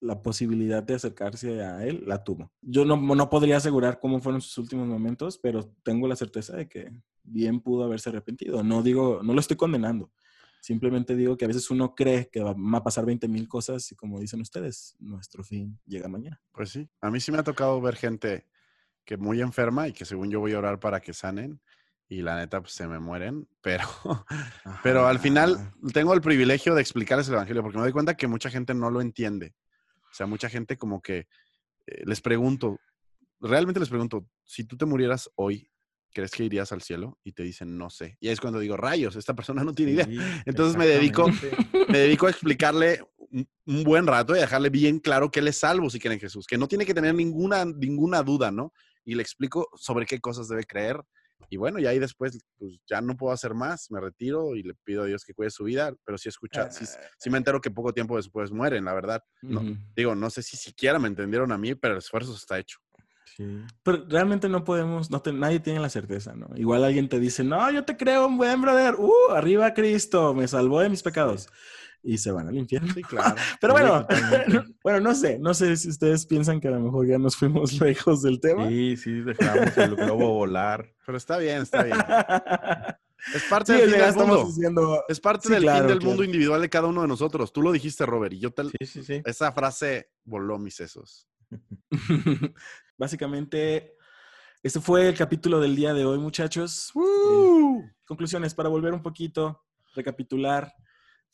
la 0.00 0.22
posibilidad 0.22 0.82
de 0.82 0.94
acercarse 0.94 1.62
a 1.62 1.84
él 1.84 2.04
la 2.06 2.24
tuvo. 2.24 2.52
Yo 2.62 2.84
no, 2.84 2.96
no 2.96 3.30
podría 3.30 3.56
asegurar 3.56 3.98
cómo 4.00 4.20
fueron 4.20 4.40
sus 4.40 4.58
últimos 4.58 4.86
momentos, 4.86 5.38
pero 5.38 5.64
tengo 5.82 6.08
la 6.08 6.16
certeza 6.16 6.56
de 6.56 6.68
que 6.68 6.90
bien 7.22 7.60
pudo 7.60 7.84
haberse 7.84 8.10
arrepentido. 8.10 8.62
No 8.62 8.82
digo, 8.82 9.20
no 9.22 9.32
lo 9.32 9.40
estoy 9.40 9.56
condenando. 9.56 10.10
Simplemente 10.60 11.14
digo 11.14 11.36
que 11.36 11.44
a 11.44 11.48
veces 11.48 11.70
uno 11.70 11.94
cree 11.94 12.28
que 12.28 12.40
van 12.40 12.74
a 12.74 12.82
pasar 12.82 13.06
20 13.06 13.28
mil 13.28 13.48
cosas 13.48 13.90
y 13.92 13.94
como 13.94 14.18
dicen 14.18 14.40
ustedes, 14.40 14.96
nuestro 14.98 15.44
fin 15.44 15.78
llega 15.86 16.08
mañana. 16.08 16.40
Pues 16.52 16.70
sí, 16.70 16.88
a 17.00 17.10
mí 17.10 17.20
sí 17.20 17.30
me 17.30 17.38
ha 17.38 17.44
tocado 17.44 17.80
ver 17.80 17.94
gente 17.94 18.46
que 19.04 19.16
muy 19.16 19.40
enferma 19.40 19.86
y 19.86 19.92
que 19.92 20.04
según 20.04 20.30
yo 20.30 20.40
voy 20.40 20.54
a 20.54 20.58
orar 20.58 20.80
para 20.80 21.00
que 21.00 21.12
sanen 21.12 21.60
y 22.08 22.22
la 22.22 22.36
neta 22.36 22.60
pues 22.60 22.72
se 22.72 22.86
me 22.86 22.98
mueren, 22.98 23.48
pero, 23.60 23.86
pero 24.82 25.06
al 25.06 25.18
final 25.18 25.72
tengo 25.92 26.14
el 26.14 26.20
privilegio 26.20 26.74
de 26.74 26.80
explicarles 26.80 27.28
el 27.28 27.34
Evangelio 27.34 27.62
porque 27.62 27.78
me 27.78 27.84
doy 27.84 27.92
cuenta 27.92 28.16
que 28.16 28.26
mucha 28.26 28.50
gente 28.50 28.74
no 28.74 28.90
lo 28.90 29.00
entiende. 29.00 29.54
O 30.16 30.20
sea, 30.24 30.26
mucha 30.26 30.48
gente 30.48 30.78
como 30.78 31.02
que 31.02 31.26
eh, 31.86 32.02
les 32.06 32.22
pregunto, 32.22 32.80
realmente 33.38 33.80
les 33.80 33.90
pregunto, 33.90 34.26
si 34.46 34.64
tú 34.64 34.78
te 34.78 34.86
murieras 34.86 35.30
hoy, 35.34 35.70
¿crees 36.10 36.30
que 36.30 36.44
irías 36.44 36.72
al 36.72 36.80
cielo? 36.80 37.18
Y 37.22 37.32
te 37.32 37.42
dicen, 37.42 37.76
no 37.76 37.90
sé. 37.90 38.16
Y 38.18 38.28
ahí 38.28 38.32
es 38.32 38.40
cuando 38.40 38.58
digo, 38.58 38.78
rayos, 38.78 39.14
esta 39.14 39.34
persona 39.34 39.62
no 39.62 39.74
tiene 39.74 39.92
idea. 39.92 40.08
Entonces 40.46 40.78
me 40.78 40.86
dedico, 40.86 41.26
me 41.88 41.98
dedico 41.98 42.28
a 42.28 42.30
explicarle 42.30 43.02
un, 43.18 43.84
buen 43.84 44.06
rato 44.06 44.34
y 44.34 44.38
a 44.38 44.42
dejarle 44.42 44.70
bien 44.70 45.00
claro 45.00 45.30
que 45.30 45.40
él 45.40 45.48
es 45.48 45.58
salvo 45.58 45.90
si 45.90 46.00
quiere 46.00 46.14
en 46.14 46.20
Jesús, 46.20 46.46
que 46.46 46.56
no 46.56 46.66
tiene 46.66 46.86
que 46.86 46.94
tener 46.94 47.14
ninguna, 47.14 47.66
ninguna 47.66 48.22
duda, 48.22 48.50
¿no? 48.50 48.72
Y 49.04 49.16
le 49.16 49.22
explico 49.22 49.68
sobre 49.74 50.06
qué 50.06 50.18
cosas 50.18 50.48
debe 50.48 50.64
creer, 50.64 50.98
y 51.48 51.56
bueno, 51.56 51.78
y 51.78 51.86
ahí 51.86 51.98
después, 51.98 52.38
pues 52.58 52.80
ya 52.86 53.00
no 53.00 53.16
puedo 53.16 53.32
hacer 53.32 53.54
más, 53.54 53.90
me 53.90 54.00
retiro 54.00 54.56
y 54.56 54.62
le 54.62 54.74
pido 54.74 55.02
a 55.02 55.06
Dios 55.06 55.24
que 55.24 55.34
cuide 55.34 55.50
su 55.50 55.64
vida, 55.64 55.94
pero 56.04 56.18
sí 56.18 56.28
escucha, 56.28 56.70
sí, 56.70 56.84
sí, 57.18 57.30
me 57.30 57.38
entero 57.38 57.60
que 57.60 57.70
poco 57.70 57.92
tiempo 57.92 58.16
después 58.16 58.50
mueren, 58.50 58.84
la 58.84 58.94
verdad. 58.94 59.22
No, 59.42 59.62
Digo, 59.94 60.14
no 60.14 60.30
sé 60.30 60.42
si 60.42 60.56
siquiera 60.56 60.98
me 60.98 61.08
entendieron 61.08 61.52
a 61.52 61.58
mí, 61.58 61.74
pero 61.74 61.94
el 61.94 61.98
esfuerzo 61.98 62.34
está 62.34 62.58
hecho. 62.58 62.78
Sí. 63.36 63.44
Pero 63.82 64.06
realmente 64.08 64.48
no 64.48 64.64
podemos, 64.64 65.10
no 65.10 65.22
nadie 65.34 65.60
tiene 65.60 65.78
la 65.78 65.90
certeza, 65.90 66.34
¿no? 66.34 66.48
Igual 66.56 66.84
alguien 66.84 67.08
te 67.08 67.20
dice, 67.20 67.44
no, 67.44 67.70
yo 67.70 67.84
te 67.84 67.96
creo, 67.96 68.26
un 68.26 68.38
buen 68.38 68.60
brother, 68.62 68.94
uh, 68.94 69.32
arriba 69.32 69.74
Cristo, 69.74 70.32
me 70.34 70.48
salvó 70.48 70.80
de 70.80 70.88
mis 70.88 71.02
pecados 71.02 71.48
y 72.02 72.18
se 72.18 72.30
van 72.30 72.48
al 72.48 72.56
infierno. 72.56 72.92
Sí, 72.94 73.02
claro. 73.02 73.34
Pero 73.60 73.72
bueno, 73.72 74.06
bueno, 74.82 75.00
no 75.00 75.14
sé, 75.14 75.38
no 75.38 75.54
sé 75.54 75.76
si 75.76 75.88
ustedes 75.88 76.26
piensan 76.26 76.60
que 76.60 76.68
a 76.68 76.72
lo 76.72 76.80
mejor 76.80 77.06
ya 77.06 77.18
nos 77.18 77.36
fuimos 77.36 77.72
lejos 77.80 78.22
del 78.22 78.40
tema. 78.40 78.68
Sí, 78.68 78.96
sí, 78.96 79.20
dejamos 79.20 79.76
el 79.76 79.96
globo 79.96 80.32
volar. 80.32 80.92
Pero 81.04 81.18
está 81.18 81.38
bien, 81.38 81.62
está 81.62 81.82
bien. 81.82 81.96
Es 83.34 83.42
parte 83.44 83.72
del 83.72 83.90
fin 83.90 84.00
del 84.00 84.14
mundo. 84.14 85.04
es 85.08 85.20
parte 85.20 85.48
del 85.48 85.68
fin 85.68 85.86
del 85.86 86.00
mundo 86.00 86.22
individual 86.22 86.60
de 86.60 86.68
cada 86.68 86.86
uno 86.86 87.02
de 87.02 87.08
nosotros. 87.08 87.52
Tú 87.52 87.62
lo 87.62 87.72
dijiste, 87.72 88.06
Robert, 88.06 88.34
y 88.34 88.38
yo 88.38 88.52
te... 88.52 88.64
Sí, 88.64 88.86
sí, 88.86 89.02
sí. 89.02 89.22
Esa 89.24 89.50
frase 89.52 90.10
voló 90.24 90.58
mis 90.58 90.76
sesos. 90.76 91.28
Básicamente, 92.96 93.96
este 94.62 94.80
fue 94.80 95.08
el 95.08 95.16
capítulo 95.16 95.60
del 95.60 95.76
día 95.76 95.92
de 95.92 96.04
hoy, 96.04 96.18
muchachos. 96.18 96.92
conclusiones 98.04 98.54
para 98.54 98.68
volver 98.68 98.92
un 98.92 99.02
poquito, 99.02 99.64
recapitular. 99.94 100.72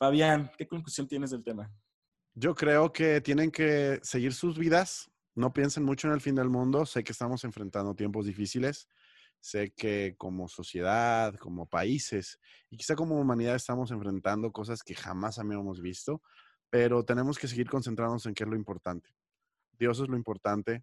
Fabián, 0.03 0.51
¿qué 0.59 0.67
conclusión 0.67 1.07
tienes 1.07 1.31
del 1.31 1.45
tema? 1.45 1.73
Yo 2.35 2.57
creo 2.57 2.93
que 2.93 3.21
tienen 3.21 3.53
que 3.53 4.01
seguir 4.03 4.35
sus 4.35 4.59
vidas, 4.59 5.09
no 5.37 5.53
piensen 5.53 5.85
mucho 5.85 6.09
en 6.09 6.15
el 6.15 6.21
fin 6.21 6.35
del 6.35 6.51
mundo, 6.51 6.85
sé 6.87 7.05
que 7.05 7.13
estamos 7.13 7.45
enfrentando 7.45 7.95
tiempos 7.95 8.27
difíciles, 8.27 8.89
sé 9.39 9.71
que 9.71 10.17
como 10.19 10.49
sociedad, 10.49 11.37
como 11.37 11.67
países 11.67 12.41
y 12.69 12.79
quizá 12.79 12.97
como 12.97 13.17
humanidad 13.17 13.55
estamos 13.55 13.93
enfrentando 13.93 14.51
cosas 14.51 14.83
que 14.83 14.97
jamás 14.97 15.39
habíamos 15.39 15.81
visto, 15.81 16.21
pero 16.69 17.05
tenemos 17.05 17.39
que 17.39 17.47
seguir 17.47 17.71
concentrándonos 17.71 18.27
en 18.27 18.35
qué 18.35 18.43
es 18.43 18.51
lo 18.51 18.57
importante. 18.57 19.15
Dios 19.79 20.01
es 20.01 20.09
lo 20.09 20.17
importante, 20.17 20.83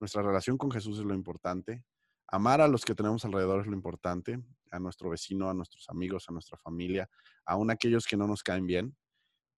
nuestra 0.00 0.22
relación 0.22 0.56
con 0.56 0.70
Jesús 0.70 0.98
es 0.98 1.04
lo 1.04 1.12
importante, 1.12 1.84
amar 2.28 2.60
a 2.60 2.68
los 2.68 2.84
que 2.84 2.94
tenemos 2.94 3.24
alrededor 3.24 3.60
es 3.60 3.66
lo 3.66 3.74
importante, 3.74 4.42
a 4.70 4.78
nuestro 4.78 5.10
vecino, 5.10 5.48
a 5.48 5.54
nuestros 5.54 5.88
amigos, 5.88 6.26
a 6.28 6.32
nuestra 6.32 6.58
familia, 6.58 7.08
aún 7.46 7.70
aquellos 7.70 8.06
que 8.06 8.16
no 8.16 8.26
nos 8.26 8.42
caen 8.42 8.66
bien. 8.66 8.96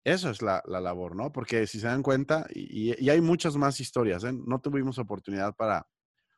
Eso 0.05 0.29
es 0.29 0.43
la, 0.43 0.63
labor, 0.67 1.17
¿no? 1.17 1.33
Porque 1.33 1.67
si 1.67 1.81
se 1.81 1.87
dan 1.87 2.03
cuenta, 2.03 2.47
y, 2.51 3.09
hay 3.09 3.21
muchas 3.21 3.57
más 3.57 3.81
historias, 3.81 4.25
¿eh? 4.25 4.33
no 4.33 4.61
tuvimos 4.61 4.99
oportunidad 4.99 5.55
para 5.55 5.87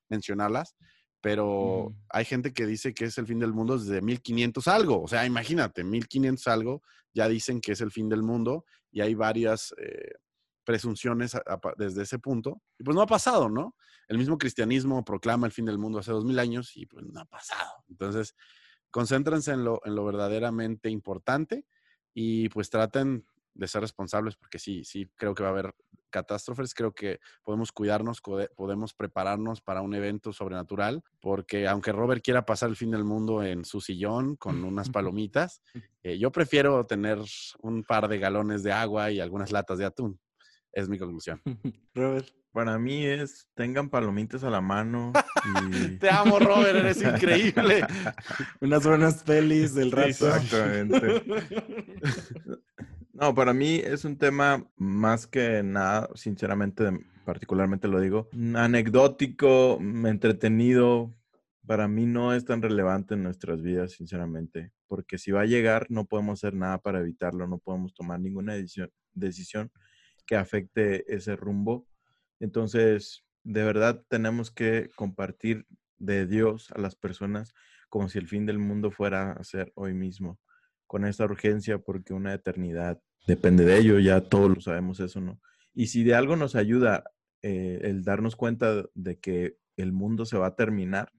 mencionarlas, 0.08 0.76
pero 1.20 1.92
hay 2.10 2.24
gente 2.24 2.52
que 2.52 2.66
dice 2.66 2.94
que 2.94 3.06
es 3.06 3.18
el 3.18 3.26
fin 3.26 3.40
del 3.40 3.52
mundo 3.52 3.76
desde 3.76 4.00
1500 4.00 4.68
algo. 4.68 5.02
O 5.02 5.08
sea, 5.08 5.26
imagínate, 5.26 5.82
1500 5.82 6.46
algo 6.46 6.82
ya 7.12 7.26
dicen 7.26 7.60
que 7.60 7.72
es 7.72 7.80
el 7.80 7.90
fin 7.90 8.08
del 8.08 8.22
mundo 8.22 8.64
y 8.92 9.00
hay 9.00 9.14
varias 9.14 9.74
eh, 9.78 10.12
presunciones 10.66 11.34
desde 11.78 12.02
ese 12.02 12.18
punto. 12.18 12.60
Y 12.78 12.84
pues 12.84 12.94
no 12.94 13.00
ha 13.00 13.06
pasado, 13.06 13.48
¿no? 13.48 13.74
El 14.08 14.18
mismo 14.18 14.36
cristianismo 14.36 15.04
proclama 15.04 15.46
el 15.46 15.52
fin 15.52 15.64
del 15.64 15.78
mundo 15.78 16.00
hace 16.00 16.12
dos 16.12 16.24
mil 16.24 16.38
años 16.38 16.76
y 16.76 16.84
pues 16.84 17.06
no 17.06 17.20
ha 17.20 17.24
pasado. 17.24 17.84
Entonces, 17.88 18.34
concéntrense 18.90 19.52
en 19.52 19.64
lo, 19.64 19.80
en 19.84 19.94
lo 19.94 20.04
verdaderamente 20.04 20.90
importante 20.90 21.64
y 22.12 22.48
pues 22.50 22.68
traten 22.68 23.24
de 23.54 23.68
ser 23.68 23.80
responsables 23.80 24.36
porque 24.36 24.58
sí, 24.58 24.84
sí, 24.84 25.08
creo 25.16 25.34
que 25.34 25.42
va 25.42 25.48
a 25.48 25.52
haber 25.52 25.74
catástrofes, 26.10 26.74
creo 26.74 26.92
que 26.92 27.20
podemos 27.42 27.72
cuidarnos, 27.72 28.20
podemos 28.54 28.94
prepararnos 28.94 29.60
para 29.60 29.82
un 29.82 29.94
evento 29.94 30.32
sobrenatural, 30.32 31.02
porque 31.20 31.68
aunque 31.68 31.92
Robert 31.92 32.24
quiera 32.24 32.46
pasar 32.46 32.70
el 32.70 32.76
fin 32.76 32.90
del 32.90 33.04
mundo 33.04 33.42
en 33.42 33.64
su 33.64 33.80
sillón 33.80 34.36
con 34.36 34.64
unas 34.64 34.88
palomitas, 34.90 35.62
eh, 36.02 36.18
yo 36.18 36.32
prefiero 36.32 36.86
tener 36.86 37.18
un 37.60 37.84
par 37.84 38.08
de 38.08 38.18
galones 38.18 38.62
de 38.62 38.72
agua 38.72 39.10
y 39.10 39.20
algunas 39.20 39.52
latas 39.52 39.78
de 39.78 39.84
atún. 39.84 40.18
Es 40.76 40.90
mi 40.90 40.98
conclusión. 40.98 41.40
Robert. 41.94 42.28
Para 42.52 42.78
mí 42.78 43.04
es, 43.04 43.48
tengan 43.54 43.88
palomitas 43.88 44.44
a 44.44 44.50
la 44.50 44.60
mano. 44.60 45.12
Te 46.00 46.10
amo, 46.10 46.38
Robert, 46.38 46.76
eres 46.76 47.02
increíble. 47.02 47.86
Unas 48.60 48.86
buenas 48.86 49.22
pelis 49.22 49.74
del 49.74 49.90
rato. 49.90 50.08
Exactamente. 50.08 51.22
No, 53.12 53.34
para 53.34 53.52
mí 53.52 53.76
es 53.76 54.04
un 54.06 54.16
tema 54.16 54.66
más 54.76 55.26
que 55.26 55.62
nada, 55.62 56.08
sinceramente, 56.14 56.84
particularmente 57.24 57.88
lo 57.88 58.00
digo, 58.00 58.28
anecdótico, 58.54 59.78
entretenido. 59.80 61.14
Para 61.66 61.88
mí 61.88 62.06
no 62.06 62.32
es 62.34 62.44
tan 62.46 62.62
relevante 62.62 63.14
en 63.14 63.22
nuestras 63.22 63.62
vidas, 63.62 63.92
sinceramente, 63.92 64.72
porque 64.86 65.18
si 65.18 65.30
va 65.30 65.42
a 65.42 65.46
llegar 65.46 65.86
no 65.90 66.06
podemos 66.06 66.38
hacer 66.38 66.54
nada 66.54 66.78
para 66.78 67.00
evitarlo, 67.00 67.46
no 67.46 67.58
podemos 67.58 67.92
tomar 67.94 68.20
ninguna 68.20 68.54
decisión, 68.54 68.90
decisión 69.12 69.70
que 70.26 70.36
afecte 70.36 71.14
ese 71.14 71.36
rumbo. 71.36 71.86
Entonces, 72.40 73.24
de 73.44 73.64
verdad 73.64 74.04
tenemos 74.08 74.50
que 74.50 74.90
compartir 74.96 75.66
de 75.98 76.26
Dios 76.26 76.70
a 76.72 76.80
las 76.80 76.96
personas 76.96 77.54
como 77.88 78.08
si 78.08 78.18
el 78.18 78.26
fin 78.26 78.46
del 78.46 78.58
mundo 78.58 78.90
fuera 78.90 79.32
a 79.32 79.44
ser 79.44 79.72
hoy 79.76 79.94
mismo, 79.94 80.38
con 80.86 81.04
esta 81.04 81.24
urgencia 81.24 81.78
porque 81.78 82.12
una 82.12 82.34
eternidad 82.34 83.00
depende 83.26 83.64
de 83.64 83.78
ello, 83.78 83.98
ya 83.98 84.20
todos 84.20 84.50
lo 84.50 84.60
sabemos 84.60 85.00
eso, 85.00 85.20
¿no? 85.20 85.40
Y 85.74 85.88
si 85.88 86.04
de 86.04 86.14
algo 86.14 86.36
nos 86.36 86.54
ayuda 86.54 87.04
eh, 87.42 87.80
el 87.82 88.04
darnos 88.04 88.36
cuenta 88.36 88.84
de 88.94 89.18
que 89.18 89.56
el 89.76 89.92
mundo 89.92 90.24
se 90.24 90.38
va 90.38 90.48
a 90.48 90.56
terminar 90.56 91.12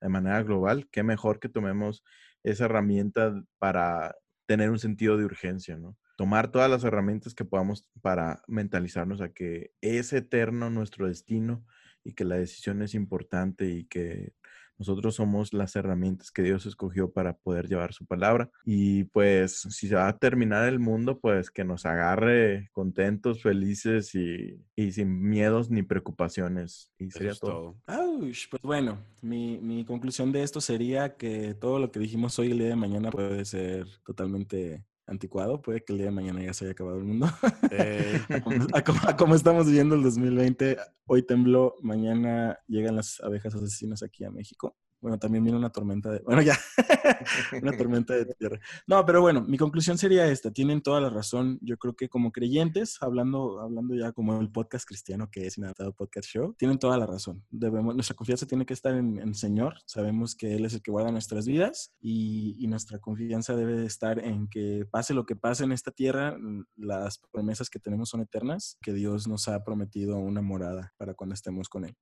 de 0.00 0.08
manera 0.08 0.42
global, 0.42 0.88
qué 0.90 1.02
mejor 1.02 1.40
que 1.40 1.48
tomemos 1.48 2.02
esa 2.42 2.66
herramienta 2.66 3.42
para 3.58 4.16
tener 4.46 4.70
un 4.70 4.78
sentido 4.78 5.16
de 5.16 5.24
urgencia, 5.24 5.76
¿no? 5.76 5.96
Tomar 6.18 6.50
todas 6.50 6.68
las 6.68 6.82
herramientas 6.82 7.32
que 7.32 7.44
podamos 7.44 7.86
para 8.02 8.42
mentalizarnos 8.48 9.20
a 9.20 9.28
que 9.28 9.70
es 9.80 10.12
eterno 10.12 10.68
nuestro 10.68 11.06
destino, 11.06 11.64
y 12.08 12.14
que 12.14 12.24
la 12.24 12.36
decisión 12.36 12.82
es 12.82 12.94
importante 12.94 13.68
y 13.68 13.84
que 13.84 14.32
nosotros 14.78 15.16
somos 15.16 15.52
las 15.52 15.76
herramientas 15.76 16.30
que 16.30 16.42
Dios 16.42 16.64
escogió 16.64 17.10
para 17.10 17.36
poder 17.36 17.68
llevar 17.68 17.92
su 17.92 18.06
palabra. 18.06 18.48
Y 18.64 19.04
pues 19.04 19.66
si 19.70 19.88
se 19.88 19.96
va 19.96 20.08
a 20.08 20.16
terminar 20.16 20.68
el 20.68 20.78
mundo, 20.78 21.18
pues 21.18 21.50
que 21.50 21.64
nos 21.64 21.84
agarre 21.84 22.70
contentos, 22.72 23.42
felices 23.42 24.14
y, 24.14 24.64
sin 24.92 25.20
miedos 25.20 25.68
ni 25.70 25.82
preocupaciones. 25.82 26.92
Y 26.96 27.10
sería 27.10 27.34
todo. 27.34 27.76
pues 27.86 28.62
bueno, 28.62 29.00
mi, 29.20 29.58
mi 29.58 29.84
conclusión 29.84 30.30
de 30.30 30.44
esto 30.44 30.60
sería 30.60 31.16
que 31.16 31.54
todo 31.54 31.80
lo 31.80 31.90
que 31.90 31.98
dijimos 31.98 32.38
hoy 32.38 32.52
el 32.52 32.58
día 32.58 32.68
de 32.68 32.76
mañana 32.76 33.10
puede 33.10 33.44
ser 33.44 33.86
totalmente 34.06 34.84
anticuado, 35.08 35.60
puede 35.62 35.82
que 35.82 35.92
el 35.92 35.98
día 35.98 36.06
de 36.06 36.12
mañana 36.12 36.42
ya 36.42 36.52
se 36.52 36.64
haya 36.64 36.72
acabado 36.72 36.98
el 36.98 37.04
mundo. 37.04 37.26
Eh. 37.70 38.20
a, 38.74 39.16
como, 39.16 39.34
estamos 39.34 39.66
viviendo 39.66 39.94
el 39.94 40.02
2020, 40.02 40.76
hoy 41.06 41.22
tembló, 41.22 41.74
mañana 41.82 42.58
llegan 42.66 42.96
las 42.96 43.20
abejas 43.20 43.54
asesinas 43.54 44.02
aquí 44.02 44.24
a 44.24 44.30
México. 44.30 44.76
Bueno, 45.00 45.18
también 45.18 45.44
viene 45.44 45.58
una 45.58 45.70
tormenta 45.70 46.10
de... 46.10 46.20
Bueno, 46.20 46.42
ya. 46.42 46.58
una 47.62 47.72
tormenta 47.76 48.14
de 48.14 48.26
tierra. 48.34 48.60
No, 48.86 49.04
pero 49.06 49.20
bueno, 49.20 49.42
mi 49.42 49.56
conclusión 49.56 49.96
sería 49.96 50.26
esta. 50.26 50.50
Tienen 50.50 50.82
toda 50.82 51.00
la 51.00 51.10
razón. 51.10 51.58
Yo 51.62 51.76
creo 51.76 51.94
que 51.94 52.08
como 52.08 52.32
creyentes, 52.32 52.98
hablando, 53.00 53.60
hablando 53.60 53.94
ya 53.94 54.12
como 54.12 54.40
el 54.40 54.50
podcast 54.50 54.86
cristiano 54.86 55.30
que 55.30 55.46
es 55.46 55.56
Inadaptado 55.58 55.92
Podcast 55.92 56.28
Show, 56.28 56.54
tienen 56.58 56.78
toda 56.78 56.98
la 56.98 57.06
razón. 57.06 57.44
Debemos, 57.50 57.94
nuestra 57.94 58.16
confianza 58.16 58.46
tiene 58.46 58.66
que 58.66 58.74
estar 58.74 58.94
en 58.94 59.18
el 59.18 59.34
Señor. 59.34 59.76
Sabemos 59.86 60.34
que 60.34 60.56
Él 60.56 60.64
es 60.64 60.74
el 60.74 60.82
que 60.82 60.90
guarda 60.90 61.12
nuestras 61.12 61.46
vidas 61.46 61.94
y, 62.00 62.56
y 62.58 62.66
nuestra 62.66 62.98
confianza 62.98 63.54
debe 63.54 63.84
estar 63.84 64.18
en 64.18 64.48
que 64.48 64.84
pase 64.90 65.14
lo 65.14 65.26
que 65.26 65.36
pase 65.36 65.64
en 65.64 65.72
esta 65.72 65.90
tierra, 65.90 66.36
las 66.76 67.18
promesas 67.32 67.70
que 67.70 67.78
tenemos 67.78 68.08
son 68.08 68.20
eternas, 68.20 68.78
que 68.82 68.92
Dios 68.92 69.28
nos 69.28 69.48
ha 69.48 69.62
prometido 69.64 70.16
una 70.16 70.42
morada 70.42 70.92
para 70.96 71.14
cuando 71.14 71.34
estemos 71.34 71.68
con 71.68 71.84
Él. 71.84 71.96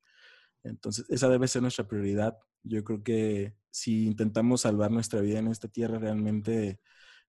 Entonces, 0.68 1.06
esa 1.08 1.28
debe 1.28 1.48
ser 1.48 1.62
nuestra 1.62 1.86
prioridad. 1.86 2.38
Yo 2.62 2.84
creo 2.84 3.02
que 3.02 3.54
si 3.70 4.06
intentamos 4.06 4.62
salvar 4.62 4.90
nuestra 4.90 5.20
vida 5.20 5.38
en 5.38 5.48
esta 5.48 5.68
tierra, 5.68 5.98
realmente 5.98 6.80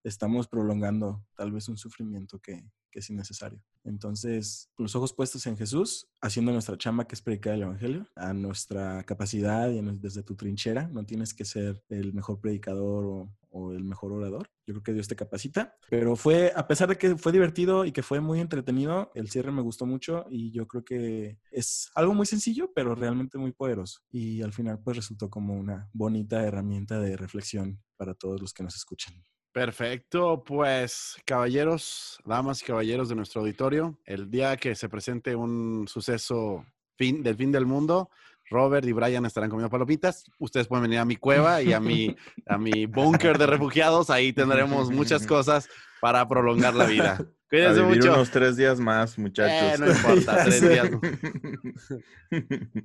estamos 0.04 0.48
prolongando 0.48 1.26
tal 1.36 1.52
vez 1.52 1.68
un 1.70 1.78
sufrimiento 1.78 2.40
que, 2.40 2.64
es 3.00 3.10
innecesario. 3.10 3.62
Entonces, 3.84 4.70
los 4.78 4.96
ojos 4.96 5.14
puestos 5.14 5.46
en 5.48 5.58
Jesús, 5.58 6.08
haciendo 6.22 6.52
nuestra 6.52 6.78
chamba 6.78 7.08
que 7.08 7.16
es 7.16 7.22
predicar 7.22 7.54
el 7.54 7.64
Evangelio, 7.64 8.08
a 8.16 8.34
nuestra 8.34 9.04
capacidad 9.04 9.70
y 9.70 9.82
desde 10.00 10.24
tu 10.24 10.36
trinchera, 10.36 10.88
no 10.88 11.06
tienes 11.06 11.34
que 11.34 11.46
ser 11.46 11.84
el 11.90 12.14
mejor 12.14 12.40
predicador 12.40 13.06
o, 13.06 13.32
o 13.50 13.74
el 13.74 13.84
mejor 13.84 14.12
orador. 14.12 14.50
Yo 14.66 14.74
creo 14.74 14.84
que 14.84 14.94
Dios 14.94 15.08
te 15.08 15.16
capacita. 15.16 15.76
Pero 15.90 16.16
fue, 16.16 16.52
a 16.56 16.68
pesar 16.68 16.90
de 16.90 16.98
que 16.98 17.18
fue 17.18 17.32
divertido 17.32 17.86
y 17.86 17.92
que 17.92 18.04
fue 18.04 18.20
muy 18.20 18.40
entretenido, 18.40 19.12
el 19.16 19.30
cierre 19.30 19.52
me 19.52 19.62
gustó 19.62 19.86
mucho 19.86 20.26
y 20.30 20.52
yo 20.52 20.68
creo 20.68 20.84
que 20.84 21.40
es 21.52 21.90
algo 21.96 22.14
muy 22.14 22.26
sencillo, 22.26 22.72
pero 22.74 22.96
realmente 22.96 23.38
muy 23.38 23.52
poderoso. 23.52 24.02
Y 24.12 24.42
al 24.42 24.54
final, 24.54 24.80
pues 24.84 24.98
resultó 24.98 25.30
como 25.30 25.56
una 25.56 25.90
bonita 25.94 26.44
herramienta 26.44 27.00
de 27.00 27.18
reflexión 27.18 27.82
para 27.96 28.14
todos 28.14 28.42
los 28.42 28.54
que 28.54 28.64
nos 28.64 28.76
escuchan. 28.76 29.14
Perfecto, 29.52 30.44
pues 30.46 31.16
caballeros, 31.26 32.20
damas 32.26 32.62
y 32.62 32.66
caballeros 32.66 33.10
de 33.10 33.16
nuestro 33.16 33.42
auditorio, 33.42 33.98
el 34.06 34.30
día 34.30 34.56
que 34.58 34.76
se 34.76 34.88
presente 34.88 35.36
un 35.36 35.88
suceso 35.88 36.66
fin, 36.96 37.24
del 37.24 37.36
fin 37.36 37.52
del 37.52 37.66
mundo, 37.66 38.10
Robert 38.50 38.88
y 38.88 38.94
Brian 38.94 39.26
estarán 39.26 39.50
comiendo 39.50 39.70
palomitas. 39.70 40.24
Ustedes 40.40 40.68
pueden 40.68 40.84
venir 40.84 41.00
a 41.00 41.06
mi 41.06 41.16
cueva 41.16 41.62
y 41.62 41.74
a 41.74 41.80
mi, 41.80 42.16
a 42.46 42.58
mi 42.58 42.86
búnker 42.86 43.38
de 43.38 43.48
refugiados. 43.48 44.10
Ahí 44.10 44.34
tendremos 44.34 44.90
muchas 44.90 45.26
cosas 45.26 45.68
para 46.00 46.28
prolongar 46.28 46.74
la 46.74 46.86
vida. 46.86 47.18
Cuídense 47.50 47.82
mucho. 47.82 48.14
unos 48.14 48.30
tres 48.30 48.58
días 48.58 48.78
más, 48.78 49.18
muchachos. 49.18 49.80
Eh, 49.80 49.82
no 49.82 49.90
importa, 49.90 50.44
tres 50.44 50.70
días. 50.70 50.90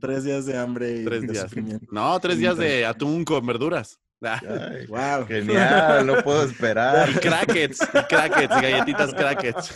tres 0.01 0.25
días 0.25 0.47
de 0.47 0.57
hambre 0.57 1.01
y 1.01 1.05
tres 1.05 1.27
días. 1.27 1.51
No, 1.91 2.19
tres 2.21 2.39
días 2.39 2.57
de 2.57 2.87
atún 2.87 3.25
con 3.25 3.45
verduras. 3.45 3.99
Wow. 4.89 5.27
Genial, 5.27 6.07
no 6.07 6.23
puedo 6.23 6.45
esperar. 6.45 7.11
Y 7.11 7.15
crackets, 7.15 7.83
y 7.83 8.03
crackets, 8.09 8.61
galletitas 8.61 9.15
crackets. 9.15 9.75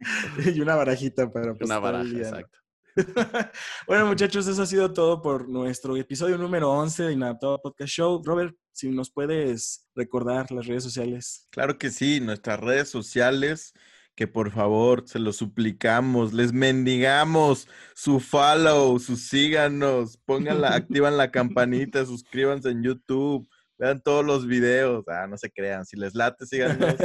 y 0.54 0.60
una 0.60 0.74
barajita 0.74 1.30
para 1.30 1.54
Una 1.60 1.78
baraja, 1.78 2.16
exacto. 2.16 2.58
bueno, 3.86 4.06
muchachos, 4.06 4.46
eso 4.46 4.62
ha 4.62 4.66
sido 4.66 4.92
todo 4.92 5.22
por 5.22 5.48
nuestro 5.48 5.96
episodio 5.96 6.36
número 6.38 6.70
11 6.70 7.04
de 7.04 7.12
Inadaptado 7.12 7.60
Podcast 7.62 7.90
Show. 7.92 8.22
Robert, 8.24 8.54
si 8.72 8.88
nos 8.90 9.10
puedes 9.10 9.86
recordar 9.94 10.50
las 10.50 10.66
redes 10.66 10.82
sociales. 10.82 11.46
Claro 11.50 11.78
que 11.78 11.90
sí, 11.90 12.20
nuestras 12.20 12.60
redes 12.60 12.88
sociales, 12.88 13.74
que 14.14 14.26
por 14.26 14.50
favor 14.50 15.04
se 15.06 15.18
lo 15.18 15.32
suplicamos, 15.32 16.32
les 16.32 16.52
mendigamos 16.52 17.68
su 17.94 18.20
follow, 18.20 18.98
su 18.98 19.16
síganos, 19.16 20.18
pónganla, 20.18 20.68
activan 20.74 21.16
la 21.16 21.30
campanita, 21.30 22.04
suscríbanse 22.04 22.70
en 22.70 22.82
YouTube. 22.82 23.48
Vean 23.78 24.02
todos 24.02 24.22
los 24.22 24.46
videos, 24.46 25.08
ah, 25.08 25.26
no 25.26 25.38
se 25.38 25.50
crean. 25.50 25.86
Si 25.86 25.96
les 25.96 26.14
late, 26.14 26.44
síganos. 26.44 26.96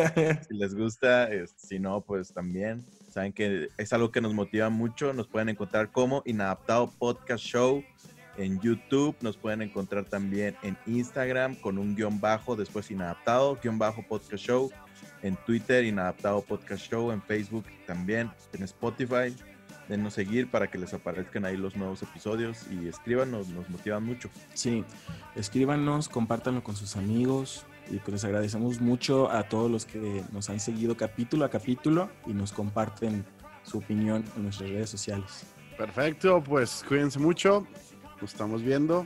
si 0.46 0.58
les 0.58 0.76
gusta, 0.76 1.30
si 1.56 1.80
no, 1.80 2.02
pues 2.02 2.34
también. 2.34 2.86
Saben 3.10 3.32
que 3.32 3.70
es 3.78 3.94
algo 3.94 4.12
que 4.12 4.20
nos 4.20 4.34
motiva 4.34 4.70
mucho. 4.70 5.14
Nos 5.14 5.30
pueden 5.30 5.48
encontrar 5.48 5.94
como 5.94 6.22
Inadaptado 6.26 6.92
Podcast 7.00 7.46
Show 7.46 7.82
en 8.38 8.60
YouTube. 8.60 9.16
Nos 9.22 9.38
pueden 9.38 9.62
encontrar 9.62 10.06
también 10.06 10.56
en 10.64 10.78
Instagram 10.86 11.56
con 11.56 11.78
un 11.78 11.96
guion 11.96 12.20
bajo, 12.20 12.56
después 12.56 12.92
Inadaptado, 12.92 13.58
guion 13.62 13.78
bajo 13.78 14.04
Podcast 14.04 14.44
Show. 14.44 14.72
En 15.22 15.36
Twitter, 15.46 15.84
Inadaptado 15.86 16.42
Podcast 16.42 16.90
Show. 16.90 17.12
En 17.12 17.22
Facebook 17.22 17.66
también. 17.86 18.32
En 18.54 18.64
Spotify. 18.64 19.36
Denos 19.88 20.16
seguir 20.16 20.50
para 20.50 20.68
que 20.70 20.80
les 20.80 20.94
aparezcan 20.94 21.46
ahí 21.46 21.58
los 21.58 21.76
nuevos 21.76 22.02
episodios 22.02 22.66
y 22.72 22.88
escríbanos, 22.88 23.50
nos 23.50 23.70
motivan 23.70 24.04
mucho. 24.04 24.32
Sí, 24.56 24.84
escríbanos, 25.36 26.10
compártanlo 26.10 26.64
con 26.64 26.76
sus 26.76 26.96
amigos, 26.96 27.68
y 27.90 27.98
pues 27.98 28.14
les 28.14 28.26
agradecemos 28.26 28.82
mucho 28.82 29.30
a 29.30 29.44
todos 29.44 29.70
los 29.70 29.86
que 29.86 30.24
nos 30.32 30.50
han 30.50 30.60
seguido 30.60 30.98
capítulo 30.98 31.46
a 31.46 31.50
capítulo 31.50 32.10
y 32.26 32.34
nos 32.34 32.52
comparten 32.52 33.26
su 33.64 33.78
opinión 33.78 34.24
en 34.36 34.44
nuestras 34.44 34.70
redes 34.70 34.90
sociales. 34.90 35.46
Perfecto, 35.78 36.42
pues 36.44 36.84
cuídense 36.88 37.20
mucho. 37.20 37.68
Nos 38.22 38.32
estamos 38.32 38.62
viendo 38.62 39.06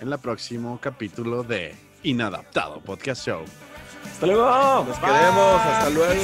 en 0.00 0.12
el 0.12 0.18
próximo 0.18 0.78
capítulo 0.80 1.42
de 1.42 1.74
Inadaptado 2.02 2.80
Podcast 2.80 3.26
Show. 3.26 3.44
Hasta 4.04 4.26
luego. 4.26 4.84
Nos 4.86 4.98
quedemos. 4.98 5.60
Hasta 5.60 5.90
luego. 5.90 6.14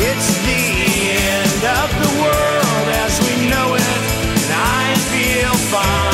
It's 0.00 0.44
the 0.46 0.58
end 1.18 1.64
of 1.64 1.90
the 2.02 2.20
world 2.20 2.88
as 3.04 3.20
we 3.20 3.48
know 3.48 3.74
it, 3.74 3.82
and 3.82 4.52
I 4.52 4.94
feel 5.10 5.54
fine. 5.70 6.07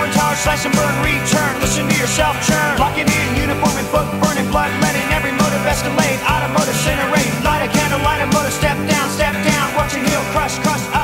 Torn, 0.00 0.12
tar, 0.12 0.34
slash 0.34 0.64
and 0.64 0.74
burn, 0.74 0.96
return. 1.04 1.60
Listen 1.60 1.86
to 1.86 1.94
yourself 1.94 2.32
churn. 2.48 2.78
Locking 2.78 3.04
in, 3.04 3.36
uniform 3.36 3.76
and 3.76 3.84
book, 3.92 4.08
burning 4.24 4.48
blood, 4.48 4.72
letting 4.80 5.04
every 5.12 5.30
motive 5.30 5.60
escalate. 5.68 6.16
Automotive, 6.24 6.74
cinderate. 6.76 7.28
Light 7.44 7.68
a 7.68 7.68
candle, 7.68 8.00
light 8.00 8.22
a 8.22 8.26
motor, 8.32 8.50
step 8.50 8.78
down, 8.88 9.10
step 9.10 9.34
down. 9.44 9.76
Watching 9.76 10.02
heel 10.02 10.24
crush, 10.32 10.58
crush. 10.60 10.80
Up. 10.94 10.99